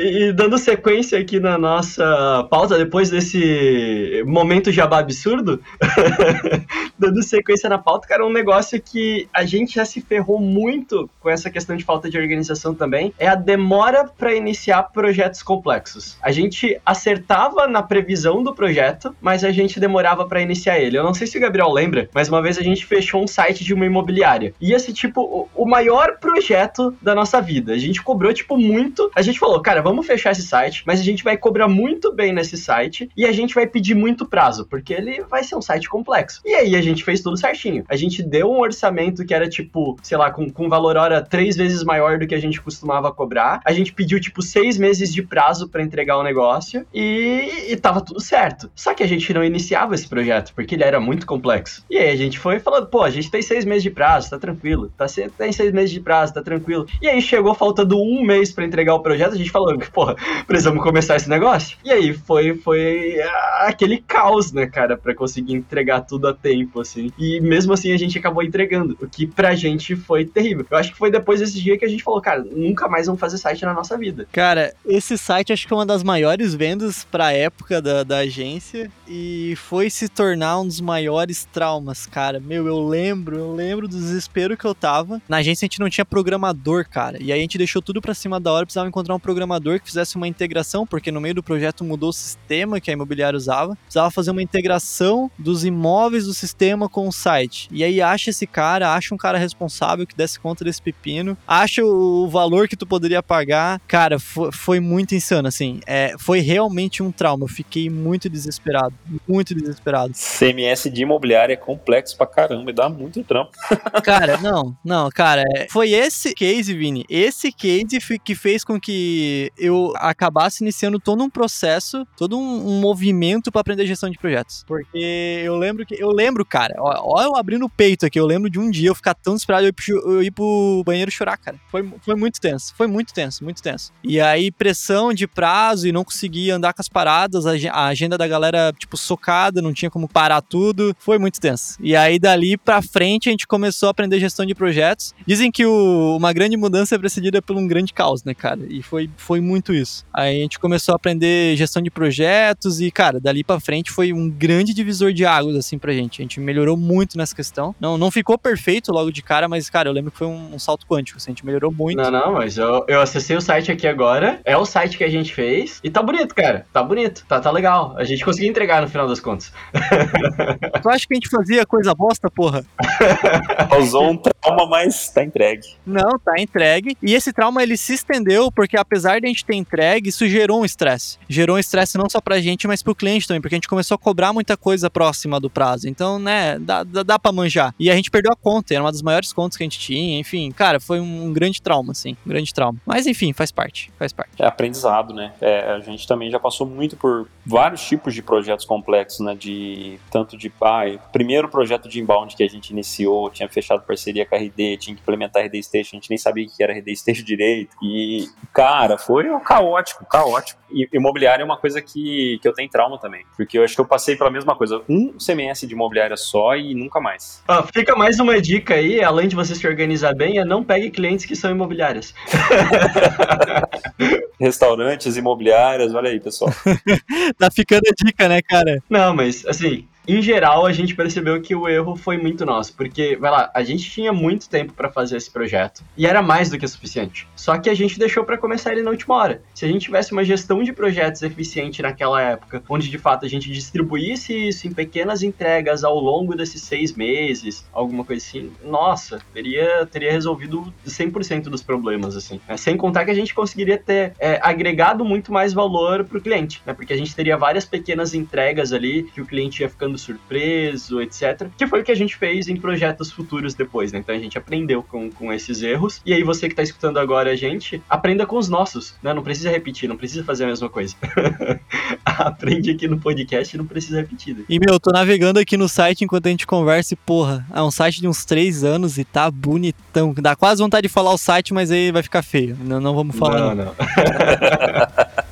E 0.00 0.32
dando 0.32 0.58
sequência 0.58 1.18
aqui 1.18 1.38
na 1.38 1.58
nossa 1.58 2.46
pauta, 2.50 2.78
depois 2.78 3.10
desse 3.10 4.22
momento 4.26 4.72
jabá 4.72 4.98
absurdo, 4.98 5.60
dando 6.98 7.22
sequência 7.22 7.68
na 7.68 7.78
pauta, 7.78 8.08
cara, 8.08 8.26
um 8.26 8.32
negócio 8.32 8.80
que 8.80 9.28
a 9.32 9.44
gente 9.44 9.74
já 9.74 9.84
se 9.84 10.00
ferrou 10.00 10.40
muito 10.40 11.08
com 11.20 11.28
essa 11.28 11.50
questão 11.50 11.76
de 11.76 11.84
falta 11.84 12.08
de 12.08 12.18
organização 12.18 12.74
também, 12.74 13.12
é 13.18 13.28
a 13.28 13.34
demora 13.34 14.04
para 14.04 14.34
iniciar 14.34 14.82
projetos 14.84 15.42
complexos. 15.42 16.16
A 16.22 16.32
gente 16.32 16.80
acertava 16.84 17.66
na 17.66 17.82
previsão 17.82 18.42
do 18.42 18.54
projeto, 18.54 19.14
mas 19.20 19.44
a 19.44 19.52
gente 19.52 19.78
demorava 19.78 20.26
para 20.26 20.40
iniciar 20.40 20.78
ele. 20.78 20.98
Eu 20.98 21.04
não 21.04 21.14
sei 21.14 21.26
se 21.26 21.36
o 21.36 21.40
Gabriel 21.40 21.70
lembra, 21.70 22.08
mas 22.14 22.28
uma 22.28 22.42
vez 22.42 22.58
a 22.58 22.62
gente 22.62 22.86
fechou 22.86 23.22
um 23.22 23.26
site 23.26 23.64
de 23.64 23.74
uma 23.74 23.86
imobiliária. 23.86 24.54
Ia 24.60 24.78
ser, 24.78 24.92
tipo, 24.92 25.48
o 25.54 25.66
maior 25.66 26.18
projeto 26.18 26.96
da 27.02 27.14
nossa 27.14 27.40
vida. 27.40 27.72
A 27.72 27.78
gente 27.78 28.02
cobrou, 28.02 28.32
tipo, 28.32 28.56
muito. 28.56 29.10
A 29.14 29.22
gente 29.22 29.38
falou, 29.38 29.60
cara, 29.66 29.82
vamos 29.82 30.06
fechar 30.06 30.30
esse 30.30 30.42
site, 30.42 30.84
mas 30.86 31.00
a 31.00 31.02
gente 31.02 31.24
vai 31.24 31.36
cobrar 31.36 31.66
muito 31.66 32.14
bem 32.14 32.32
nesse 32.32 32.56
site 32.56 33.10
e 33.16 33.26
a 33.26 33.32
gente 33.32 33.52
vai 33.52 33.66
pedir 33.66 33.96
muito 33.96 34.24
prazo, 34.24 34.64
porque 34.64 34.94
ele 34.94 35.24
vai 35.24 35.42
ser 35.42 35.56
um 35.56 35.60
site 35.60 35.88
complexo. 35.88 36.40
E 36.44 36.54
aí 36.54 36.76
a 36.76 36.80
gente 36.80 37.02
fez 37.02 37.20
tudo 37.20 37.36
certinho. 37.36 37.82
A 37.88 37.96
gente 37.96 38.22
deu 38.22 38.48
um 38.48 38.60
orçamento 38.60 39.26
que 39.26 39.34
era 39.34 39.48
tipo, 39.48 39.96
sei 40.04 40.16
lá, 40.16 40.30
com, 40.30 40.48
com 40.48 40.68
valor 40.68 40.96
hora 40.96 41.20
três 41.20 41.56
vezes 41.56 41.82
maior 41.82 42.16
do 42.16 42.28
que 42.28 42.34
a 42.36 42.38
gente 42.38 42.62
costumava 42.62 43.10
cobrar. 43.10 43.60
A 43.64 43.72
gente 43.72 43.92
pediu 43.92 44.20
tipo 44.20 44.40
seis 44.40 44.78
meses 44.78 45.12
de 45.12 45.20
prazo 45.20 45.68
para 45.68 45.82
entregar 45.82 46.16
o 46.16 46.22
negócio 46.22 46.86
e, 46.94 47.66
e 47.66 47.76
tava 47.76 48.00
tudo 48.00 48.20
certo. 48.20 48.70
Só 48.72 48.94
que 48.94 49.02
a 49.02 49.08
gente 49.08 49.34
não 49.34 49.42
iniciava 49.42 49.96
esse 49.96 50.06
projeto 50.06 50.52
porque 50.54 50.76
ele 50.76 50.84
era 50.84 51.00
muito 51.00 51.26
complexo. 51.26 51.84
E 51.90 51.98
aí 51.98 52.10
a 52.10 52.16
gente 52.16 52.38
foi 52.38 52.60
falando, 52.60 52.86
pô, 52.86 53.02
a 53.02 53.10
gente 53.10 53.32
tem 53.32 53.42
seis 53.42 53.64
meses 53.64 53.82
de 53.82 53.90
prazo, 53.90 54.30
tá 54.30 54.38
tranquilo. 54.38 54.92
Tá, 54.96 55.06
tem 55.36 55.50
seis 55.50 55.72
meses 55.72 55.90
de 55.90 55.98
prazo, 55.98 56.34
tá 56.34 56.40
tranquilo. 56.40 56.86
E 57.02 57.08
aí 57.08 57.20
chegou 57.20 57.52
faltando 57.52 58.00
um 58.00 58.22
mês 58.22 58.52
para 58.52 58.64
entregar 58.64 58.94
o 58.94 59.00
projeto, 59.00 59.32
a 59.32 59.36
gente 59.36 59.55
falou, 59.56 59.78
porra, 59.92 60.16
precisamos 60.46 60.82
começar 60.82 61.16
esse 61.16 61.28
negócio. 61.28 61.78
E 61.84 61.90
aí 61.90 62.12
foi, 62.12 62.54
foi 62.56 63.16
aquele 63.60 63.98
caos, 63.98 64.52
né, 64.52 64.66
cara, 64.66 64.96
para 64.96 65.14
conseguir 65.14 65.54
entregar 65.54 66.02
tudo 66.02 66.28
a 66.28 66.34
tempo, 66.34 66.80
assim. 66.80 67.10
E 67.18 67.40
mesmo 67.40 67.72
assim 67.72 67.92
a 67.92 67.96
gente 67.96 68.18
acabou 68.18 68.42
entregando, 68.42 68.96
o 69.00 69.08
que 69.08 69.26
pra 69.26 69.54
gente 69.54 69.96
foi 69.96 70.24
terrível. 70.24 70.66
Eu 70.70 70.76
acho 70.76 70.92
que 70.92 70.98
foi 70.98 71.10
depois 71.10 71.40
desse 71.40 71.60
dia 71.60 71.78
que 71.78 71.84
a 71.84 71.88
gente 71.88 72.02
falou, 72.02 72.20
cara, 72.20 72.44
nunca 72.44 72.88
mais 72.88 73.06
vamos 73.06 73.20
fazer 73.20 73.38
site 73.38 73.64
na 73.64 73.72
nossa 73.72 73.96
vida. 73.96 74.26
Cara, 74.32 74.74
esse 74.84 75.16
site 75.16 75.52
acho 75.52 75.66
que 75.66 75.72
é 75.72 75.76
uma 75.76 75.86
das 75.86 76.02
maiores 76.02 76.54
vendas 76.54 77.04
pra 77.04 77.32
época 77.32 77.80
da, 77.80 78.02
da 78.02 78.18
agência 78.18 78.90
e 79.08 79.54
foi 79.56 79.88
se 79.88 80.08
tornar 80.08 80.60
um 80.60 80.66
dos 80.66 80.80
maiores 80.80 81.46
traumas, 81.46 82.06
cara. 82.06 82.40
Meu, 82.40 82.66
eu 82.66 82.86
lembro, 82.86 83.36
eu 83.36 83.52
lembro 83.54 83.88
do 83.88 83.96
desespero 83.96 84.56
que 84.56 84.64
eu 84.64 84.74
tava. 84.74 85.20
Na 85.28 85.38
agência 85.38 85.64
a 85.64 85.66
gente 85.66 85.80
não 85.80 85.88
tinha 85.88 86.04
programador, 86.04 86.86
cara. 86.88 87.22
E 87.22 87.32
aí 87.32 87.38
a 87.38 87.42
gente 87.42 87.58
deixou 87.58 87.80
tudo 87.80 88.00
pra 88.00 88.14
cima 88.14 88.38
da 88.38 88.52
hora, 88.52 88.66
precisava 88.66 88.88
encontrar 88.88 89.14
um 89.14 89.20
programador 89.20 89.35
que 89.80 89.86
fizesse 89.86 90.16
uma 90.16 90.28
integração, 90.28 90.86
porque 90.86 91.10
no 91.10 91.20
meio 91.20 91.34
do 91.34 91.42
projeto 91.42 91.84
mudou 91.84 92.10
o 92.10 92.12
sistema 92.12 92.80
que 92.80 92.90
a 92.90 92.92
imobiliária 92.92 93.36
usava. 93.36 93.76
Precisava 93.82 94.10
fazer 94.10 94.30
uma 94.30 94.42
integração 94.42 95.30
dos 95.38 95.64
imóveis 95.64 96.26
do 96.26 96.34
sistema 96.34 96.88
com 96.88 97.08
o 97.08 97.12
site. 97.12 97.68
E 97.70 97.84
aí 97.84 98.00
acha 98.00 98.30
esse 98.30 98.46
cara, 98.46 98.94
acha 98.94 99.14
um 99.14 99.18
cara 99.18 99.38
responsável 99.38 100.06
que 100.06 100.16
desse 100.16 100.38
conta 100.38 100.64
desse 100.64 100.80
pepino, 100.80 101.36
acha 101.46 101.84
o 101.84 102.28
valor 102.28 102.68
que 102.68 102.76
tu 102.76 102.86
poderia 102.86 103.22
pagar. 103.22 103.80
Cara, 103.86 104.18
foi, 104.18 104.52
foi 104.52 104.80
muito 104.80 105.14
insano, 105.14 105.48
assim. 105.48 105.80
É, 105.86 106.14
foi 106.18 106.40
realmente 106.40 107.02
um 107.02 107.10
trauma. 107.10 107.44
Eu 107.44 107.48
fiquei 107.48 107.90
muito 107.90 108.28
desesperado. 108.28 108.94
Muito 109.28 109.54
desesperado. 109.54 110.12
CMS 110.14 110.90
de 110.90 111.02
imobiliária 111.02 111.54
é 111.54 111.56
complexo 111.56 112.16
pra 112.16 112.26
caramba 112.26 112.70
e 112.70 112.74
dá 112.74 112.88
muito 112.88 113.22
trampo. 113.24 113.52
cara, 114.02 114.38
não, 114.38 114.76
não, 114.84 115.10
cara. 115.10 115.42
É, 115.56 115.66
foi 115.70 115.90
esse 115.90 116.34
case, 116.34 116.74
Vini. 116.74 117.04
Esse 117.08 117.52
case 117.52 117.98
que 118.24 118.34
fez 118.34 118.64
com 118.64 118.80
que 118.80 119.25
eu 119.58 119.92
acabasse 119.96 120.62
iniciando 120.62 120.98
todo 120.98 121.22
um 121.22 121.30
processo, 121.30 122.06
todo 122.16 122.38
um, 122.38 122.68
um 122.68 122.80
movimento 122.80 123.50
para 123.50 123.60
aprender 123.60 123.86
gestão 123.86 124.10
de 124.10 124.18
projetos. 124.18 124.64
Porque 124.66 125.42
eu 125.44 125.56
lembro 125.56 125.84
que. 125.84 125.94
Eu 125.94 126.10
lembro, 126.10 126.44
cara, 126.44 126.74
ó, 126.78 127.16
ó, 127.16 127.22
eu 127.22 127.36
abrindo 127.36 127.64
o 127.64 127.70
peito 127.70 128.06
aqui, 128.06 128.18
eu 128.18 128.26
lembro 128.26 128.50
de 128.50 128.58
um 128.58 128.70
dia 128.70 128.88
eu 128.88 128.94
ficar 128.94 129.14
tão 129.14 129.34
desesperado 129.34 129.66
eu 129.66 129.68
ir 129.68 129.72
pro, 129.72 130.12
eu 130.12 130.22
ir 130.22 130.30
pro 130.30 130.82
banheiro 130.84 131.10
chorar, 131.10 131.36
cara. 131.36 131.58
Foi, 131.70 131.88
foi 132.02 132.14
muito 132.14 132.40
tenso. 132.40 132.74
Foi 132.76 132.86
muito 132.86 133.12
tenso, 133.12 133.42
muito 133.44 133.62
tenso. 133.62 133.92
E 134.02 134.20
aí, 134.20 134.50
pressão 134.50 135.12
de 135.12 135.26
prazo 135.26 135.86
e 135.86 135.92
não 135.92 136.04
conseguir 136.04 136.50
andar 136.50 136.72
com 136.72 136.82
as 136.82 136.88
paradas, 136.88 137.46
a, 137.46 137.52
a 137.72 137.86
agenda 137.86 138.18
da 138.18 138.26
galera, 138.26 138.72
tipo, 138.78 138.96
socada, 138.96 139.62
não 139.62 139.72
tinha 139.72 139.90
como 139.90 140.08
parar 140.08 140.40
tudo. 140.40 140.94
Foi 140.98 141.18
muito 141.18 141.40
tenso. 141.40 141.76
E 141.80 141.96
aí, 141.96 142.18
dali 142.18 142.56
pra 142.56 142.82
frente, 142.82 143.28
a 143.28 143.32
gente 143.32 143.46
começou 143.46 143.88
a 143.88 143.90
aprender 143.90 144.20
gestão 144.20 144.46
de 144.46 144.54
projetos. 144.54 145.14
Dizem 145.26 145.50
que 145.50 145.64
o, 145.64 146.16
uma 146.16 146.32
grande 146.32 146.56
mudança 146.56 146.94
é 146.94 146.98
precedida 146.98 147.40
por 147.40 147.56
um 147.56 147.66
grande 147.66 147.92
caos, 147.92 148.24
né, 148.24 148.34
cara? 148.34 148.60
E 148.68 148.82
foi, 148.82 149.10
foi 149.16 149.40
muito 149.40 149.72
isso. 149.74 150.04
Aí 150.12 150.38
a 150.38 150.42
gente 150.42 150.58
começou 150.58 150.92
a 150.92 150.96
aprender 150.96 151.56
gestão 151.56 151.82
de 151.82 151.90
projetos 151.90 152.80
e, 152.80 152.90
cara, 152.90 153.20
dali 153.20 153.42
pra 153.42 153.60
frente 153.60 153.90
foi 153.90 154.12
um 154.12 154.28
grande 154.28 154.74
divisor 154.74 155.12
de 155.12 155.24
águas, 155.24 155.56
assim, 155.56 155.78
pra 155.78 155.92
gente. 155.92 156.20
A 156.20 156.24
gente 156.24 156.40
melhorou 156.40 156.76
muito 156.76 157.16
nessa 157.16 157.34
questão. 157.34 157.74
Não, 157.80 157.96
não 157.98 158.10
ficou 158.10 158.38
perfeito 158.38 158.92
logo 158.92 159.10
de 159.10 159.22
cara, 159.22 159.48
mas, 159.48 159.68
cara, 159.70 159.88
eu 159.88 159.92
lembro 159.92 160.10
que 160.10 160.18
foi 160.18 160.26
um, 160.26 160.54
um 160.54 160.58
salto 160.58 160.86
quântico, 160.86 161.18
assim, 161.18 161.30
a 161.30 161.32
gente 161.32 161.44
melhorou 161.44 161.72
muito. 161.72 161.96
Não, 161.96 162.10
não, 162.10 162.32
mas 162.34 162.56
eu, 162.56 162.84
eu 162.88 163.00
acessei 163.00 163.36
o 163.36 163.40
site 163.40 163.70
aqui 163.70 163.86
agora, 163.86 164.40
é 164.44 164.56
o 164.56 164.64
site 164.64 164.98
que 164.98 165.04
a 165.04 165.10
gente 165.10 165.34
fez, 165.34 165.80
e 165.82 165.90
tá 165.90 166.02
bonito, 166.02 166.34
cara. 166.34 166.66
Tá 166.72 166.82
bonito, 166.82 167.24
tá, 167.28 167.40
tá 167.40 167.50
legal. 167.50 167.94
A 167.96 168.04
gente 168.04 168.24
conseguiu 168.24 168.50
entregar 168.50 168.82
no 168.82 168.88
final 168.88 169.06
das 169.06 169.20
contas. 169.20 169.52
Tu 170.82 170.88
acha 170.88 171.06
que 171.06 171.14
a 171.14 171.16
gente 171.16 171.28
fazia 171.28 171.66
coisa 171.66 171.94
bosta, 171.94 172.30
porra? 172.30 172.64
Causou 173.70 174.10
um 174.10 174.16
trauma, 174.16 174.66
mas 174.68 175.08
tá 175.10 175.22
entregue. 175.22 175.66
Não, 175.86 176.18
tá 176.18 176.34
entregue. 176.38 176.96
E 177.02 177.14
esse 177.14 177.32
trauma 177.32 177.62
ele 177.62 177.76
se 177.76 177.94
estendeu 177.94 178.50
porque 178.50 178.76
apesar 178.76 179.05
de 179.20 179.26
a 179.26 179.28
gente 179.28 179.44
ter 179.44 179.54
entregue, 179.54 180.08
isso 180.08 180.26
gerou 180.28 180.60
um 180.60 180.64
estresse. 180.64 181.18
Gerou 181.28 181.56
um 181.56 181.58
estresse 181.58 181.96
não 181.96 182.08
só 182.08 182.20
pra 182.20 182.40
gente, 182.40 182.66
mas 182.66 182.82
pro 182.82 182.94
cliente 182.94 183.26
também, 183.26 183.40
porque 183.40 183.54
a 183.54 183.58
gente 183.58 183.68
começou 183.68 183.94
a 183.94 183.98
cobrar 183.98 184.32
muita 184.32 184.56
coisa 184.56 184.90
próxima 184.90 185.40
do 185.40 185.48
prazo. 185.48 185.88
Então, 185.88 186.18
né, 186.18 186.58
dá, 186.58 186.82
dá, 186.82 187.02
dá 187.02 187.18
pra 187.18 187.32
manjar. 187.32 187.74
E 187.78 187.90
a 187.90 187.94
gente 187.94 188.10
perdeu 188.10 188.32
a 188.32 188.36
conta, 188.36 188.74
era 188.74 188.82
uma 188.82 188.92
das 188.92 189.02
maiores 189.02 189.32
contas 189.32 189.56
que 189.56 189.62
a 189.62 189.66
gente 189.66 189.78
tinha. 189.78 190.18
Enfim, 190.18 190.50
cara, 190.50 190.80
foi 190.80 191.00
um, 191.00 191.32
grande 191.32 191.60
trauma, 191.60 191.92
assim. 191.92 192.16
Um 192.24 192.30
grande 192.30 192.52
trauma. 192.52 192.78
Mas 192.86 193.06
enfim, 193.06 193.32
faz 193.32 193.50
parte. 193.50 193.92
Faz 193.98 194.12
parte. 194.12 194.30
É 194.38 194.46
aprendizado, 194.46 195.14
né? 195.14 195.32
É, 195.40 195.72
a 195.72 195.80
gente 195.80 196.06
também 196.06 196.30
já 196.30 196.38
passou 196.38 196.66
muito 196.66 196.96
por 196.96 197.28
vários 197.44 197.82
tipos 197.82 198.14
de 198.14 198.22
projetos 198.22 198.64
complexos, 198.64 199.20
né? 199.20 199.34
De 199.34 199.98
tanto 200.10 200.36
de 200.36 200.48
pai. 200.48 200.98
Primeiro 201.12 201.48
projeto 201.48 201.88
de 201.88 202.00
inbound 202.00 202.34
que 202.34 202.42
a 202.42 202.48
gente 202.48 202.70
iniciou, 202.70 203.30
tinha 203.30 203.48
fechado 203.48 203.82
parceria 203.82 204.24
com 204.24 204.34
a 204.34 204.38
RD, 204.38 204.76
tinha 204.78 204.96
que 204.96 205.02
implementar 205.02 205.42
a 205.42 205.46
RD 205.46 205.62
Station, 205.62 205.96
a 205.96 205.98
gente 205.98 206.10
nem 206.10 206.18
sabia 206.18 206.46
o 206.46 206.50
que 206.50 206.62
era 206.62 206.72
RD 206.72 206.96
Station 206.96 207.22
direito. 207.22 207.76
E, 207.82 208.28
cara, 208.52 208.95
foi 208.98 209.30
um 209.30 209.40
caótico, 209.40 210.04
caótico. 210.06 210.60
E 210.70 210.88
imobiliário 210.92 211.42
é 211.42 211.44
uma 211.44 211.56
coisa 211.56 211.80
que, 211.80 212.38
que 212.42 212.48
eu 212.48 212.52
tenho 212.52 212.68
trauma 212.68 212.98
também. 212.98 213.24
Porque 213.36 213.58
eu 213.58 213.64
acho 213.64 213.74
que 213.74 213.80
eu 213.80 213.86
passei 213.86 214.16
pela 214.16 214.30
mesma 214.30 214.56
coisa. 214.56 214.82
Um 214.88 215.16
CMS 215.18 215.66
de 215.66 215.74
imobiliária 215.74 216.16
só 216.16 216.56
e 216.56 216.74
nunca 216.74 217.00
mais. 217.00 217.42
Ah, 217.46 217.62
fica 217.62 217.94
mais 217.94 218.18
uma 218.18 218.40
dica 218.40 218.74
aí, 218.74 219.02
além 219.02 219.28
de 219.28 219.36
você 219.36 219.54
se 219.54 219.66
organizar 219.66 220.14
bem, 220.14 220.38
é 220.38 220.44
não 220.44 220.64
pegue 220.64 220.90
clientes 220.90 221.24
que 221.24 221.36
são 221.36 221.50
imobiliárias. 221.50 222.14
Restaurantes, 224.38 225.16
imobiliárias, 225.16 225.94
olha 225.94 226.10
aí, 226.10 226.20
pessoal. 226.20 226.52
tá 227.38 227.50
ficando 227.50 227.82
a 227.88 228.04
dica, 228.04 228.28
né, 228.28 228.42
cara? 228.42 228.82
Não, 228.90 229.14
mas 229.14 229.46
assim, 229.46 229.88
em 230.06 230.22
geral, 230.22 230.66
a 230.66 230.72
gente 230.72 230.94
percebeu 230.94 231.40
que 231.40 231.54
o 231.54 231.68
erro 231.68 231.96
foi 231.96 232.16
muito 232.16 232.46
nosso, 232.46 232.74
porque, 232.74 233.16
vai 233.16 233.30
lá, 233.30 233.50
a 233.52 233.62
gente 233.62 233.90
tinha 233.90 234.12
muito 234.12 234.48
tempo 234.48 234.72
para 234.72 234.90
fazer 234.90 235.16
esse 235.16 235.30
projeto 235.30 235.82
e 235.96 236.06
era 236.06 236.22
mais 236.22 236.50
do 236.50 236.58
que 236.58 236.66
suficiente. 236.66 237.26
Só 237.34 237.58
que 237.58 237.68
a 237.68 237.74
gente 237.74 237.98
deixou 237.98 238.24
para 238.24 238.38
começar 238.38 238.72
ele 238.72 238.82
na 238.82 238.90
última 238.90 239.16
hora. 239.16 239.42
Se 239.54 239.64
a 239.64 239.68
gente 239.68 239.82
tivesse 239.82 240.12
uma 240.12 240.24
gestão 240.24 240.62
de 240.62 240.72
projetos 240.72 241.22
eficiente 241.22 241.82
naquela 241.82 242.22
época, 242.22 242.62
onde 242.68 242.88
de 242.88 242.98
fato 242.98 243.24
a 243.24 243.28
gente 243.28 243.50
distribuísse 243.50 244.48
isso 244.48 244.66
em 244.66 244.72
pequenas 244.72 245.22
entregas 245.22 245.82
ao 245.82 245.98
longo 245.98 246.36
desses 246.36 246.62
seis 246.62 246.92
meses, 246.92 247.64
alguma 247.72 248.04
coisa 248.04 248.24
assim, 248.24 248.52
nossa, 248.64 249.20
teria, 249.32 249.86
teria 249.86 250.12
resolvido 250.12 250.72
100% 250.86 251.44
dos 251.44 251.62
problemas, 251.62 252.16
assim. 252.16 252.40
Né? 252.48 252.56
Sem 252.56 252.76
contar 252.76 253.04
que 253.04 253.10
a 253.10 253.14
gente 253.14 253.34
conseguiria 253.34 253.78
ter 253.78 254.14
é, 254.18 254.38
agregado 254.42 255.04
muito 255.04 255.32
mais 255.32 255.52
valor 255.52 256.04
pro 256.04 256.20
cliente, 256.20 256.62
né? 256.64 256.72
Porque 256.72 256.92
a 256.92 256.96
gente 256.96 257.14
teria 257.14 257.36
várias 257.36 257.64
pequenas 257.64 258.14
entregas 258.14 258.72
ali 258.72 259.04
que 259.04 259.20
o 259.20 259.26
cliente 259.26 259.62
ia 259.62 259.68
ficando 259.68 259.95
surpreso, 259.98 261.00
etc. 261.00 261.48
Que 261.56 261.66
foi 261.66 261.80
o 261.80 261.84
que 261.84 261.92
a 261.92 261.96
gente 261.96 262.16
fez 262.16 262.48
em 262.48 262.56
projetos 262.56 263.10
futuros 263.10 263.54
depois, 263.54 263.92
né? 263.92 263.98
Então 263.98 264.14
a 264.14 264.18
gente 264.18 264.38
aprendeu 264.38 264.82
com, 264.82 265.10
com 265.10 265.32
esses 265.32 265.62
erros. 265.62 266.00
E 266.04 266.12
aí 266.12 266.22
você 266.22 266.48
que 266.48 266.54
tá 266.54 266.62
escutando 266.62 266.98
agora 266.98 267.30
a 267.30 267.36
gente, 267.36 267.82
aprenda 267.88 268.26
com 268.26 268.36
os 268.36 268.48
nossos, 268.48 268.94
né? 269.02 269.12
Não 269.12 269.22
precisa 269.22 269.50
repetir, 269.50 269.88
não 269.88 269.96
precisa 269.96 270.24
fazer 270.24 270.44
a 270.44 270.48
mesma 270.48 270.68
coisa. 270.68 270.94
Aprende 272.04 272.70
aqui 272.70 272.88
no 272.88 272.98
podcast 272.98 273.54
e 273.54 273.58
não 273.58 273.66
precisa 273.66 274.00
repetir. 274.00 274.44
E, 274.48 274.58
meu, 274.58 274.74
eu 274.74 274.80
tô 274.80 274.90
navegando 274.90 275.38
aqui 275.38 275.56
no 275.56 275.68
site 275.68 276.04
enquanto 276.04 276.26
a 276.26 276.30
gente 276.30 276.46
conversa 276.46 276.94
e, 276.94 276.96
porra, 276.96 277.46
é 277.52 277.62
um 277.62 277.70
site 277.70 278.00
de 278.00 278.08
uns 278.08 278.24
três 278.24 278.64
anos 278.64 278.98
e 278.98 279.04
tá 279.04 279.30
bonitão. 279.30 280.14
Dá 280.16 280.34
quase 280.34 280.62
vontade 280.62 280.86
de 280.86 280.92
falar 280.92 281.12
o 281.12 281.18
site, 281.18 281.52
mas 281.52 281.70
aí 281.70 281.90
vai 281.90 282.02
ficar 282.02 282.22
feio. 282.22 282.56
Não, 282.60 282.80
não 282.80 282.94
vamos 282.94 283.16
falar. 283.16 283.38
Não, 283.38 283.54
não. 283.54 283.64
não. 283.64 283.74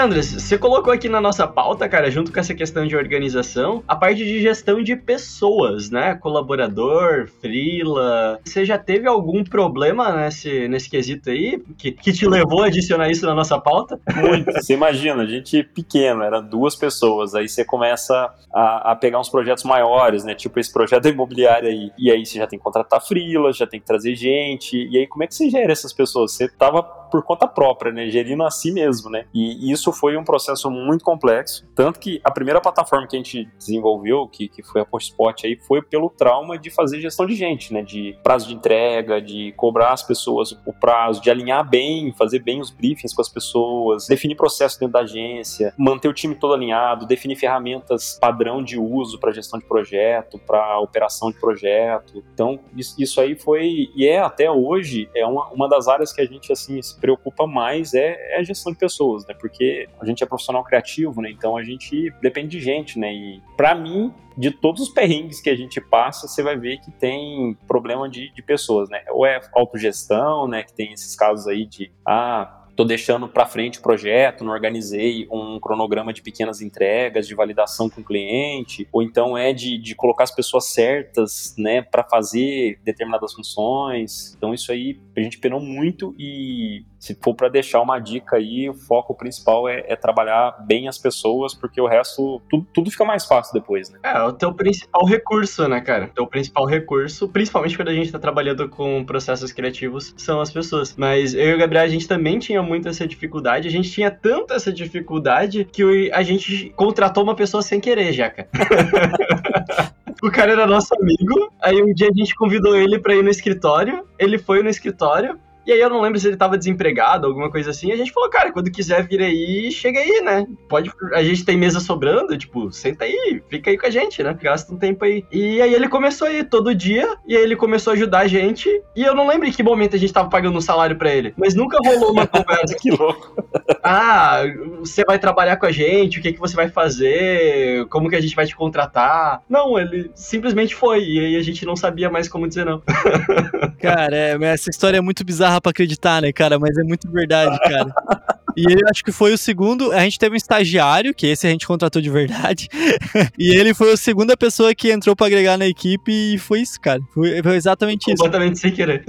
Andres, 0.00 0.32
você 0.32 0.56
colocou 0.56 0.94
aqui 0.94 1.10
na 1.10 1.20
nossa 1.20 1.46
pauta, 1.46 1.86
cara, 1.86 2.10
junto 2.10 2.32
com 2.32 2.40
essa 2.40 2.54
questão 2.54 2.86
de 2.86 2.96
organização, 2.96 3.84
a 3.86 3.94
parte 3.94 4.24
de 4.24 4.40
gestão 4.40 4.82
de 4.82 4.96
pessoas, 4.96 5.90
né? 5.90 6.14
Colaborador, 6.14 7.28
freela. 7.38 8.40
Você 8.42 8.64
já 8.64 8.78
teve 8.78 9.06
algum 9.06 9.44
problema 9.44 10.10
nesse, 10.10 10.66
nesse 10.68 10.88
quesito 10.88 11.28
aí 11.28 11.62
que, 11.76 11.92
que 11.92 12.14
te 12.14 12.26
levou 12.26 12.62
a 12.62 12.68
adicionar 12.68 13.10
isso 13.10 13.26
na 13.26 13.34
nossa 13.34 13.60
pauta? 13.60 14.00
Muito. 14.16 14.50
Você 14.50 14.72
imagina, 14.72 15.22
a 15.22 15.26
gente 15.26 15.62
pequeno, 15.62 16.22
era 16.22 16.40
duas 16.40 16.74
pessoas, 16.74 17.34
aí 17.34 17.46
você 17.46 17.62
começa 17.62 18.32
a, 18.54 18.92
a 18.92 18.96
pegar 18.96 19.20
uns 19.20 19.28
projetos 19.28 19.64
maiores, 19.64 20.24
né? 20.24 20.34
Tipo 20.34 20.58
esse 20.58 20.72
projeto 20.72 21.08
imobiliário 21.08 21.68
aí. 21.68 21.92
E 21.98 22.10
aí 22.10 22.24
você 22.24 22.38
já 22.38 22.46
tem 22.46 22.58
que 22.58 22.64
contratar 22.64 23.02
freela, 23.02 23.52
já 23.52 23.66
tem 23.66 23.78
que 23.78 23.86
trazer 23.86 24.14
gente. 24.14 24.88
E 24.90 24.96
aí 24.96 25.06
como 25.06 25.24
é 25.24 25.26
que 25.26 25.34
você 25.34 25.50
gera 25.50 25.70
essas 25.70 25.92
pessoas? 25.92 26.32
Você 26.32 26.48
tava 26.48 26.99
por 27.10 27.22
conta 27.22 27.46
própria, 27.46 27.92
né? 27.92 28.08
Gerindo 28.08 28.42
a 28.44 28.50
si 28.50 28.72
mesmo, 28.72 29.10
né? 29.10 29.26
E 29.34 29.70
isso 29.70 29.92
foi 29.92 30.16
um 30.16 30.24
processo 30.24 30.70
muito 30.70 31.04
complexo. 31.04 31.68
Tanto 31.74 31.98
que 31.98 32.20
a 32.24 32.30
primeira 32.30 32.60
plataforma 32.60 33.06
que 33.06 33.16
a 33.16 33.18
gente 33.18 33.48
desenvolveu, 33.58 34.26
que, 34.28 34.48
que 34.48 34.62
foi 34.62 34.80
a 34.80 34.84
Postspot 34.84 35.46
aí, 35.46 35.58
foi 35.66 35.82
pelo 35.82 36.10
trauma 36.10 36.58
de 36.58 36.70
fazer 36.70 37.00
gestão 37.00 37.26
de 37.26 37.34
gente, 37.34 37.72
né? 37.72 37.82
De 37.82 38.16
prazo 38.22 38.48
de 38.48 38.54
entrega, 38.54 39.20
de 39.20 39.52
cobrar 39.56 39.92
as 39.92 40.02
pessoas 40.02 40.52
o 40.66 40.72
prazo, 40.72 41.20
de 41.20 41.30
alinhar 41.30 41.68
bem, 41.68 42.12
fazer 42.12 42.40
bem 42.40 42.60
os 42.60 42.70
briefings 42.70 43.14
com 43.14 43.22
as 43.22 43.28
pessoas, 43.28 44.06
definir 44.06 44.36
processo 44.36 44.78
dentro 44.78 44.92
da 44.92 45.00
agência, 45.00 45.74
manter 45.76 46.08
o 46.08 46.12
time 46.12 46.34
todo 46.34 46.54
alinhado, 46.54 47.06
definir 47.06 47.36
ferramentas 47.36 48.18
padrão 48.20 48.62
de 48.62 48.78
uso 48.78 49.18
para 49.18 49.32
gestão 49.32 49.58
de 49.58 49.64
projeto, 49.66 50.38
para 50.38 50.78
operação 50.80 51.30
de 51.30 51.38
projeto. 51.38 52.22
Então, 52.32 52.58
isso, 52.76 53.20
aí 53.20 53.34
foi, 53.34 53.90
e 53.94 54.06
é 54.06 54.20
até 54.20 54.50
hoje, 54.50 55.08
é 55.14 55.26
uma, 55.26 55.48
uma 55.48 55.68
das 55.68 55.88
áreas 55.88 56.12
que 56.12 56.20
a 56.20 56.26
gente, 56.26 56.52
assim, 56.52 56.78
preocupa 57.00 57.46
mais 57.46 57.94
é, 57.94 58.34
é 58.34 58.38
a 58.38 58.42
gestão 58.42 58.72
de 58.72 58.78
pessoas, 58.78 59.26
né? 59.26 59.34
Porque 59.34 59.88
a 60.00 60.04
gente 60.04 60.22
é 60.22 60.26
profissional 60.26 60.62
criativo, 60.62 61.20
né? 61.20 61.30
Então 61.30 61.56
a 61.56 61.62
gente 61.62 62.12
depende 62.22 62.58
de 62.58 62.60
gente, 62.60 62.98
né? 62.98 63.12
E 63.12 63.42
para 63.56 63.74
mim, 63.74 64.12
de 64.36 64.50
todos 64.50 64.82
os 64.82 64.88
perrengues 64.90 65.40
que 65.40 65.50
a 65.50 65.56
gente 65.56 65.80
passa, 65.80 66.28
você 66.28 66.42
vai 66.42 66.56
ver 66.56 66.78
que 66.78 66.90
tem 66.90 67.56
problema 67.66 68.08
de, 68.08 68.32
de 68.32 68.42
pessoas, 68.42 68.88
né? 68.88 69.02
Ou 69.10 69.26
é 69.26 69.40
autogestão, 69.54 70.46
né? 70.46 70.62
Que 70.62 70.72
tem 70.72 70.92
esses 70.92 71.16
casos 71.16 71.46
aí 71.46 71.66
de 71.66 71.90
ah, 72.06 72.60
tô 72.80 72.84
deixando 72.84 73.28
para 73.28 73.44
frente 73.44 73.78
o 73.78 73.82
projeto, 73.82 74.42
não 74.42 74.52
organizei 74.52 75.28
um 75.30 75.60
cronograma 75.60 76.14
de 76.14 76.22
pequenas 76.22 76.62
entregas, 76.62 77.26
de 77.26 77.34
validação 77.34 77.90
com 77.90 78.00
o 78.00 78.04
cliente, 78.04 78.88
ou 78.90 79.02
então 79.02 79.36
é 79.36 79.52
de, 79.52 79.76
de 79.76 79.94
colocar 79.94 80.24
as 80.24 80.34
pessoas 80.34 80.72
certas, 80.72 81.54
né, 81.58 81.82
para 81.82 82.02
fazer 82.02 82.80
determinadas 82.82 83.34
funções. 83.34 84.34
Então 84.34 84.54
isso 84.54 84.72
aí 84.72 84.98
a 85.14 85.20
gente 85.20 85.38
penou 85.38 85.60
muito 85.60 86.14
e 86.18 86.82
se 87.00 87.16
for 87.20 87.34
para 87.34 87.48
deixar 87.48 87.80
uma 87.80 87.98
dica 87.98 88.36
aí, 88.36 88.68
o 88.68 88.74
foco 88.74 89.14
principal 89.14 89.66
é, 89.66 89.82
é, 89.88 89.96
trabalhar 89.96 90.62
bem 90.66 90.86
as 90.86 90.98
pessoas, 90.98 91.54
porque 91.54 91.80
o 91.80 91.86
resto, 91.86 92.42
tudo, 92.48 92.66
tudo, 92.74 92.90
fica 92.90 93.06
mais 93.06 93.24
fácil 93.24 93.54
depois, 93.54 93.88
né? 93.88 93.98
É, 94.02 94.22
o 94.22 94.32
teu 94.32 94.52
principal 94.52 95.06
recurso, 95.06 95.66
né, 95.66 95.80
cara? 95.80 96.04
O 96.04 96.08
teu 96.08 96.26
principal 96.26 96.66
recurso, 96.66 97.26
principalmente 97.26 97.74
quando 97.74 97.88
a 97.88 97.94
gente 97.94 98.12
tá 98.12 98.18
trabalhando 98.18 98.68
com 98.68 99.02
processos 99.02 99.50
criativos, 99.50 100.14
são 100.18 100.42
as 100.42 100.52
pessoas. 100.52 100.94
Mas 100.94 101.32
eu 101.32 101.46
e 101.46 101.54
o 101.54 101.58
Gabriel, 101.58 101.84
a 101.84 101.88
gente 101.88 102.06
também 102.06 102.38
tinha 102.38 102.62
muito 102.62 102.86
essa 102.86 103.06
dificuldade, 103.06 103.66
a 103.66 103.70
gente 103.70 103.90
tinha 103.90 104.10
tanta 104.10 104.54
essa 104.54 104.70
dificuldade 104.70 105.64
que 105.64 106.10
a 106.12 106.22
gente 106.22 106.70
contratou 106.76 107.24
uma 107.24 107.34
pessoa 107.34 107.62
sem 107.62 107.80
querer, 107.80 108.12
já, 108.12 108.28
cara. 108.28 108.48
O 110.22 110.30
cara 110.30 110.52
era 110.52 110.66
nosso 110.66 110.94
amigo. 111.00 111.50
Aí 111.62 111.82
um 111.82 111.94
dia 111.94 112.08
a 112.08 112.14
gente 112.14 112.34
convidou 112.34 112.76
ele 112.76 112.98
pra 112.98 113.14
ir 113.14 113.22
no 113.22 113.30
escritório. 113.30 114.04
Ele 114.18 114.38
foi 114.38 114.62
no 114.62 114.68
escritório. 114.68 115.38
E 115.66 115.72
aí 115.72 115.80
eu 115.80 115.90
não 115.90 116.00
lembro 116.00 116.18
se 116.18 116.26
ele 116.26 116.36
tava 116.36 116.56
desempregado, 116.56 117.26
alguma 117.26 117.50
coisa 117.50 117.70
assim. 117.70 117.88
E 117.88 117.92
a 117.92 117.96
gente 117.96 118.12
falou, 118.12 118.30
cara, 118.30 118.52
quando 118.52 118.70
quiser 118.70 119.06
vir 119.06 119.20
aí, 119.20 119.70
chega 119.70 120.00
aí, 120.00 120.22
né? 120.22 120.46
Pode. 120.68 120.90
A 121.12 121.22
gente 121.22 121.44
tem 121.44 121.56
mesa 121.56 121.80
sobrando, 121.80 122.36
tipo, 122.36 122.70
senta 122.72 123.04
aí, 123.04 123.42
fica 123.48 123.70
aí 123.70 123.78
com 123.78 123.86
a 123.86 123.90
gente, 123.90 124.22
né? 124.22 124.36
Gasta 124.40 124.72
um 124.72 124.78
tempo 124.78 125.04
aí. 125.04 125.24
E 125.30 125.60
aí 125.60 125.74
ele 125.74 125.88
começou 125.88 126.28
a 126.28 126.32
ir 126.32 126.44
todo 126.44 126.74
dia, 126.74 127.16
e 127.26 127.36
aí 127.36 127.42
ele 127.42 127.56
começou 127.56 127.92
a 127.92 127.94
ajudar 127.94 128.20
a 128.20 128.26
gente. 128.26 128.68
E 128.96 129.02
eu 129.02 129.14
não 129.14 129.26
lembro 129.26 129.46
em 129.46 129.52
que 129.52 129.62
momento 129.62 129.96
a 129.96 129.98
gente 129.98 130.12
tava 130.12 130.28
pagando 130.28 130.56
um 130.56 130.60
salário 130.60 130.96
pra 130.96 131.12
ele. 131.12 131.34
Mas 131.36 131.54
nunca 131.54 131.78
rolou 131.84 132.12
uma 132.12 132.26
conversa. 132.28 132.74
Que 132.80 132.90
louco. 132.90 133.34
ah, 133.82 134.42
você 134.78 135.04
vai 135.04 135.18
trabalhar 135.18 135.56
com 135.56 135.66
a 135.66 135.72
gente, 135.72 136.18
o 136.18 136.22
que, 136.22 136.32
que 136.32 136.40
você 136.40 136.56
vai 136.56 136.68
fazer, 136.68 137.86
como 137.86 138.08
que 138.08 138.16
a 138.16 138.20
gente 138.20 138.34
vai 138.34 138.46
te 138.46 138.56
contratar. 138.56 139.42
Não, 139.48 139.78
ele 139.78 140.10
simplesmente 140.14 140.74
foi, 140.74 141.04
e 141.04 141.20
aí 141.20 141.36
a 141.36 141.42
gente 141.42 141.66
não 141.66 141.76
sabia 141.76 142.10
mais 142.10 142.28
como 142.28 142.48
dizer 142.48 142.64
não. 142.64 142.82
Cara, 143.80 144.16
é, 144.16 144.38
essa 144.44 144.70
história 144.70 144.98
é 144.98 145.00
muito 145.00 145.24
bizarra 145.24 145.49
pra 145.58 145.70
acreditar, 145.70 146.20
né, 146.20 146.30
cara? 146.32 146.58
Mas 146.58 146.76
é 146.76 146.82
muito 146.82 147.10
verdade, 147.10 147.58
cara. 147.60 147.94
E 148.56 148.64
ele 148.70 148.82
acho 148.90 149.04
que 149.04 149.12
foi 149.12 149.32
o 149.32 149.38
segundo. 149.38 149.92
A 149.92 150.00
gente 150.00 150.18
teve 150.18 150.34
um 150.34 150.36
estagiário, 150.36 151.14
que 151.14 151.26
esse 151.26 151.46
a 151.46 151.50
gente 151.50 151.66
contratou 151.66 152.00
de 152.00 152.10
verdade. 152.10 152.68
e 153.38 153.54
ele 153.54 153.74
foi 153.74 153.92
a 153.92 153.96
segunda 153.96 154.36
pessoa 154.36 154.74
que 154.74 154.90
entrou 154.90 155.14
pra 155.14 155.26
agregar 155.26 155.56
na 155.56 155.66
equipe 155.66 156.12
e 156.12 156.38
foi 156.38 156.60
isso, 156.60 156.80
cara. 156.80 157.00
Foi, 157.12 157.42
foi 157.42 157.56
exatamente 157.56 158.10
isso. 158.10 158.22
Completamente 158.22 158.58
sem 158.58 158.72
querer. 158.72 159.04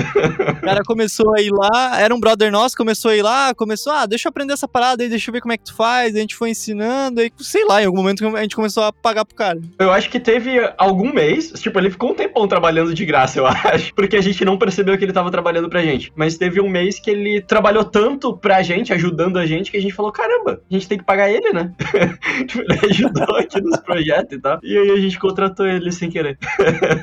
O 0.58 0.62
cara 0.62 0.82
começou 0.84 1.36
a 1.36 1.42
ir 1.42 1.52
lá, 1.52 2.00
era 2.00 2.14
um 2.14 2.20
brother 2.20 2.52
nosso, 2.52 2.76
começou 2.76 3.12
a 3.12 3.16
ir 3.16 3.22
lá, 3.22 3.54
começou, 3.54 3.92
ah, 3.94 4.06
deixa 4.06 4.28
eu 4.28 4.30
aprender 4.30 4.54
essa 4.54 4.68
parada 4.68 5.04
aí, 5.04 5.10
deixa 5.10 5.30
eu 5.30 5.34
ver 5.34 5.42
como 5.42 5.54
é 5.54 5.58
que 5.58 5.66
tu 5.66 5.76
faz. 5.76 6.16
A 6.16 6.20
gente 6.20 6.36
foi 6.36 6.50
ensinando, 6.50 7.22
aí, 7.22 7.32
sei 7.40 7.66
lá, 7.66 7.82
em 7.82 7.86
algum 7.86 7.98
momento 7.98 8.26
a 8.36 8.42
gente 8.42 8.56
começou 8.56 8.84
a 8.84 8.94
pagar 8.94 9.26
pro 9.26 9.36
cara. 9.36 9.60
Eu 9.80 9.92
acho 9.92 10.10
que 10.10 10.20
teve 10.20 10.60
algum 10.78 11.14
mês, 11.14 11.52
tipo, 11.58 11.80
ele 11.80 11.90
ficou 11.90 12.12
um 12.12 12.16
tempão 12.16 12.48
trabalhando 12.48 12.94
de 12.94 13.06
graça, 13.06 13.40
eu 13.40 13.48
acho, 13.48 13.94
porque 13.94 14.16
a 14.16 14.22
gente 14.22 14.44
não 14.46 14.58
percebeu 14.58 14.98
que 14.98 15.04
ele 15.04 15.14
tava 15.14 15.32
trabalhando 15.32 15.70
pra 15.70 15.82
gente. 15.82 16.12
Mas 16.16 16.38
teve 16.38 16.62
um 16.62 16.70
mês 16.70 17.00
que 17.00 17.10
ele 17.10 17.42
trabalhou 17.42 17.84
tanto 17.84 18.36
pra 18.38 18.62
gente, 18.62 18.94
ajudando 18.94 19.31
a 19.38 19.46
gente, 19.46 19.72
que 19.72 19.78
a 19.78 19.82
gente 19.82 19.94
falou, 19.94 20.12
caramba, 20.12 20.62
a 20.70 20.74
gente 20.74 20.88
tem 20.88 20.98
que 20.98 21.04
pagar 21.04 21.30
ele, 21.30 21.52
né? 21.54 21.74
Tipo, 22.48 22.62
ele 22.62 22.86
ajudou 22.92 23.36
aqui 23.38 23.62
nos 23.62 23.80
projetos 23.80 24.38
e 24.38 24.42
tal. 24.42 24.60
E 24.64 24.78
aí 24.78 24.92
a 24.92 24.98
gente 24.98 25.20
contratou 25.20 25.66
ele 25.66 25.92
sem 25.92 26.10
querer. 26.10 26.38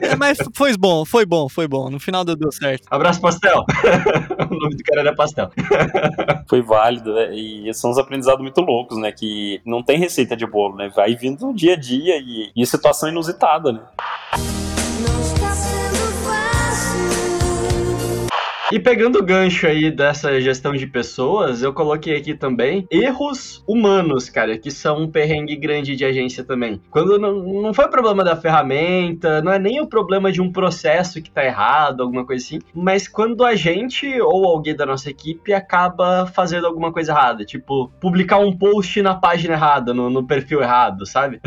É, 0.03 0.17
mas 0.17 0.39
foi 0.55 0.77
bom, 0.77 1.05
foi 1.05 1.25
bom, 1.25 1.49
foi 1.49 1.69
bom. 1.69 1.91
No 1.91 2.01
final 2.01 2.25
deu, 2.25 2.37
deu 2.37 2.51
certo. 2.51 2.87
Abraço, 2.91 3.21
Pastel. 3.21 3.65
o 4.51 4.55
nome 4.55 4.77
do 4.77 4.83
cara 4.83 5.01
era 5.01 5.15
Pastel. 5.15 5.51
Foi 6.49 6.63
válido, 6.63 7.15
né? 7.15 7.35
E 7.35 7.73
são 7.75 7.91
uns 7.91 7.99
aprendizados 7.99 8.41
muito 8.41 8.61
loucos, 8.61 8.99
né? 8.99 9.13
Que 9.13 9.61
não 9.65 9.83
tem 9.83 9.99
receita 9.99 10.37
de 10.37 10.47
bolo, 10.47 10.77
né? 10.77 10.91
Vai 10.95 11.15
vindo 11.15 11.53
dia 11.53 11.75
a 11.75 11.77
dia 11.77 12.19
e, 12.19 12.51
e 12.57 12.67
situação 12.67 13.09
inusitada, 13.09 13.73
né? 13.73 13.81
E 18.71 18.79
pegando 18.79 19.19
o 19.19 19.23
gancho 19.23 19.67
aí 19.67 19.91
dessa 19.91 20.39
gestão 20.43 20.75
de 20.75 20.87
pessoas, 20.87 21.63
eu 21.63 21.73
coloquei 21.73 22.17
aqui 22.17 22.35
também 22.35 22.87
erros 22.91 23.65
humanos, 23.67 24.29
cara, 24.29 24.59
que 24.59 24.71
são 24.71 25.05
um 25.05 25.11
perrengue 25.11 25.57
grande 25.57 25.97
de 25.97 26.05
agência 26.05 26.45
também. 26.45 26.79
Quando 26.91 27.19
não, 27.19 27.63
não 27.63 27.73
foi 27.73 27.89
problema 27.89 28.23
da 28.23 28.37
ferramenta, 28.37 29.41
não 29.41 29.51
é 29.51 29.59
nem 29.59 29.81
o 29.81 29.87
problema 29.87 30.31
de 30.31 30.43
um 30.43 30.53
processo 30.53 31.23
que 31.23 31.31
tá 31.31 31.43
errado, 31.43 32.03
alguma 32.03 32.27
coisa 32.27 32.45
assim, 32.45 32.59
mas 32.75 33.09
quando 33.09 33.43
a 33.43 33.55
gente 33.55 34.07
ou 34.21 34.47
alguém 34.47 34.77
da 34.77 34.85
nossa 34.85 35.09
equipe 35.09 35.55
acaba 35.55 36.27
fazendo 36.27 36.67
alguma 36.67 36.93
coisa 36.93 37.13
errada, 37.13 37.47
tipo, 37.47 37.91
publicar 37.99 38.37
um 38.37 38.55
post 38.55 39.01
na 39.01 39.15
página 39.15 39.55
errada, 39.55 39.95
no, 39.95 40.11
no 40.11 40.27
perfil 40.27 40.61
errado, 40.61 41.07
sabe? 41.07 41.41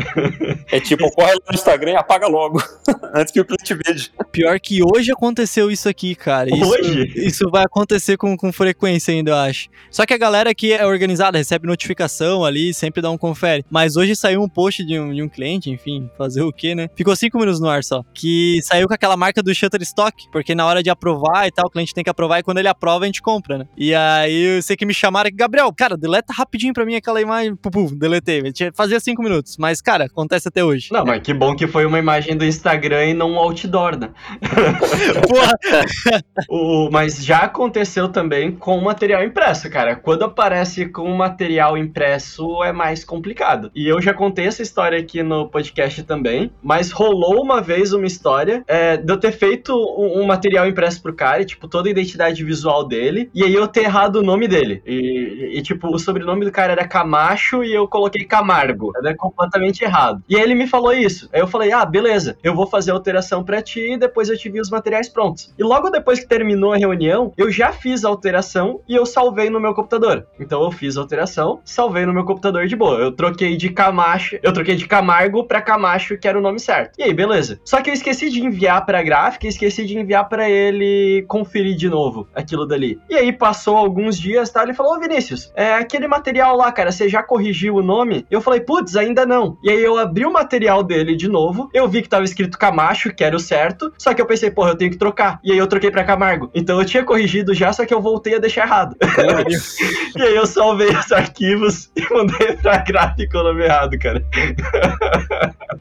É 0.72 0.80
tipo, 0.80 1.08
corre 1.14 1.34
lá 1.34 1.40
no 1.48 1.54
Instagram 1.54 1.92
e 1.92 1.96
apaga 1.96 2.26
logo, 2.26 2.60
antes 3.14 3.32
que 3.32 3.40
o 3.40 3.44
cliente 3.44 3.74
veja. 3.74 4.10
Pior 4.32 4.58
que 4.58 4.80
hoje 4.82 5.12
aconteceu 5.12 5.70
isso 5.70 5.88
aqui, 5.88 6.16
cara. 6.16 6.50
Isso, 6.52 6.68
Hoje? 6.68 7.11
Isso 7.16 7.50
vai 7.50 7.64
acontecer 7.64 8.16
com, 8.16 8.36
com 8.36 8.52
frequência 8.52 9.12
ainda, 9.12 9.30
eu 9.30 9.36
acho. 9.36 9.68
Só 9.90 10.06
que 10.06 10.14
a 10.14 10.18
galera 10.18 10.50
aqui 10.50 10.72
é 10.72 10.86
organizada, 10.86 11.38
recebe 11.38 11.66
notificação 11.66 12.44
ali, 12.44 12.72
sempre 12.72 13.02
dá 13.02 13.10
um 13.10 13.18
confere. 13.18 13.64
Mas 13.70 13.96
hoje 13.96 14.14
saiu 14.16 14.42
um 14.42 14.48
post 14.48 14.84
de 14.84 14.98
um, 14.98 15.12
de 15.12 15.22
um 15.22 15.28
cliente, 15.28 15.70
enfim, 15.70 16.10
fazer 16.16 16.42
o 16.42 16.52
quê, 16.52 16.74
né? 16.74 16.88
Ficou 16.94 17.14
cinco 17.16 17.38
minutos 17.38 17.60
no 17.60 17.68
ar 17.68 17.84
só. 17.84 18.02
Que 18.14 18.60
saiu 18.62 18.88
com 18.88 18.94
aquela 18.94 19.16
marca 19.16 19.42
do 19.42 19.54
Shutterstock, 19.54 20.28
porque 20.30 20.54
na 20.54 20.66
hora 20.66 20.82
de 20.82 20.90
aprovar 20.90 21.46
e 21.46 21.50
tal, 21.50 21.66
o 21.66 21.70
cliente 21.70 21.94
tem 21.94 22.04
que 22.04 22.10
aprovar 22.10 22.38
e 22.38 22.42
quando 22.42 22.58
ele 22.58 22.68
aprova 22.68 23.04
a 23.04 23.06
gente 23.06 23.22
compra, 23.22 23.58
né? 23.58 23.66
E 23.76 23.94
aí 23.94 24.56
eu 24.56 24.62
sei 24.62 24.76
que 24.76 24.86
me 24.86 24.94
chamaram 24.94 25.28
aqui, 25.28 25.36
Gabriel, 25.36 25.72
cara, 25.72 25.96
deleta 25.96 26.32
rapidinho 26.32 26.72
pra 26.72 26.84
mim 26.84 26.94
aquela 26.94 27.20
imagem. 27.20 27.56
Pum, 27.56 27.70
pum, 27.70 27.86
deletei. 27.94 28.42
Fazia 28.74 29.00
cinco 29.00 29.22
minutos, 29.22 29.56
mas 29.56 29.80
cara, 29.80 30.04
acontece 30.04 30.48
até 30.48 30.64
hoje. 30.64 30.88
Não, 30.92 31.04
mas 31.04 31.22
que 31.22 31.34
bom 31.34 31.54
que 31.54 31.66
foi 31.66 31.84
uma 31.86 31.98
imagem 31.98 32.36
do 32.36 32.44
Instagram 32.44 33.06
e 33.06 33.14
não 33.14 33.32
um 33.32 33.38
outdoor, 33.38 33.98
né? 33.98 34.10
Porra, 35.28 35.52
O, 36.48 36.90
mas 36.90 37.01
já 37.08 37.38
aconteceu 37.38 38.08
também 38.08 38.52
com 38.52 38.80
material 38.80 39.24
impresso, 39.24 39.70
cara. 39.70 39.96
Quando 39.96 40.24
aparece 40.24 40.86
com 40.86 41.08
material 41.14 41.76
impresso 41.76 42.62
é 42.62 42.72
mais 42.72 43.04
complicado. 43.04 43.70
E 43.74 43.88
eu 43.88 44.00
já 44.00 44.12
contei 44.12 44.46
essa 44.46 44.62
história 44.62 44.98
aqui 44.98 45.22
no 45.22 45.48
podcast 45.48 46.02
também, 46.02 46.52
mas 46.62 46.90
rolou 46.90 47.42
uma 47.42 47.60
vez 47.60 47.92
uma 47.92 48.06
história 48.06 48.64
é, 48.66 48.96
de 48.96 49.12
eu 49.12 49.18
ter 49.18 49.32
feito 49.32 49.74
um, 49.74 50.22
um 50.22 50.26
material 50.26 50.66
impresso 50.66 51.02
pro 51.02 51.14
cara, 51.14 51.42
e, 51.42 51.46
tipo, 51.46 51.68
toda 51.68 51.88
a 51.88 51.90
identidade 51.90 52.44
visual 52.44 52.86
dele, 52.86 53.30
e 53.34 53.42
aí 53.42 53.54
eu 53.54 53.66
ter 53.66 53.84
errado 53.84 54.16
o 54.16 54.22
nome 54.22 54.46
dele. 54.46 54.82
E, 54.86 55.58
e, 55.58 55.62
tipo, 55.62 55.88
o 55.88 55.98
sobrenome 55.98 56.44
do 56.44 56.52
cara 56.52 56.72
era 56.72 56.86
Camacho 56.86 57.64
e 57.64 57.72
eu 57.72 57.88
coloquei 57.88 58.24
Camargo. 58.24 58.92
Era 58.96 59.16
completamente 59.16 59.82
errado. 59.82 60.22
E 60.28 60.36
aí 60.36 60.42
ele 60.42 60.54
me 60.54 60.66
falou 60.66 60.92
isso. 60.92 61.28
Aí 61.32 61.40
eu 61.40 61.46
falei, 61.46 61.72
ah, 61.72 61.84
beleza, 61.84 62.36
eu 62.42 62.54
vou 62.54 62.66
fazer 62.66 62.90
a 62.90 62.94
alteração 62.94 63.44
pra 63.44 63.62
ti 63.62 63.92
e 63.92 63.98
depois 63.98 64.28
eu 64.28 64.36
te 64.36 64.48
vi 64.48 64.60
os 64.60 64.70
materiais 64.70 65.08
prontos. 65.08 65.52
E 65.58 65.62
logo 65.62 65.90
depois 65.90 66.20
que 66.20 66.26
terminou 66.26 66.72
a 66.72 66.76
reunião, 66.76 66.91
eu 67.36 67.50
já 67.50 67.72
fiz 67.72 68.04
a 68.04 68.08
alteração 68.08 68.80
e 68.88 68.94
eu 68.94 69.06
salvei 69.06 69.48
no 69.50 69.60
meu 69.60 69.74
computador. 69.74 70.26
Então 70.38 70.62
eu 70.62 70.70
fiz 70.70 70.96
a 70.96 71.00
alteração, 71.00 71.60
salvei 71.64 72.06
no 72.06 72.12
meu 72.12 72.24
computador 72.24 72.66
de 72.66 72.76
boa. 72.76 72.98
Eu 72.98 73.12
troquei 73.12 73.56
de 73.56 73.70
Camacho, 73.70 74.38
eu 74.42 74.52
troquei 74.52 74.74
de 74.74 74.86
Camargo 74.86 75.44
pra 75.44 75.62
Camacho, 75.62 76.18
que 76.18 76.28
era 76.28 76.38
o 76.38 76.42
nome 76.42 76.58
certo. 76.58 76.98
E 76.98 77.02
aí, 77.02 77.14
beleza. 77.14 77.60
Só 77.64 77.80
que 77.80 77.90
eu 77.90 77.94
esqueci 77.94 78.30
de 78.30 78.42
enviar 78.42 78.84
pra 78.84 79.02
gráfica 79.02 79.46
e 79.46 79.48
esqueci 79.48 79.84
de 79.84 79.98
enviar 79.98 80.28
pra 80.28 80.48
ele 80.48 81.24
conferir 81.28 81.76
de 81.76 81.88
novo 81.88 82.28
aquilo 82.34 82.66
dali. 82.66 82.98
E 83.08 83.14
aí 83.14 83.32
passou 83.32 83.76
alguns 83.76 84.18
dias, 84.18 84.50
tá? 84.50 84.62
Ele 84.62 84.74
falou: 84.74 84.94
Ô 84.94 85.00
Vinícius, 85.00 85.52
é 85.54 85.74
aquele 85.74 86.06
material 86.06 86.56
lá, 86.56 86.70
cara, 86.72 86.92
você 86.92 87.08
já 87.08 87.22
corrigiu 87.22 87.76
o 87.76 87.82
nome? 87.82 88.26
Eu 88.30 88.40
falei, 88.40 88.60
putz, 88.60 88.96
ainda 88.96 89.24
não. 89.24 89.56
E 89.62 89.70
aí 89.70 89.82
eu 89.82 89.98
abri 89.98 90.24
o 90.24 90.32
material 90.32 90.82
dele 90.82 91.16
de 91.16 91.28
novo, 91.28 91.68
eu 91.72 91.88
vi 91.88 92.02
que 92.02 92.08
tava 92.08 92.24
escrito 92.24 92.58
Camacho, 92.58 93.14
que 93.14 93.24
era 93.24 93.36
o 93.36 93.40
certo, 93.40 93.92
só 93.98 94.12
que 94.14 94.20
eu 94.20 94.26
pensei, 94.26 94.50
porra, 94.50 94.70
eu 94.70 94.76
tenho 94.76 94.90
que 94.90 94.98
trocar. 94.98 95.40
E 95.44 95.52
aí 95.52 95.58
eu 95.58 95.66
troquei 95.66 95.90
pra 95.90 96.04
Camargo. 96.04 96.50
Então 96.54 96.80
eu 96.82 96.86
tinha 96.86 97.04
corrigido 97.04 97.54
já, 97.54 97.72
só 97.72 97.84
que 97.86 97.94
eu 97.94 98.00
voltei 98.00 98.34
a 98.36 98.38
deixar 98.38 98.66
errado. 98.66 98.96
e 100.16 100.22
aí 100.22 100.34
eu 100.36 100.46
salvei 100.46 100.88
os 100.90 101.10
arquivos 101.12 101.90
e 101.96 102.02
mandei 102.12 102.56
pra 102.56 102.78
gráfica 102.78 103.38
o 103.40 103.42
nome 103.44 103.64
errado, 103.64 103.98
cara. 103.98 104.24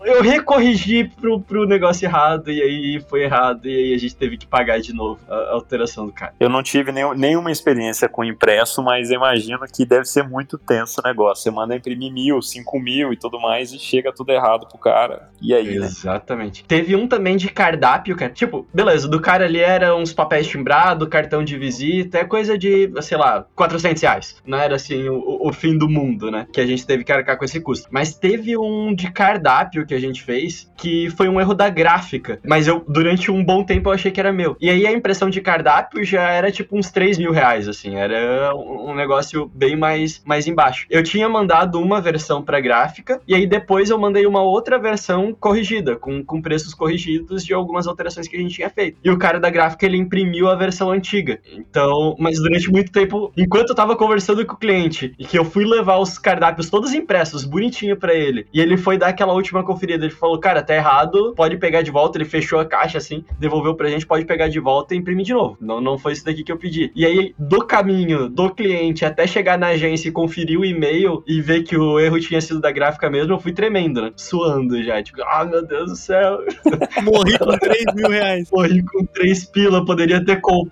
eu 0.05 0.21
recorrigi 0.21 1.03
pro, 1.19 1.41
pro 1.41 1.65
negócio 1.65 2.05
errado, 2.05 2.51
e 2.51 2.61
aí 2.61 3.03
foi 3.09 3.23
errado, 3.23 3.67
e 3.67 3.75
aí 3.75 3.93
a 3.93 3.97
gente 3.97 4.15
teve 4.15 4.37
que 4.37 4.45
pagar 4.47 4.79
de 4.79 4.93
novo 4.93 5.19
a 5.29 5.51
alteração 5.53 6.05
do 6.05 6.11
cara. 6.11 6.33
Eu 6.39 6.49
não 6.49 6.63
tive 6.63 6.91
nenhum- 6.91 7.13
nenhuma 7.13 7.51
experiência 7.51 8.07
com 8.07 8.23
impresso, 8.23 8.81
mas 8.81 9.09
imagino 9.11 9.59
que 9.71 9.85
deve 9.85 10.05
ser 10.05 10.23
muito 10.23 10.57
tenso 10.57 11.01
o 11.03 11.07
negócio. 11.07 11.43
Você 11.43 11.51
manda 11.51 11.75
imprimir 11.75 12.11
mil, 12.11 12.41
cinco 12.41 12.79
mil 12.79 13.11
e 13.13 13.17
tudo 13.17 13.39
mais, 13.39 13.71
e 13.71 13.79
chega 13.79 14.11
tudo 14.13 14.31
errado 14.31 14.67
pro 14.67 14.77
cara. 14.77 15.29
E 15.41 15.53
aí, 15.53 15.79
né? 15.79 15.85
Exatamente. 15.85 16.63
Teve 16.63 16.95
um 16.95 17.07
também 17.07 17.37
de 17.37 17.49
cardápio, 17.49 18.15
cara. 18.15 18.31
Tipo, 18.31 18.67
beleza, 18.73 19.07
do 19.07 19.19
cara 19.19 19.45
ali 19.45 19.59
era 19.59 19.95
uns 19.95 20.13
papéis 20.13 20.47
timbrados, 20.47 20.90
cartão 21.07 21.43
de 21.43 21.57
visita, 21.57 22.19
é 22.19 22.25
coisa 22.25 22.57
de, 22.57 22.91
sei 23.01 23.17
lá, 23.17 23.45
400 23.55 24.01
reais. 24.01 24.35
Não 24.45 24.57
era 24.57 24.75
assim 24.75 25.07
o, 25.09 25.47
o 25.47 25.53
fim 25.53 25.77
do 25.77 25.89
mundo, 25.89 26.29
né? 26.29 26.47
Que 26.51 26.61
a 26.61 26.65
gente 26.65 26.85
teve 26.85 27.03
que 27.03 27.11
arcar 27.11 27.37
com 27.37 27.45
esse 27.45 27.59
custo. 27.59 27.87
Mas 27.91 28.15
teve 28.15 28.57
um 28.57 28.93
de 28.93 29.11
cardápio 29.11 29.85
que 29.85 29.93
a 29.93 29.99
gente 29.99 30.21
fez 30.21 30.71
que 30.77 31.09
foi 31.11 31.29
um 31.29 31.39
erro 31.39 31.53
da 31.53 31.69
gráfica. 31.69 32.39
Mas 32.45 32.67
eu, 32.67 32.83
durante 32.87 33.31
um 33.31 33.43
bom 33.43 33.63
tempo, 33.63 33.89
eu 33.89 33.93
achei 33.93 34.11
que 34.11 34.19
era 34.19 34.33
meu. 34.33 34.55
E 34.59 34.69
aí 34.69 34.85
a 34.85 34.91
impressão 34.91 35.29
de 35.29 35.41
cardápio 35.41 36.03
já 36.03 36.29
era 36.29 36.51
tipo 36.51 36.77
uns 36.77 36.91
3 36.91 37.17
mil 37.17 37.31
reais, 37.31 37.67
assim. 37.67 37.95
Era 37.95 38.53
um 38.55 38.91
um 38.91 38.95
negócio 38.95 39.49
bem 39.53 39.75
mais, 39.75 40.21
mais 40.25 40.47
embaixo. 40.47 40.85
Eu 40.89 41.03
tinha 41.03 41.27
mandado 41.27 41.79
uma 41.79 42.01
versão 42.01 42.41
pra 42.41 42.59
gráfica, 42.59 43.21
e 43.27 43.33
aí 43.33 43.47
depois 43.47 43.89
eu 43.89 43.97
mandei 43.97 44.25
uma 44.25 44.41
outra 44.41 44.77
versão 44.77 45.35
corrigida, 45.39 45.95
com, 45.95 46.23
com 46.23 46.41
preços 46.41 46.73
corrigidos 46.73 47.43
de 47.43 47.53
algumas 47.53 47.87
alterações 47.87 48.27
que 48.27 48.35
a 48.35 48.39
gente 48.39 48.55
tinha 48.55 48.69
feito. 48.69 48.97
E 49.03 49.09
o 49.09 49.17
cara 49.17 49.39
da 49.39 49.49
gráfica, 49.49 49.85
ele 49.85 49.97
imprimiu 49.97 50.49
a 50.49 50.55
versão 50.55 50.80
antiga. 50.89 51.39
Então, 51.53 52.15
mas 52.19 52.37
durante 52.37 52.71
muito 52.71 52.91
tempo, 52.91 53.31
enquanto 53.37 53.69
eu 53.69 53.75
tava 53.75 53.95
conversando 53.95 54.45
com 54.45 54.53
o 54.53 54.57
cliente, 54.57 55.13
e 55.17 55.25
que 55.25 55.37
eu 55.37 55.45
fui 55.45 55.65
levar 55.65 55.97
os 55.97 56.17
cardápios 56.17 56.69
todos 56.69 56.93
impressos, 56.93 57.43
bonitinho 57.45 57.97
pra 57.97 58.13
ele, 58.13 58.47
e 58.53 58.59
ele 58.59 58.77
foi 58.77 58.97
dar 58.97 59.07
aquela 59.07 59.33
última 59.33 59.63
conferida, 59.63 60.05
ele 60.05 60.13
falou, 60.13 60.39
cara, 60.39 60.63
tá 60.63 60.75
errado, 60.75 61.33
pode 61.35 61.57
pegar 61.57 61.81
de 61.81 61.91
volta, 61.91 62.17
ele 62.17 62.25
fechou 62.25 62.59
a 62.59 62.65
caixa 62.65 62.97
assim, 62.97 63.23
devolveu 63.39 63.75
pra 63.75 63.89
gente, 63.89 64.05
pode 64.05 64.25
pegar 64.25 64.47
de 64.47 64.59
volta 64.59 64.95
e 64.95 64.97
imprimir 64.97 65.25
de 65.25 65.33
novo. 65.33 65.57
Não, 65.59 65.79
não 65.79 65.97
foi 65.97 66.13
isso 66.13 66.25
daqui 66.25 66.43
que 66.43 66.51
eu 66.51 66.57
pedi. 66.57 66.91
E 66.95 67.05
aí, 67.05 67.33
do 67.37 67.65
caminho 67.65 68.29
do 68.29 68.49
cliente 68.49 69.05
até 69.05 69.27
chegar 69.27 69.57
na 69.57 69.67
agência 69.67 70.09
e 70.09 70.11
conferir 70.11 70.59
o 70.59 70.65
e-mail 70.65 71.23
e 71.27 71.41
ver 71.41 71.63
que 71.63 71.77
o 71.77 71.99
erro 71.99 72.19
tinha 72.19 72.41
sido 72.41 72.59
da 72.59 72.71
gráfica 72.71 73.09
mesmo, 73.09 73.33
eu 73.33 73.39
fui 73.39 73.51
tremendo, 73.51 74.01
né? 74.01 74.11
Suando 74.15 74.81
já, 74.83 75.01
tipo, 75.01 75.21
ah, 75.23 75.45
meu 75.45 75.65
Deus 75.65 75.91
do 75.91 75.95
céu. 75.95 76.39
morri 77.03 77.37
com 77.37 77.57
3 77.57 77.83
mil 77.95 78.09
reais. 78.09 78.49
Morri 78.51 78.83
com 78.83 79.05
três 79.05 79.45
pila, 79.45 79.85
poderia 79.85 80.23
ter 80.23 80.39
comprado 80.41 80.70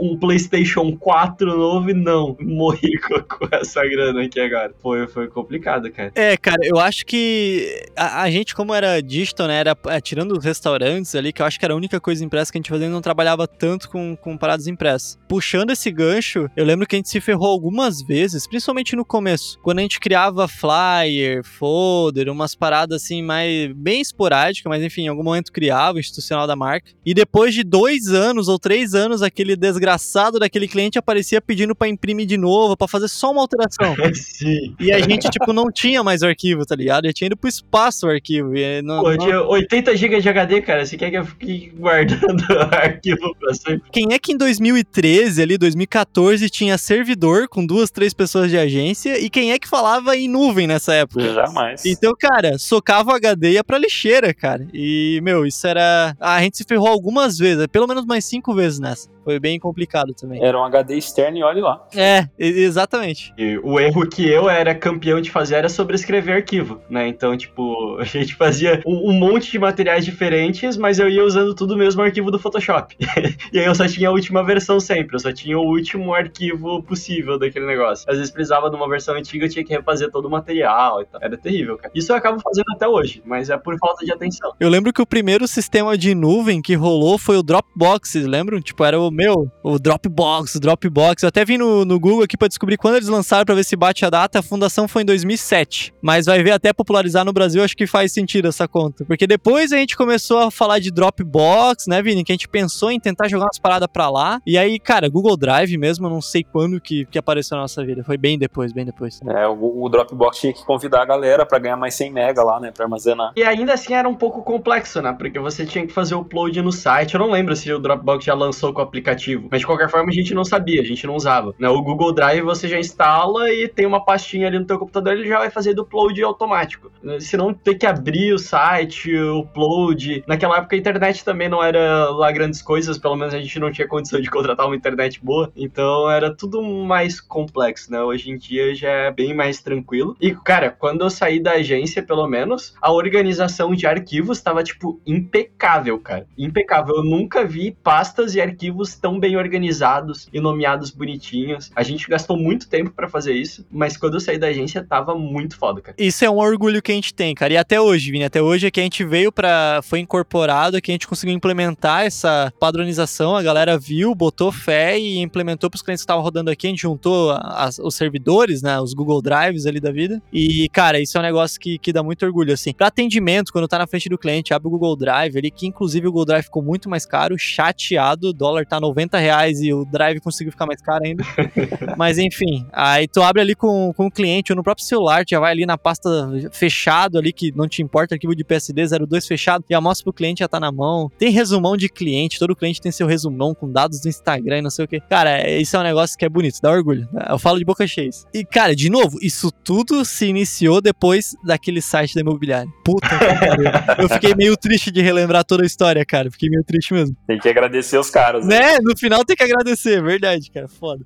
um 0.00 0.16
PlayStation 0.18 0.96
4 0.96 1.56
novo 1.56 1.90
e 1.90 1.94
não, 1.94 2.36
morri 2.40 2.98
com, 3.00 3.48
essa 3.52 3.82
grana 3.82 4.22
aqui 4.22 4.40
agora. 4.40 4.72
Foi, 4.82 5.06
foi 5.06 5.28
complicado, 5.28 5.90
cara. 5.90 6.12
É, 6.14 6.36
cara, 6.36 6.60
eu 6.62 6.78
acho 6.78 7.06
que 7.06 7.86
a, 7.96 8.22
a 8.22 8.30
gente, 8.30 8.54
como 8.54 8.74
era 8.74 9.00
digital, 9.00 9.48
né, 9.48 9.58
era 9.58 9.76
é, 9.86 10.00
tirando 10.00 10.32
os 10.32 10.44
restaurantes 10.44 11.14
ali, 11.14 11.32
que 11.32 11.42
eu 11.42 11.46
acho 11.46 11.58
que 11.58 11.64
era 11.64 11.74
a 11.74 11.76
única 11.76 12.00
coisa 12.00 12.24
impressa 12.24 12.52
que 12.52 12.58
a 12.58 12.60
gente 12.60 12.70
fazia, 12.70 12.88
não 12.88 13.00
trabalhava 13.00 13.46
tanto 13.46 13.88
com, 13.88 14.16
com 14.16 14.36
paradas 14.36 14.66
impressas. 14.66 15.18
Puxando 15.28 15.70
esse 15.70 15.90
gancho, 15.90 16.48
eu 16.56 16.64
lembro 16.64 16.86
que 16.86 16.96
a 16.96 16.98
gente 16.98 17.08
se 17.08 17.20
ferrou 17.20 17.48
algumas 17.48 18.02
vezes, 18.02 18.46
principalmente 18.46 18.96
no 18.96 19.04
começo, 19.04 19.58
quando 19.62 19.78
a 19.78 19.82
gente 19.82 20.00
criava 20.00 20.46
flyer, 20.48 21.42
folder, 21.44 22.28
umas 22.28 22.54
paradas 22.54 23.02
assim, 23.02 23.22
mais 23.22 23.72
bem 23.74 24.00
esporádicas, 24.00 24.68
mas 24.68 24.82
enfim, 24.82 25.02
em 25.02 25.08
algum 25.08 25.22
momento 25.22 25.52
criava, 25.52 25.98
institucional 25.98 26.46
da 26.46 26.56
marca. 26.56 26.90
E 27.04 27.14
depois 27.14 27.54
de 27.54 27.62
dois 27.62 28.08
anos 28.08 28.48
ou 28.48 28.58
três 28.58 28.94
anos, 28.94 29.03
aquele 29.22 29.56
desgraçado 29.56 30.38
daquele 30.38 30.66
cliente 30.68 30.98
aparecia 30.98 31.40
pedindo 31.40 31.74
pra 31.74 31.88
imprimir 31.88 32.26
de 32.26 32.36
novo, 32.36 32.76
pra 32.76 32.86
fazer 32.88 33.08
só 33.08 33.30
uma 33.32 33.40
alteração. 33.40 33.94
Sim. 34.14 34.74
E 34.80 34.92
a 34.92 34.98
gente, 35.00 35.28
tipo, 35.30 35.52
não 35.52 35.70
tinha 35.70 36.02
mais 36.02 36.22
o 36.22 36.26
arquivo, 36.26 36.64
tá 36.64 36.74
ligado? 36.74 37.06
Já 37.06 37.12
tinha 37.12 37.26
ido 37.26 37.36
pro 37.36 37.48
espaço 37.48 38.06
o 38.06 38.10
arquivo. 38.10 38.56
E 38.56 38.82
não, 38.82 39.02
Pô, 39.02 39.10
não- 39.10 39.18
tinha 39.18 39.42
80 39.42 39.96
GB 39.96 40.20
de 40.20 40.28
HD, 40.28 40.62
cara. 40.62 40.84
Você 40.86 40.96
quer 40.96 41.10
que 41.10 41.16
eu 41.18 41.24
fique 41.24 41.72
guardando 41.76 42.42
arquivo 42.72 43.34
pra 43.38 43.54
sempre? 43.54 43.82
Quem 43.92 44.12
é 44.12 44.18
que 44.18 44.32
em 44.32 44.36
2013, 44.36 45.42
ali, 45.42 45.58
2014, 45.58 46.48
tinha 46.50 46.76
servidor 46.78 47.48
com 47.48 47.64
duas, 47.64 47.90
três 47.90 48.12
pessoas 48.14 48.50
de 48.50 48.58
agência? 48.58 49.18
E 49.18 49.28
quem 49.30 49.52
é 49.52 49.58
que 49.58 49.68
falava 49.68 50.16
em 50.16 50.28
nuvem 50.28 50.66
nessa 50.66 50.94
época? 50.94 51.32
Jamais. 51.32 51.84
Então, 51.84 52.12
cara, 52.18 52.58
socava 52.58 53.12
o 53.12 53.14
HD 53.14 53.50
e 53.50 53.52
ia 53.54 53.64
pra 53.64 53.78
lixeira, 53.78 54.32
cara. 54.32 54.66
E, 54.72 55.20
meu, 55.22 55.46
isso 55.46 55.66
era. 55.66 56.16
A 56.20 56.40
gente 56.42 56.56
se 56.56 56.64
ferrou 56.64 56.88
algumas 56.88 57.38
vezes, 57.38 57.66
pelo 57.66 57.86
menos 57.86 58.04
mais 58.04 58.24
cinco 58.24 58.54
vezes 58.54 58.78
nessa. 58.78 58.93
Foi 59.24 59.40
bem 59.40 59.58
complicado 59.58 60.12
também. 60.12 60.44
Era 60.44 60.58
um 60.58 60.64
HD 60.64 60.96
externo 60.96 61.38
e 61.38 61.42
olhe 61.42 61.60
lá. 61.60 61.86
É, 61.96 62.28
exatamente. 62.38 63.32
E 63.38 63.58
o 63.62 63.80
erro 63.80 64.06
que 64.06 64.28
eu 64.28 64.50
era 64.50 64.74
campeão 64.74 65.20
de 65.20 65.30
fazer 65.30 65.56
era 65.56 65.68
sobrescrever 65.68 66.36
arquivo, 66.36 66.80
né? 66.90 67.08
Então, 67.08 67.36
tipo, 67.36 67.96
a 68.00 68.04
gente 68.04 68.34
fazia 68.34 68.82
um, 68.86 69.10
um 69.10 69.12
monte 69.12 69.50
de 69.50 69.58
materiais 69.58 70.04
diferentes, 70.04 70.76
mas 70.76 70.98
eu 70.98 71.08
ia 71.08 71.24
usando 71.24 71.54
tudo 71.54 71.74
o 71.74 71.76
mesmo 71.76 72.02
arquivo 72.02 72.30
do 72.30 72.38
Photoshop. 72.38 72.96
e 73.52 73.58
aí 73.58 73.64
eu 73.64 73.74
só 73.74 73.86
tinha 73.86 74.08
a 74.08 74.12
última 74.12 74.44
versão 74.44 74.78
sempre, 74.78 75.16
eu 75.16 75.20
só 75.20 75.32
tinha 75.32 75.58
o 75.58 75.62
último 75.62 76.12
arquivo 76.12 76.82
possível 76.82 77.38
daquele 77.38 77.66
negócio. 77.66 78.04
Às 78.08 78.18
vezes 78.18 78.30
precisava 78.30 78.68
de 78.68 78.76
uma 78.76 78.88
versão 78.88 79.14
antiga, 79.14 79.46
eu 79.46 79.48
tinha 79.48 79.64
que 79.64 79.72
refazer 79.72 80.10
todo 80.10 80.26
o 80.26 80.30
material 80.30 81.00
e 81.00 81.06
tal. 81.06 81.20
Era 81.22 81.36
terrível, 81.38 81.78
cara. 81.78 81.90
Isso 81.94 82.12
eu 82.12 82.16
acabo 82.16 82.40
fazendo 82.40 82.66
até 82.74 82.86
hoje, 82.86 83.22
mas 83.24 83.48
é 83.48 83.56
por 83.56 83.78
falta 83.78 84.04
de 84.04 84.12
atenção. 84.12 84.52
Eu 84.60 84.68
lembro 84.68 84.92
que 84.92 85.00
o 85.00 85.06
primeiro 85.06 85.48
sistema 85.48 85.96
de 85.96 86.14
nuvem 86.14 86.60
que 86.60 86.74
rolou 86.74 87.16
foi 87.16 87.36
o 87.36 87.42
Dropbox, 87.42 88.14
lembram? 88.14 88.60
Tipo, 88.60 88.83
era 88.84 89.00
o 89.00 89.10
meu, 89.10 89.50
o 89.62 89.78
Dropbox, 89.78 90.54
o 90.54 90.60
Dropbox. 90.60 91.22
Eu 91.22 91.28
até 91.28 91.44
vim 91.44 91.58
no, 91.58 91.84
no 91.84 91.98
Google 91.98 92.24
aqui 92.24 92.36
pra 92.36 92.48
descobrir 92.48 92.76
quando 92.76 92.96
eles 92.96 93.08
lançaram 93.08 93.44
pra 93.44 93.54
ver 93.54 93.64
se 93.64 93.76
bate 93.76 94.04
a 94.04 94.10
data. 94.10 94.38
A 94.38 94.42
fundação 94.42 94.86
foi 94.86 95.02
em 95.02 95.04
2007. 95.06 95.94
Mas 96.02 96.26
vai 96.26 96.42
ver 96.42 96.52
até 96.52 96.72
popularizar 96.72 97.24
no 97.24 97.32
Brasil, 97.32 97.62
acho 97.62 97.76
que 97.76 97.86
faz 97.86 98.12
sentido 98.12 98.48
essa 98.48 98.68
conta. 98.68 99.04
Porque 99.04 99.26
depois 99.26 99.72
a 99.72 99.76
gente 99.76 99.96
começou 99.96 100.38
a 100.38 100.50
falar 100.50 100.78
de 100.78 100.90
Dropbox, 100.90 101.86
né, 101.86 102.02
Vini? 102.02 102.24
Que 102.24 102.32
a 102.32 102.34
gente 102.34 102.48
pensou 102.48 102.90
em 102.90 103.00
tentar 103.00 103.28
jogar 103.28 103.46
umas 103.46 103.58
paradas 103.58 103.88
pra 103.92 104.10
lá. 104.10 104.40
E 104.46 104.58
aí, 104.58 104.78
cara, 104.78 105.08
Google 105.08 105.36
Drive 105.36 105.76
mesmo, 105.76 106.06
eu 106.06 106.10
não 106.10 106.20
sei 106.20 106.44
quando 106.44 106.80
que, 106.80 107.06
que 107.06 107.18
apareceu 107.18 107.56
na 107.56 107.62
nossa 107.62 107.84
vida. 107.84 108.04
Foi 108.04 108.16
bem 108.16 108.38
depois, 108.38 108.72
bem 108.72 108.84
depois. 108.84 109.20
É, 109.26 109.46
o, 109.46 109.82
o 109.82 109.88
Dropbox 109.88 110.38
tinha 110.38 110.52
que 110.52 110.64
convidar 110.64 111.02
a 111.02 111.04
galera 111.04 111.46
pra 111.46 111.58
ganhar 111.58 111.76
mais 111.76 111.94
100 111.94 112.12
mega 112.12 112.42
lá, 112.42 112.60
né? 112.60 112.70
Pra 112.70 112.84
armazenar. 112.84 113.32
E 113.36 113.42
ainda 113.42 113.74
assim 113.74 113.94
era 113.94 114.08
um 114.08 114.14
pouco 114.14 114.42
complexo, 114.42 115.00
né? 115.00 115.14
Porque 115.16 115.38
você 115.38 115.64
tinha 115.64 115.86
que 115.86 115.92
fazer 115.92 116.14
o 116.14 116.20
upload 116.20 116.60
no 116.60 116.72
site. 116.72 117.14
Eu 117.14 117.20
não 117.20 117.30
lembro 117.30 117.54
se 117.56 117.72
o 117.72 117.78
Dropbox 117.78 118.24
já 118.24 118.34
lançou 118.34 118.73
com 118.74 118.80
o 118.80 118.84
aplicativo. 118.84 119.48
Mas 119.50 119.60
de 119.60 119.66
qualquer 119.66 119.88
forma 119.88 120.10
a 120.10 120.14
gente 120.14 120.34
não 120.34 120.44
sabia, 120.44 120.80
a 120.80 120.84
gente 120.84 121.06
não 121.06 121.14
usava. 121.14 121.54
Né? 121.58 121.68
O 121.68 121.82
Google 121.82 122.12
Drive 122.12 122.42
você 122.42 122.68
já 122.68 122.78
instala 122.78 123.50
e 123.52 123.68
tem 123.68 123.86
uma 123.86 124.04
pastinha 124.04 124.48
ali 124.48 124.58
no 124.58 124.66
teu 124.66 124.78
computador, 124.78 125.14
ele 125.14 125.28
já 125.28 125.38
vai 125.38 125.50
fazer 125.50 125.74
do 125.74 125.82
upload 125.82 126.22
automático. 126.22 126.90
Se 127.20 127.36
não 127.36 127.54
ter 127.54 127.76
que 127.76 127.86
abrir 127.86 128.32
o 128.32 128.38
site, 128.38 129.14
o 129.14 129.40
upload. 129.40 130.24
Naquela 130.26 130.58
época 130.58 130.76
a 130.76 130.78
internet 130.78 131.24
também 131.24 131.48
não 131.48 131.62
era 131.62 132.10
lá 132.10 132.30
grandes 132.32 132.60
coisas, 132.60 132.98
pelo 132.98 133.16
menos 133.16 133.32
a 133.34 133.40
gente 133.40 133.58
não 133.58 133.70
tinha 133.70 133.88
condição 133.88 134.20
de 134.20 134.30
contratar 134.30 134.66
uma 134.66 134.76
internet 134.76 135.20
boa. 135.22 135.50
Então 135.56 136.10
era 136.10 136.34
tudo 136.34 136.62
mais 136.62 137.20
complexo, 137.20 137.90
né? 137.90 138.02
Hoje 138.02 138.30
em 138.30 138.36
dia 138.36 138.74
já 138.74 138.90
é 138.90 139.10
bem 139.10 139.34
mais 139.34 139.60
tranquilo. 139.62 140.16
E, 140.20 140.34
cara, 140.34 140.70
quando 140.70 141.02
eu 141.02 141.10
saí 141.10 141.40
da 141.40 141.52
agência, 141.52 142.02
pelo 142.02 142.26
menos, 142.26 142.74
a 142.80 142.92
organização 142.92 143.74
de 143.74 143.86
arquivos 143.86 144.38
estava, 144.38 144.62
tipo, 144.62 145.00
impecável, 145.06 145.98
cara. 145.98 146.26
Impecável. 146.36 146.96
Eu 146.96 147.04
nunca 147.04 147.44
vi 147.44 147.76
pastas 147.82 148.34
e 148.34 148.40
arquivos 148.64 148.94
tão 148.94 149.18
bem 149.20 149.36
organizados 149.36 150.26
e 150.32 150.40
nomeados 150.40 150.90
bonitinhos. 150.90 151.70
A 151.76 151.82
gente 151.82 152.08
gastou 152.08 152.36
muito 152.36 152.68
tempo 152.68 152.90
pra 152.90 153.08
fazer 153.08 153.34
isso, 153.34 153.66
mas 153.70 153.96
quando 153.96 154.14
eu 154.14 154.20
saí 154.20 154.38
da 154.38 154.46
agência, 154.48 154.82
tava 154.82 155.14
muito 155.14 155.56
foda, 155.58 155.80
cara. 155.82 155.96
Isso 155.98 156.24
é 156.24 156.30
um 156.30 156.38
orgulho 156.38 156.80
que 156.80 156.90
a 156.90 156.94
gente 156.94 157.12
tem, 157.12 157.34
cara. 157.34 157.52
E 157.52 157.56
até 157.56 157.80
hoje, 157.80 158.10
Vini, 158.10 158.24
até 158.24 158.40
hoje 158.40 158.66
é 158.66 158.70
que 158.70 158.80
a 158.80 158.82
gente 158.82 159.04
veio 159.04 159.30
pra. 159.30 159.80
Foi 159.82 159.98
incorporado, 160.00 160.76
é 160.76 160.80
que 160.80 160.90
a 160.90 160.94
gente 160.94 161.06
conseguiu 161.06 161.34
implementar 161.34 162.04
essa 162.06 162.52
padronização. 162.58 163.36
A 163.36 163.42
galera 163.42 163.76
viu, 163.78 164.14
botou 164.14 164.50
fé 164.50 164.98
e 164.98 165.18
implementou 165.18 165.68
pros 165.68 165.82
clientes 165.82 166.02
que 166.02 166.04
estavam 166.04 166.22
rodando 166.22 166.50
aqui. 166.50 166.66
A 166.66 166.70
gente 166.70 166.82
juntou 166.82 167.32
as- 167.32 167.78
os 167.78 167.94
servidores, 167.94 168.62
né? 168.62 168.80
Os 168.80 168.94
Google 168.94 169.20
Drives 169.20 169.66
ali 169.66 169.80
da 169.80 169.92
vida. 169.92 170.22
E, 170.32 170.68
cara, 170.70 170.98
isso 171.00 171.16
é 171.18 171.20
um 171.20 171.24
negócio 171.24 171.60
que, 171.60 171.78
que 171.78 171.92
dá 171.92 172.02
muito 172.02 172.24
orgulho, 172.24 172.52
assim. 172.54 172.72
Pra 172.72 172.86
atendimento, 172.86 173.52
quando 173.52 173.68
tá 173.68 173.78
na 173.78 173.86
frente 173.86 174.08
do 174.08 174.16
cliente, 174.18 174.54
abre 174.54 174.68
o 174.68 174.70
Google 174.70 174.96
Drive 174.96 175.36
ali, 175.36 175.50
que 175.50 175.66
inclusive 175.66 176.06
o 176.06 176.10
Google 176.10 176.24
Drive 176.26 176.44
ficou 176.44 176.62
muito 176.62 176.88
mais 176.88 177.04
caro, 177.04 177.36
chateado. 177.38 178.28
O 178.28 178.32
dólar 178.54 178.66
tá 178.66 178.80
90 178.80 179.18
reais 179.18 179.60
e 179.60 179.72
o 179.72 179.84
Drive 179.84 180.20
conseguiu 180.20 180.52
ficar 180.52 180.66
mais 180.66 180.80
caro 180.80 181.04
ainda. 181.04 181.24
Mas 181.98 182.18
enfim, 182.18 182.66
aí 182.72 183.08
tu 183.08 183.22
abre 183.22 183.42
ali 183.42 183.54
com, 183.54 183.92
com 183.96 184.06
o 184.06 184.10
cliente 184.10 184.52
ou 184.52 184.56
no 184.56 184.62
próprio 184.62 184.86
celular, 184.86 185.24
já 185.28 185.40
vai 185.40 185.50
ali 185.50 185.66
na 185.66 185.76
pasta 185.76 186.08
fechado 186.52 187.18
ali, 187.18 187.32
que 187.32 187.52
não 187.54 187.68
te 187.68 187.82
importa, 187.82 188.14
arquivo 188.14 188.34
de 188.34 188.44
PSD 188.44 188.86
02 189.06 189.26
fechado, 189.26 189.64
já 189.68 189.80
mostra 189.80 190.04
pro 190.04 190.12
cliente, 190.12 190.40
já 190.40 190.48
tá 190.48 190.60
na 190.60 190.70
mão. 190.70 191.10
Tem 191.18 191.30
resumão 191.30 191.76
de 191.76 191.88
cliente, 191.88 192.38
todo 192.38 192.54
cliente 192.54 192.80
tem 192.80 192.92
seu 192.92 193.06
resumão 193.06 193.54
com 193.54 193.70
dados 193.70 194.00
do 194.00 194.08
Instagram 194.08 194.58
e 194.58 194.62
não 194.62 194.70
sei 194.70 194.84
o 194.84 194.88
que. 194.88 195.00
Cara, 195.00 195.50
isso 195.50 195.76
é 195.76 195.80
um 195.80 195.82
negócio 195.82 196.16
que 196.16 196.24
é 196.24 196.28
bonito, 196.28 196.60
dá 196.62 196.70
orgulho. 196.70 197.08
Eu 197.28 197.38
falo 197.38 197.58
de 197.58 197.64
boca 197.64 197.86
cheia. 197.86 198.04
E, 198.34 198.44
cara, 198.44 198.76
de 198.76 198.90
novo, 198.90 199.18
isso 199.22 199.50
tudo 199.50 200.04
se 200.04 200.26
iniciou 200.26 200.80
depois 200.80 201.34
daquele 201.42 201.80
site 201.80 202.14
da 202.14 202.20
imobiliária. 202.20 202.70
Puta 202.84 203.08
que 203.08 203.46
pariu. 203.46 203.70
Eu 203.98 204.08
fiquei 204.08 204.34
meio 204.34 204.56
triste 204.56 204.90
de 204.90 205.00
relembrar 205.00 205.42
toda 205.42 205.62
a 205.62 205.66
história, 205.66 206.04
cara. 206.04 206.30
Fiquei 206.30 206.50
meio 206.50 206.62
triste 206.62 206.92
mesmo. 206.92 207.16
Tem 207.26 207.38
que 207.38 207.48
agradecer 207.48 207.98
os 207.98 208.10
caras. 208.10 208.43
Né? 208.44 208.78
No 208.82 208.96
final 208.96 209.24
tem 209.24 209.36
que 209.36 209.42
agradecer, 209.42 210.02
verdade, 210.02 210.50
cara. 210.50 210.68
Foda. 210.68 211.04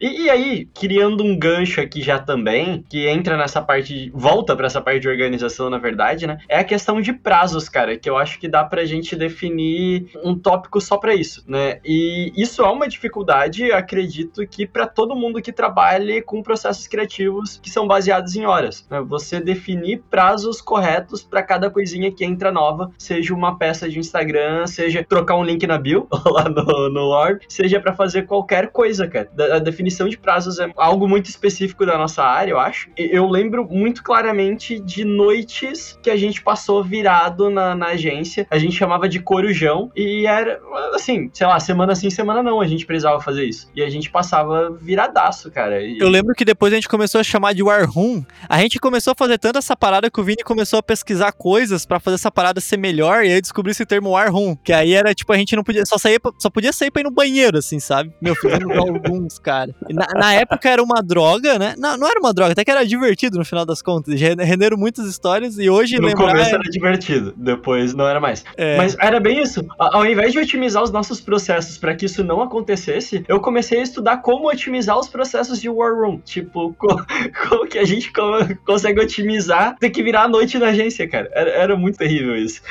E, 0.00 0.24
e 0.24 0.30
aí, 0.30 0.66
criando 0.74 1.22
um 1.24 1.38
gancho 1.38 1.80
aqui 1.80 2.02
já 2.02 2.18
também, 2.18 2.84
que 2.88 3.06
entra 3.06 3.36
nessa 3.36 3.62
parte, 3.62 3.94
de- 3.94 4.10
volta 4.14 4.54
pra 4.56 4.66
essa 4.66 4.80
parte 4.80 5.00
de 5.00 5.08
organização, 5.08 5.70
na 5.70 5.78
verdade, 5.78 6.26
né? 6.26 6.38
É 6.48 6.58
a 6.58 6.64
questão 6.64 7.00
de 7.00 7.12
prazos, 7.12 7.68
cara, 7.68 7.96
que 7.98 8.08
eu 8.08 8.16
acho 8.18 8.38
que 8.38 8.48
dá 8.48 8.64
pra 8.64 8.84
gente 8.84 9.14
definir 9.16 10.10
um 10.24 10.36
tópico 10.38 10.80
só 10.80 10.96
pra 10.98 11.14
isso, 11.14 11.42
né? 11.46 11.78
E 11.84 12.32
isso 12.36 12.62
é 12.62 12.68
uma 12.70 12.88
dificuldade, 12.88 13.70
acredito 13.72 14.46
que 14.46 14.66
pra 14.66 14.86
todo 14.86 15.14
mundo 15.16 15.40
que 15.40 15.52
trabalhe 15.52 16.20
com 16.22 16.42
processos 16.42 16.86
criativos 16.86 17.58
que 17.62 17.70
são 17.70 17.86
baseados 17.86 18.34
em 18.36 18.44
horas, 18.46 18.86
né? 18.90 19.00
Você 19.02 19.40
definir 19.40 20.02
prazos 20.10 20.60
corretos 20.60 21.22
pra 21.22 21.42
cada 21.42 21.70
coisinha 21.70 22.10
que 22.12 22.24
entra 22.24 22.50
nova, 22.52 22.90
seja 22.98 23.34
uma 23.34 23.56
peça 23.58 23.88
de 23.88 23.98
Instagram, 23.98 24.66
seja 24.66 25.04
trocar 25.08 25.36
um 25.36 25.44
link 25.44 25.66
na 25.66 25.78
bio 25.78 26.06
lá 26.26 26.48
no, 26.48 26.88
no 26.90 27.08
Orb, 27.08 27.40
seja 27.48 27.80
pra 27.80 27.94
fazer 27.94 28.22
qualquer 28.22 28.68
coisa, 28.70 29.06
cara. 29.08 29.30
A 29.54 29.58
definição 29.58 29.93
de 30.08 30.18
prazos 30.18 30.58
é 30.58 30.70
algo 30.76 31.08
muito 31.08 31.26
específico 31.30 31.84
da 31.86 31.96
nossa 31.98 32.22
área, 32.22 32.52
eu 32.52 32.58
acho. 32.58 32.88
Eu 32.96 33.28
lembro 33.28 33.66
muito 33.70 34.02
claramente 34.02 34.78
de 34.80 35.04
noites 35.04 35.98
que 36.02 36.10
a 36.10 36.16
gente 36.16 36.42
passou 36.42 36.82
virado 36.82 37.50
na, 37.50 37.74
na 37.74 37.86
agência. 37.88 38.46
A 38.50 38.58
gente 38.58 38.76
chamava 38.76 39.08
de 39.08 39.20
corujão 39.20 39.90
e 39.96 40.26
era, 40.26 40.60
assim, 40.94 41.30
sei 41.32 41.46
lá, 41.46 41.58
semana 41.60 41.94
sim, 41.94 42.10
semana 42.10 42.42
não, 42.42 42.60
a 42.60 42.66
gente 42.66 42.86
precisava 42.86 43.20
fazer 43.20 43.44
isso. 43.44 43.68
E 43.74 43.82
a 43.82 43.88
gente 43.90 44.10
passava 44.10 44.70
viradaço, 44.70 45.50
cara. 45.50 45.82
E- 45.82 45.98
Eu 45.98 46.08
lembro 46.08 46.34
que 46.34 46.44
depois 46.44 46.72
a 46.72 46.76
gente 46.76 46.88
começou 46.88 47.20
a 47.20 47.24
chamar 47.24 47.54
de 47.54 47.62
War 47.62 47.88
Room. 47.90 48.24
A 48.48 48.58
gente 48.58 48.78
começou 48.78 49.12
a 49.12 49.14
fazer 49.14 49.38
tanto 49.38 49.58
essa 49.58 49.76
parada 49.76 50.10
que 50.10 50.20
o 50.20 50.24
Vini 50.24 50.42
começou 50.44 50.78
a 50.78 50.82
pesquisar 50.82 51.32
coisas 51.32 51.84
pra 51.86 52.00
fazer 52.00 52.16
essa 52.16 52.30
parada 52.30 52.60
ser 52.60 52.76
melhor. 52.76 53.24
E 53.24 53.32
aí 53.32 53.40
descobri 53.40 53.70
esse 53.72 53.84
termo 53.86 54.10
War 54.10 54.32
Room. 54.32 54.56
Que 54.56 54.72
aí 54.72 54.92
era 54.92 55.14
tipo, 55.14 55.32
a 55.32 55.36
gente 55.36 55.54
não 55.56 55.62
podia. 55.64 55.84
Só, 55.86 55.96
pra- 55.98 56.32
só 56.38 56.50
podia 56.50 56.72
sair 56.72 56.90
pra 56.90 57.00
ir 57.00 57.04
no 57.04 57.10
banheiro, 57.10 57.58
assim, 57.58 57.78
sabe? 57.80 58.12
Meu, 58.20 58.34
fizemos 58.34 58.76
alguns, 58.78 59.38
cara. 59.38 59.73
Na, 59.90 60.06
na 60.14 60.32
época 60.34 60.68
era 60.68 60.82
uma 60.82 61.02
droga, 61.02 61.58
né? 61.58 61.74
Não, 61.76 61.96
não 61.98 62.08
era 62.08 62.18
uma 62.18 62.32
droga, 62.32 62.52
até 62.52 62.64
que 62.64 62.70
era 62.70 62.86
divertido 62.86 63.36
no 63.38 63.44
final 63.44 63.66
das 63.66 63.82
contas. 63.82 64.18
Renderam 64.20 64.76
muitas 64.78 65.06
histórias 65.06 65.58
e 65.58 65.68
hoje 65.68 65.96
No 65.98 66.06
lembrar... 66.08 66.28
começo 66.30 66.50
é- 66.50 66.54
era 66.54 66.62
divertido, 66.70 67.34
depois 67.36 67.92
não 67.94 68.06
era 68.08 68.18
mais. 68.20 68.42
É. 68.56 68.76
Mas 68.78 68.96
era 68.98 69.20
bem 69.20 69.42
isso. 69.42 69.64
Ao 69.78 70.06
invés 70.06 70.32
de 70.32 70.38
otimizar 70.38 70.82
os 70.82 70.90
nossos 70.90 71.20
processos 71.20 71.76
para 71.76 71.94
que 71.94 72.06
isso 72.06 72.24
não 72.24 72.40
acontecesse, 72.40 73.24
eu 73.28 73.40
comecei 73.40 73.78
a 73.80 73.82
estudar 73.82 74.18
como 74.18 74.48
otimizar 74.48 74.98
os 74.98 75.08
processos 75.08 75.60
de 75.60 75.68
War 75.68 75.94
Room. 75.94 76.18
Tipo, 76.20 76.72
co- 76.78 77.04
como, 77.48 77.66
que 77.66 77.78
a 77.78 77.84
gente 77.84 78.10
co- 78.12 78.38
consegue 78.66 79.00
otimizar, 79.00 79.76
ter 79.78 79.90
que 79.90 80.02
virar 80.02 80.22
a 80.22 80.28
noite 80.28 80.58
na 80.58 80.68
agência, 80.68 81.06
cara. 81.08 81.28
Era, 81.32 81.50
era 81.50 81.76
muito 81.76 81.98
terrível 81.98 82.34
isso. 82.36 82.62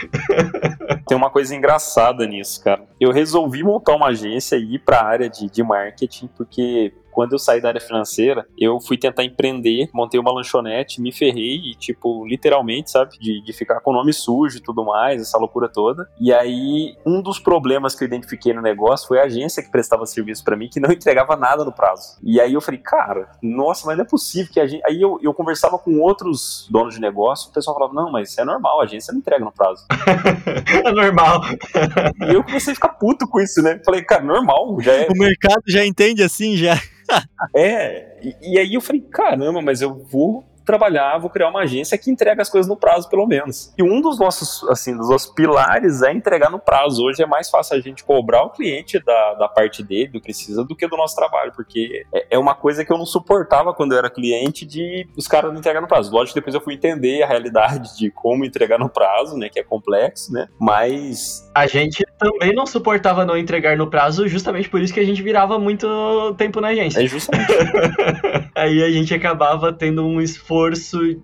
Tem 1.08 1.18
uma 1.18 1.30
coisa 1.30 1.56
engraçada 1.56 2.26
nisso, 2.26 2.64
cara. 2.64 2.82
Eu 3.00 3.12
resolvi 3.12 3.62
montar 3.64 3.96
uma 3.96 4.08
agência 4.08 4.56
e 4.56 4.76
ir 4.76 4.80
para 4.80 4.98
a 5.00 5.06
área 5.06 5.30
de, 5.30 5.50
de 5.50 5.62
marketing, 5.64 6.28
porque 6.36 6.93
quando 7.14 7.34
eu 7.34 7.40
saí 7.40 7.62
da 7.62 7.70
área 7.70 7.82
financeira, 7.82 8.46
eu 8.58 8.80
fui 8.80 8.98
tentar 8.98 9.24
empreender, 9.24 9.90
montei 9.94 10.20
uma 10.20 10.34
lanchonete, 10.34 11.02
me 11.02 11.12
ferrei 11.12 11.62
e, 11.72 11.76
tipo, 11.76 12.26
literalmente, 12.26 12.92
sabe, 12.92 13.18
de, 13.20 13.42
de 13.44 13.54
ficar 13.54 13.80
com 13.80 13.92
o 13.92 13.94
nome 13.94 14.12
sujo 14.12 14.58
e 14.58 14.62
tudo 14.62 14.84
mais, 14.84 15.22
essa 15.22 15.38
loucura 15.38 15.70
toda. 15.70 16.10
E 16.20 16.34
aí, 16.34 16.96
um 17.06 17.22
dos 17.22 17.40
problemas 17.40 17.96
que 17.96 18.04
eu 18.04 18.08
identifiquei 18.08 18.54
no 18.54 18.62
negócio 18.62 19.08
foi 19.08 19.20
a 19.20 19.24
agência 19.24 19.64
que 19.64 19.70
prestava 19.70 20.06
serviço 20.06 20.44
para 20.44 20.56
mim, 20.56 20.70
que 20.70 20.80
não 20.80 20.92
entregava 20.92 21.36
nada 21.36 21.64
no 21.64 21.72
prazo. 21.72 22.18
E 22.24 22.40
aí 22.42 22.54
eu 22.54 22.62
falei, 22.62 22.80
cara, 22.80 23.30
nossa, 23.42 23.86
mas 23.86 23.98
não 23.98 24.04
é 24.04 24.08
possível 24.08 24.52
que 24.52 24.60
a 24.60 24.68
gente. 24.68 24.84
Aí 24.86 25.02
eu, 25.02 25.20
eu 25.22 25.34
conversava 25.34 25.78
com 25.78 26.00
outros 26.00 26.68
donos 26.70 26.96
de 26.96 27.02
negócio, 27.02 27.50
o 27.50 27.54
pessoal 27.54 27.76
falava, 27.78 27.94
não, 27.94 28.12
mas 28.12 28.38
é 28.38 28.44
normal, 28.44 28.82
a 28.82 28.84
agência 28.86 29.12
não 29.12 29.20
entrega 29.20 29.44
no 29.44 29.52
prazo. 29.52 29.86
É 30.84 30.92
normal. 30.92 31.42
E 32.28 32.34
eu 32.34 32.44
comecei 32.44 32.72
a 32.72 32.76
ficar 32.76 32.90
puto 32.90 33.28
com 33.28 33.40
isso, 33.40 33.62
né? 33.62 33.80
Falei, 33.86 34.02
cara, 34.04 34.24
normal, 34.24 34.78
já 34.82 34.94
é. 34.94 35.08
O 35.08 35.18
mercado 35.18 35.62
já 35.68 35.86
entende 35.86 36.24
assim, 36.24 36.56
já. 36.56 36.80
É, 37.56 38.18
e, 38.22 38.54
e 38.54 38.60
aí 38.60 38.74
eu 38.74 38.82
falei, 38.82 39.02
caramba, 39.02 39.62
mas 39.62 39.82
eu 39.82 39.94
vou 39.96 40.44
trabalhar, 40.66 41.18
vou 41.18 41.30
criar 41.30 41.50
uma 41.50 41.62
agência 41.62 41.98
que 41.98 42.12
entrega 42.12 42.42
as 42.42 42.50
coisas 42.50 42.68
no 42.68 42.76
prazo, 42.76 43.10
pelo 43.10 43.26
menos. 43.26 43.74
E 43.78 43.84
um 43.84 44.02
dos 44.02 44.20
nossos, 44.20 44.64
assim, 44.70 44.96
dos 44.96 45.10
nossos 45.10 45.32
pilares 45.34 46.02
é 46.02 46.12
entregar 46.12 46.50
no 46.50 46.60
prazo. 46.60 47.04
Hoje 47.04 47.22
é 47.22 47.26
mais 47.26 47.50
fácil 47.50 47.78
a 47.78 47.80
gente 47.80 48.04
cobrar 48.04 48.44
o 48.44 48.50
cliente 48.50 49.00
da, 49.00 49.34
da 49.36 49.48
parte 49.48 49.84
dele, 49.84 50.08
do 50.08 50.22
que 50.22 50.34
precisa, 50.34 50.64
do 50.64 50.76
que 50.76 50.88
do 50.88 50.98
nosso 50.98 51.16
trabalho, 51.16 51.52
porque 51.56 52.06
é, 52.14 52.28
é 52.32 52.40
uma 52.40 52.56
coisa 52.56 52.84
que 52.84 52.92
eu 52.92 52.98
não 52.98 53.06
suportava 53.06 53.74
quando 53.74 53.92
eu 53.92 54.00
era 54.00 54.10
cliente 54.10 54.66
de 54.66 55.08
os 55.16 55.28
caras 55.28 55.52
não 55.52 55.60
entregar 55.60 55.82
no 55.82 55.88
prazo. 55.88 56.12
Lógico 56.12 56.34
que 56.34 56.40
depois 56.40 56.56
eu 56.56 56.62
fui 56.62 56.74
entender 56.74 57.22
a 57.22 57.28
realidade 57.28 57.98
de 57.98 58.10
como 58.10 58.44
entregar 58.44 58.80
no 58.80 58.90
prazo, 58.90 59.38
né, 59.38 59.50
que 59.50 59.60
é 59.60 59.64
complexo, 59.64 60.32
né, 60.34 60.48
mas 60.60 61.50
A 61.54 61.68
gente 61.68 62.04
também 62.18 62.54
não 62.54 62.66
suportava 62.66 63.26
não 63.26 63.38
entregar 63.38 63.78
no 63.78 63.90
prazo, 63.90 64.28
justamente 64.28 64.70
por 64.70 64.82
isso 64.82 64.94
que 64.94 65.00
a 65.00 65.06
gente 65.06 65.22
virava 65.22 65.60
muito 65.60 66.34
tempo 66.38 66.60
na 66.60 66.70
agência. 66.70 67.02
é 67.02 67.06
justamente 67.06 67.54
Aí 68.56 68.84
a 68.84 68.92
gente 68.92 69.14
acabava 69.14 69.72
tendo 69.74 70.06
um 70.06 70.22
esforço 70.22 70.53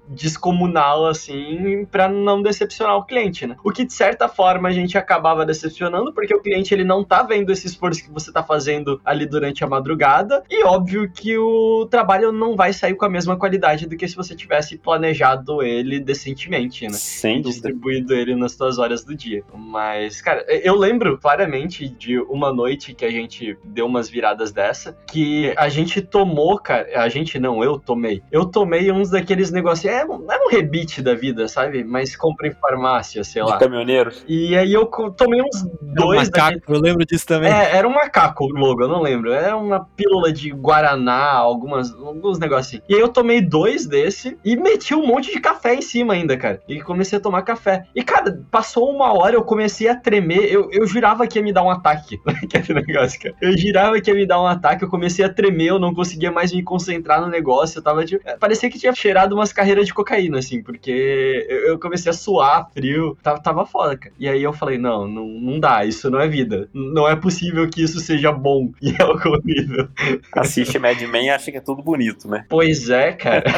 descomunal, 0.08 1.06
assim, 1.06 1.86
pra 1.92 2.08
não 2.08 2.42
decepcionar 2.42 2.98
o 2.98 3.06
cliente, 3.06 3.46
né? 3.48 3.56
O 3.64 3.72
que, 3.72 3.86
de 3.86 3.94
certa 3.94 4.28
forma, 4.28 4.70
a 4.70 4.72
gente 4.72 4.98
acabava 4.98 5.46
decepcionando, 5.46 6.14
porque 6.14 6.34
o 6.34 6.42
cliente, 6.42 6.74
ele 6.74 6.84
não 6.84 7.04
tá 7.04 7.24
vendo 7.24 7.52
esse 7.52 7.68
esforço 7.68 8.04
que 8.04 8.12
você 8.12 8.32
tá 8.32 8.44
fazendo 8.44 9.00
ali 9.04 9.26
durante 9.26 9.64
a 9.64 9.68
madrugada, 9.68 10.44
e 10.50 10.64
óbvio 10.64 11.10
que 11.12 11.38
o 11.38 11.88
trabalho 11.90 12.32
não 12.32 12.56
vai 12.56 12.74
sair 12.74 12.96
com 12.96 13.06
a 13.06 13.10
mesma 13.10 13.38
qualidade 13.38 13.88
do 13.88 13.96
que 13.96 14.08
se 14.08 14.16
você 14.16 14.36
tivesse 14.36 14.78
planejado 14.78 15.62
ele 15.64 16.00
decentemente, 16.00 16.86
né? 16.86 16.94
sem 16.94 17.40
e 17.40 17.42
distribuído 17.42 18.14
ele 18.14 18.36
nas 18.36 18.54
suas 18.54 18.78
horas 18.78 19.04
do 19.04 19.16
dia. 19.16 19.44
Mas, 19.54 20.22
cara, 20.22 20.46
eu 20.48 20.76
lembro 20.76 21.18
claramente 21.18 21.88
de 21.88 22.20
uma 22.20 22.54
noite 22.54 22.94
que 22.94 23.06
a 23.06 23.12
gente 23.12 23.58
deu 23.64 23.86
umas 23.86 24.10
viradas 24.10 24.52
dessa, 24.52 24.98
que 25.08 25.54
a 25.58 25.70
gente 25.70 26.02
tomou, 26.02 26.58
cara, 26.60 26.88
a 27.02 27.10
gente 27.10 27.40
não, 27.40 27.64
eu 27.64 27.80
tomei. 27.80 28.22
Eu 28.32 28.46
tomei 28.46 28.92
uns 28.92 29.10
daqueles 29.20 29.52
negócios, 29.52 29.86
é, 29.92 30.06
um- 30.06 30.32
é 30.32 30.38
um 30.46 30.50
rebite 30.50 31.02
da 31.02 31.14
vida, 31.14 31.48
sabe? 31.48 31.84
Mas 31.84 32.16
compra 32.16 32.48
em 32.48 32.52
farmácia, 32.52 33.24
sei 33.24 33.44
lá. 33.44 33.54
De 33.54 33.60
caminhoneiro. 33.64 34.12
E 34.28 34.56
aí 34.58 34.74
eu 34.74 34.86
tomei 34.86 35.42
uns 35.42 35.64
um 35.64 35.94
dois 35.94 36.30
daqueles. 36.30 36.58
macaco, 36.62 36.74
eu 36.74 36.82
lembro 36.82 37.06
disso 37.06 37.26
também. 37.26 37.52
É, 37.52 37.76
era 37.76 37.88
um 37.88 37.94
macaco 37.94 38.46
o 38.46 38.50
logo, 38.50 38.84
eu 38.84 38.88
não 38.88 39.02
lembro. 39.02 39.32
Era 39.32 39.56
uma 39.58 39.86
pílula 39.96 40.32
de 40.32 40.50
Guaraná, 40.52 41.32
algumas, 41.34 41.92
alguns 41.94 42.40
negócios 42.40 42.60
assim. 42.76 42.82
E 42.90 42.96
aí 42.96 43.02
eu 43.02 43.10
tomei 43.10 43.42
dois 43.42 43.86
desse 43.86 44.38
e 44.44 44.56
meti 44.56 44.94
um 44.96 45.06
monte 45.06 45.32
de 45.32 45.40
café 45.40 45.74
em 45.76 45.82
cima 45.82 46.14
ainda, 46.14 46.38
cara. 46.38 46.62
E 46.68 46.82
comecei 46.82 47.18
a 47.18 47.22
tomar 47.22 47.42
café. 47.44 47.86
E, 47.96 48.04
cara, 48.04 48.42
passou 48.52 48.90
uma 48.94 49.14
hora, 49.14 49.36
eu 49.36 49.44
comecei 49.44 49.88
a 49.88 49.96
tremer. 49.96 50.52
Eu, 50.52 50.70
eu 50.72 50.86
jurava 50.88 51.26
que 51.28 51.40
ia 51.40 51.44
me 51.44 51.54
dar 51.54 51.64
um 51.64 51.70
ataque. 51.70 52.20
Aquele 52.54 52.82
negócio, 52.86 53.20
cara. 53.22 53.36
Eu 53.42 53.58
jurava 53.58 54.00
que 54.00 54.10
ia 54.10 54.16
me 54.16 54.26
dar 54.26 54.42
um 54.42 54.48
ataque. 54.48 54.84
Eu 54.84 54.90
comecei 54.90 55.24
a 55.26 55.30
tremer, 55.34 55.68
eu 55.68 55.80
não 55.80 55.94
conseguia 55.94 56.32
mais 56.32 56.52
me 56.54 56.64
concentrar 56.64 57.22
no 57.22 57.28
negócio. 57.28 57.80
Eu 57.80 57.84
tava 57.84 58.06
tipo. 58.06 58.24
Parecia 58.40 58.70
que 58.70 58.80
tinha 58.80 58.94
cheirado 59.10 59.34
umas 59.34 59.52
carreiras 59.52 59.88
de 59.88 59.94
cocaína, 59.94 60.38
assim, 60.38 60.62
porque 60.62 61.48
eu, 61.50 61.70
eu 61.70 61.80
comecei 61.80 62.12
a 62.12 62.14
suar, 62.14 62.70
frio. 62.72 63.18
Tava, 63.24 63.42
tava 63.42 63.66
foda, 63.66 63.98
cara. 63.98 64.14
E 64.20 64.30
aí 64.30 64.44
eu 64.44 64.54
falei, 64.54 64.78
não, 64.78 65.08
não, 65.08 65.26
não 65.28 65.60
dá, 65.60 65.84
isso 65.84 66.12
não 66.12 66.20
é 66.20 66.28
vida. 66.28 66.70
Não 66.72 67.10
é 67.10 67.16
possível 67.16 67.68
que 67.68 67.82
isso 67.82 68.00
seja 68.00 68.32
bom 68.32 68.72
em 68.82 68.96
algum 69.02 69.38
nível. 69.44 69.88
Assiste 70.34 70.78
Mad 70.78 71.02
Men 71.02 71.26
e 71.26 71.30
acha 71.32 71.52
que 71.52 71.58
é 71.58 71.62
tudo 71.62 71.82
bonito, 71.82 72.28
né? 72.28 72.46
Pois 72.48 72.90
é, 72.90 73.14
cara. 73.14 73.46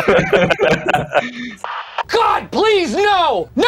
God, 2.09 2.47
please, 2.49 2.95
no! 2.95 3.49
No! 3.55 3.65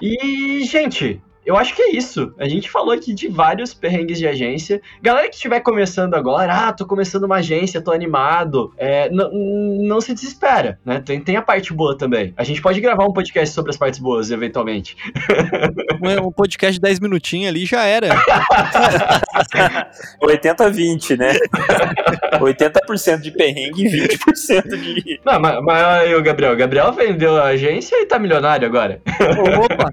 E, 0.00 0.64
gente, 0.64 1.20
eu 1.44 1.56
acho 1.56 1.74
que 1.74 1.82
é 1.82 1.96
isso. 1.96 2.32
A 2.38 2.48
gente 2.48 2.70
falou 2.70 2.92
aqui 2.92 3.12
de 3.12 3.28
vários 3.28 3.74
perrengues 3.74 4.18
de 4.18 4.26
agência. 4.26 4.80
Galera 5.00 5.28
que 5.28 5.34
estiver 5.34 5.60
começando 5.60 6.14
agora, 6.14 6.68
ah, 6.68 6.72
tô 6.72 6.86
começando 6.86 7.24
uma 7.24 7.36
agência, 7.36 7.80
tô 7.80 7.90
animado. 7.90 8.72
É, 8.76 9.10
não 9.10 10.00
se 10.00 10.14
desespera, 10.14 10.78
né? 10.84 11.00
Tem, 11.04 11.20
tem 11.20 11.36
a 11.36 11.42
parte 11.42 11.72
boa 11.72 11.96
também. 11.96 12.32
A 12.36 12.44
gente 12.44 12.62
pode 12.62 12.80
gravar 12.80 13.04
um 13.04 13.12
podcast 13.12 13.54
sobre 13.54 13.70
as 13.70 13.76
partes 13.76 13.98
boas, 13.98 14.30
eventualmente. 14.30 14.96
Um, 16.00 16.28
um 16.28 16.32
podcast 16.32 16.74
de 16.74 16.80
10 16.80 17.00
minutinhos 17.00 17.48
ali 17.48 17.66
já 17.66 17.84
era. 17.84 18.08
80-20, 20.22 21.18
né? 21.18 21.32
80% 22.38 23.20
de 23.20 23.30
perrengue 23.32 23.86
e 23.86 24.08
20% 24.08 24.76
de. 24.80 25.20
Não, 25.24 25.40
mas, 25.40 25.62
mas 25.62 25.84
aí 25.84 26.14
o 26.14 26.22
Gabriel. 26.22 26.52
O 26.52 26.56
Gabriel 26.56 26.92
vendeu 26.92 27.36
a 27.36 27.46
agência 27.46 27.96
e 27.96 28.06
tá 28.06 28.18
milionário 28.18 28.66
agora. 28.66 29.00
Opa! 29.64 29.92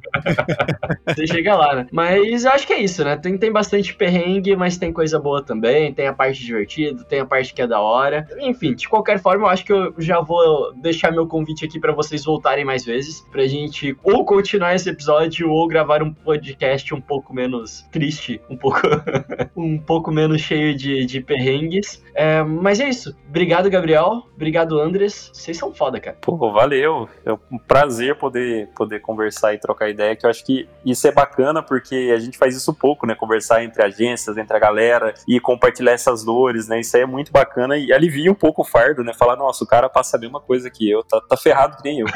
Você 1.16 1.26
chega 1.40 1.56
lá, 1.56 1.76
né? 1.76 1.88
Mas 1.92 2.44
eu 2.44 2.52
acho 2.52 2.68
que 2.68 2.74
é 2.74 2.82
isso, 2.82 3.04
né? 3.04 3.16
Tem, 3.16 3.38
tem 3.38 3.52
bastante 3.52 3.96
perrengue, 3.96 4.56
mas 4.56 4.78
tem 4.78 4.92
coisa 4.92 5.20
boa 5.20 5.42
também. 5.42 5.94
Tem 5.94 6.08
a 6.08 6.14
parte 6.14 6.44
divertida, 6.44 7.04
tem 7.06 7.22
a 7.22 7.26
parte 7.26 7.54
que 7.54 7.62
é 7.62 7.68
da 7.68 7.80
hora. 7.80 8.28
Enfim, 8.40 8.76
de 8.76 8.88
qualquer 8.88 9.20
forma, 9.20 9.46
eu 9.46 9.50
acho 9.50 9.66
que 9.66 9.74
eu 9.74 9.94
já 9.98 10.20
vou 10.20 10.74
deixar 10.76 11.12
meu 11.12 11.28
convite 11.28 11.66
aqui 11.66 11.80
pra 11.80 11.94
vocês 11.94 12.26
voltarem 12.26 12.66
mais 12.66 12.86
vezes. 12.86 13.22
Pra 13.32 13.48
gente 13.48 13.98
ou 14.04 14.26
continuar 14.26 14.76
esse 14.76 14.90
episódio 14.90 15.50
ou 15.50 15.68
gravar 15.68 16.04
um 16.04 16.14
podcast 16.14 16.94
um 16.94 17.02
pouco 17.02 17.34
menos 17.34 17.88
triste, 17.92 18.42
um 18.50 18.58
pouco, 18.58 18.82
um 19.56 19.78
pouco 19.78 20.12
menos 20.12 20.42
cheio 20.42 20.76
de, 20.76 21.06
de 21.06 21.22
perrengues. 21.22 22.04
É, 22.14 22.44
mas 22.44 22.80
é 22.80 22.90
isso. 22.90 23.16
Obrigado, 23.28 23.70
Gabriel. 23.70 24.24
Obrigado, 24.36 24.80
Andres. 24.80 25.32
Vocês 25.34 25.58
são 25.58 25.74
foda, 25.74 26.00
cara. 26.00 26.18
Pô, 26.20 26.36
valeu. 26.52 27.08
É 27.26 27.32
um 27.32 27.58
prazer 27.58 28.16
poder, 28.16 28.68
poder 28.76 29.00
conversar 29.00 29.54
e 29.54 29.60
trocar 29.60 29.90
ideia, 29.90 30.16
que 30.16 30.26
eu 30.26 30.30
acho 30.30 30.46
que 30.46 30.68
isso 30.86 31.08
é 31.08 31.12
bacana 31.12 31.29
porque 31.62 32.12
a 32.16 32.20
gente 32.20 32.38
faz 32.38 32.56
isso 32.56 32.74
pouco, 32.74 33.06
né? 33.06 33.16
Conversar 33.16 33.64
entre 33.64 33.84
agências, 33.84 34.38
entre 34.38 34.56
a 34.56 34.60
galera 34.60 35.14
e 35.28 35.40
compartilhar 35.40 35.92
essas 35.92 36.24
dores, 36.24 36.68
né? 36.68 36.80
Isso 36.80 36.96
aí 36.96 37.04
é 37.04 37.06
muito 37.06 37.32
bacana 37.32 37.78
e 37.78 37.92
alivia 37.94 38.32
um 38.32 38.36
pouco 38.36 38.62
o 38.62 38.66
fardo, 38.66 39.04
né? 39.04 39.14
Falar, 39.14 39.36
nossa, 39.36 39.64
o 39.64 39.68
cara 39.68 39.90
passa 39.90 40.18
a 40.18 40.20
mesma 40.20 40.40
coisa 40.40 40.70
que 40.70 40.90
eu, 40.90 41.04
tá, 41.04 41.22
tá 41.22 41.38
ferrado 41.38 41.78
que 41.78 41.84
nem 41.84 42.00
eu. 42.00 42.08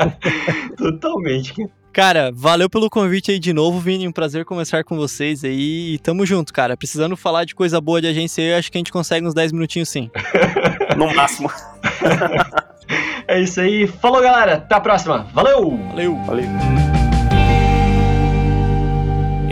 Totalmente. 0.76 1.68
Cara, 1.92 2.30
valeu 2.34 2.70
pelo 2.70 2.88
convite 2.88 3.30
aí 3.30 3.38
de 3.38 3.52
novo, 3.52 3.78
Vini. 3.78 4.08
Um 4.08 4.12
prazer 4.12 4.46
conversar 4.46 4.82
com 4.82 4.96
vocês 4.96 5.44
aí. 5.44 5.94
E 5.94 5.98
tamo 5.98 6.24
junto, 6.24 6.52
cara. 6.52 6.74
Precisando 6.74 7.16
falar 7.16 7.44
de 7.44 7.54
coisa 7.54 7.80
boa 7.82 8.00
de 8.00 8.06
agência 8.08 8.42
aí, 8.42 8.50
eu 8.50 8.58
acho 8.58 8.72
que 8.72 8.78
a 8.78 8.80
gente 8.80 8.92
consegue 8.92 9.26
uns 9.26 9.34
10 9.34 9.52
minutinhos 9.52 9.88
sim. 9.88 10.10
No 10.96 11.14
máximo. 11.14 11.50
É 13.28 13.40
isso 13.40 13.60
aí. 13.60 13.86
Falou, 13.86 14.20
galera. 14.20 14.54
Até 14.54 14.74
a 14.74 14.80
próxima. 14.80 15.26
Valeu! 15.32 15.78
Valeu! 15.88 16.16
Valeu. 16.26 16.91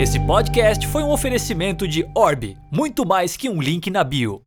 Esse 0.01 0.19
podcast 0.19 0.87
foi 0.87 1.03
um 1.03 1.11
oferecimento 1.11 1.87
de 1.87 2.07
Orb, 2.15 2.57
muito 2.73 3.07
mais 3.07 3.37
que 3.37 3.51
um 3.51 3.61
link 3.61 3.91
na 3.91 4.03
bio. 4.03 4.41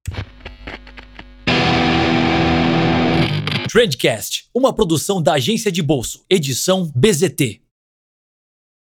Trendcast, 3.72 4.46
uma 4.52 4.74
produção 4.74 5.22
da 5.22 5.34
agência 5.34 5.72
de 5.72 5.84
bolso, 5.84 6.26
edição 6.28 6.92
BZT. 6.96 7.63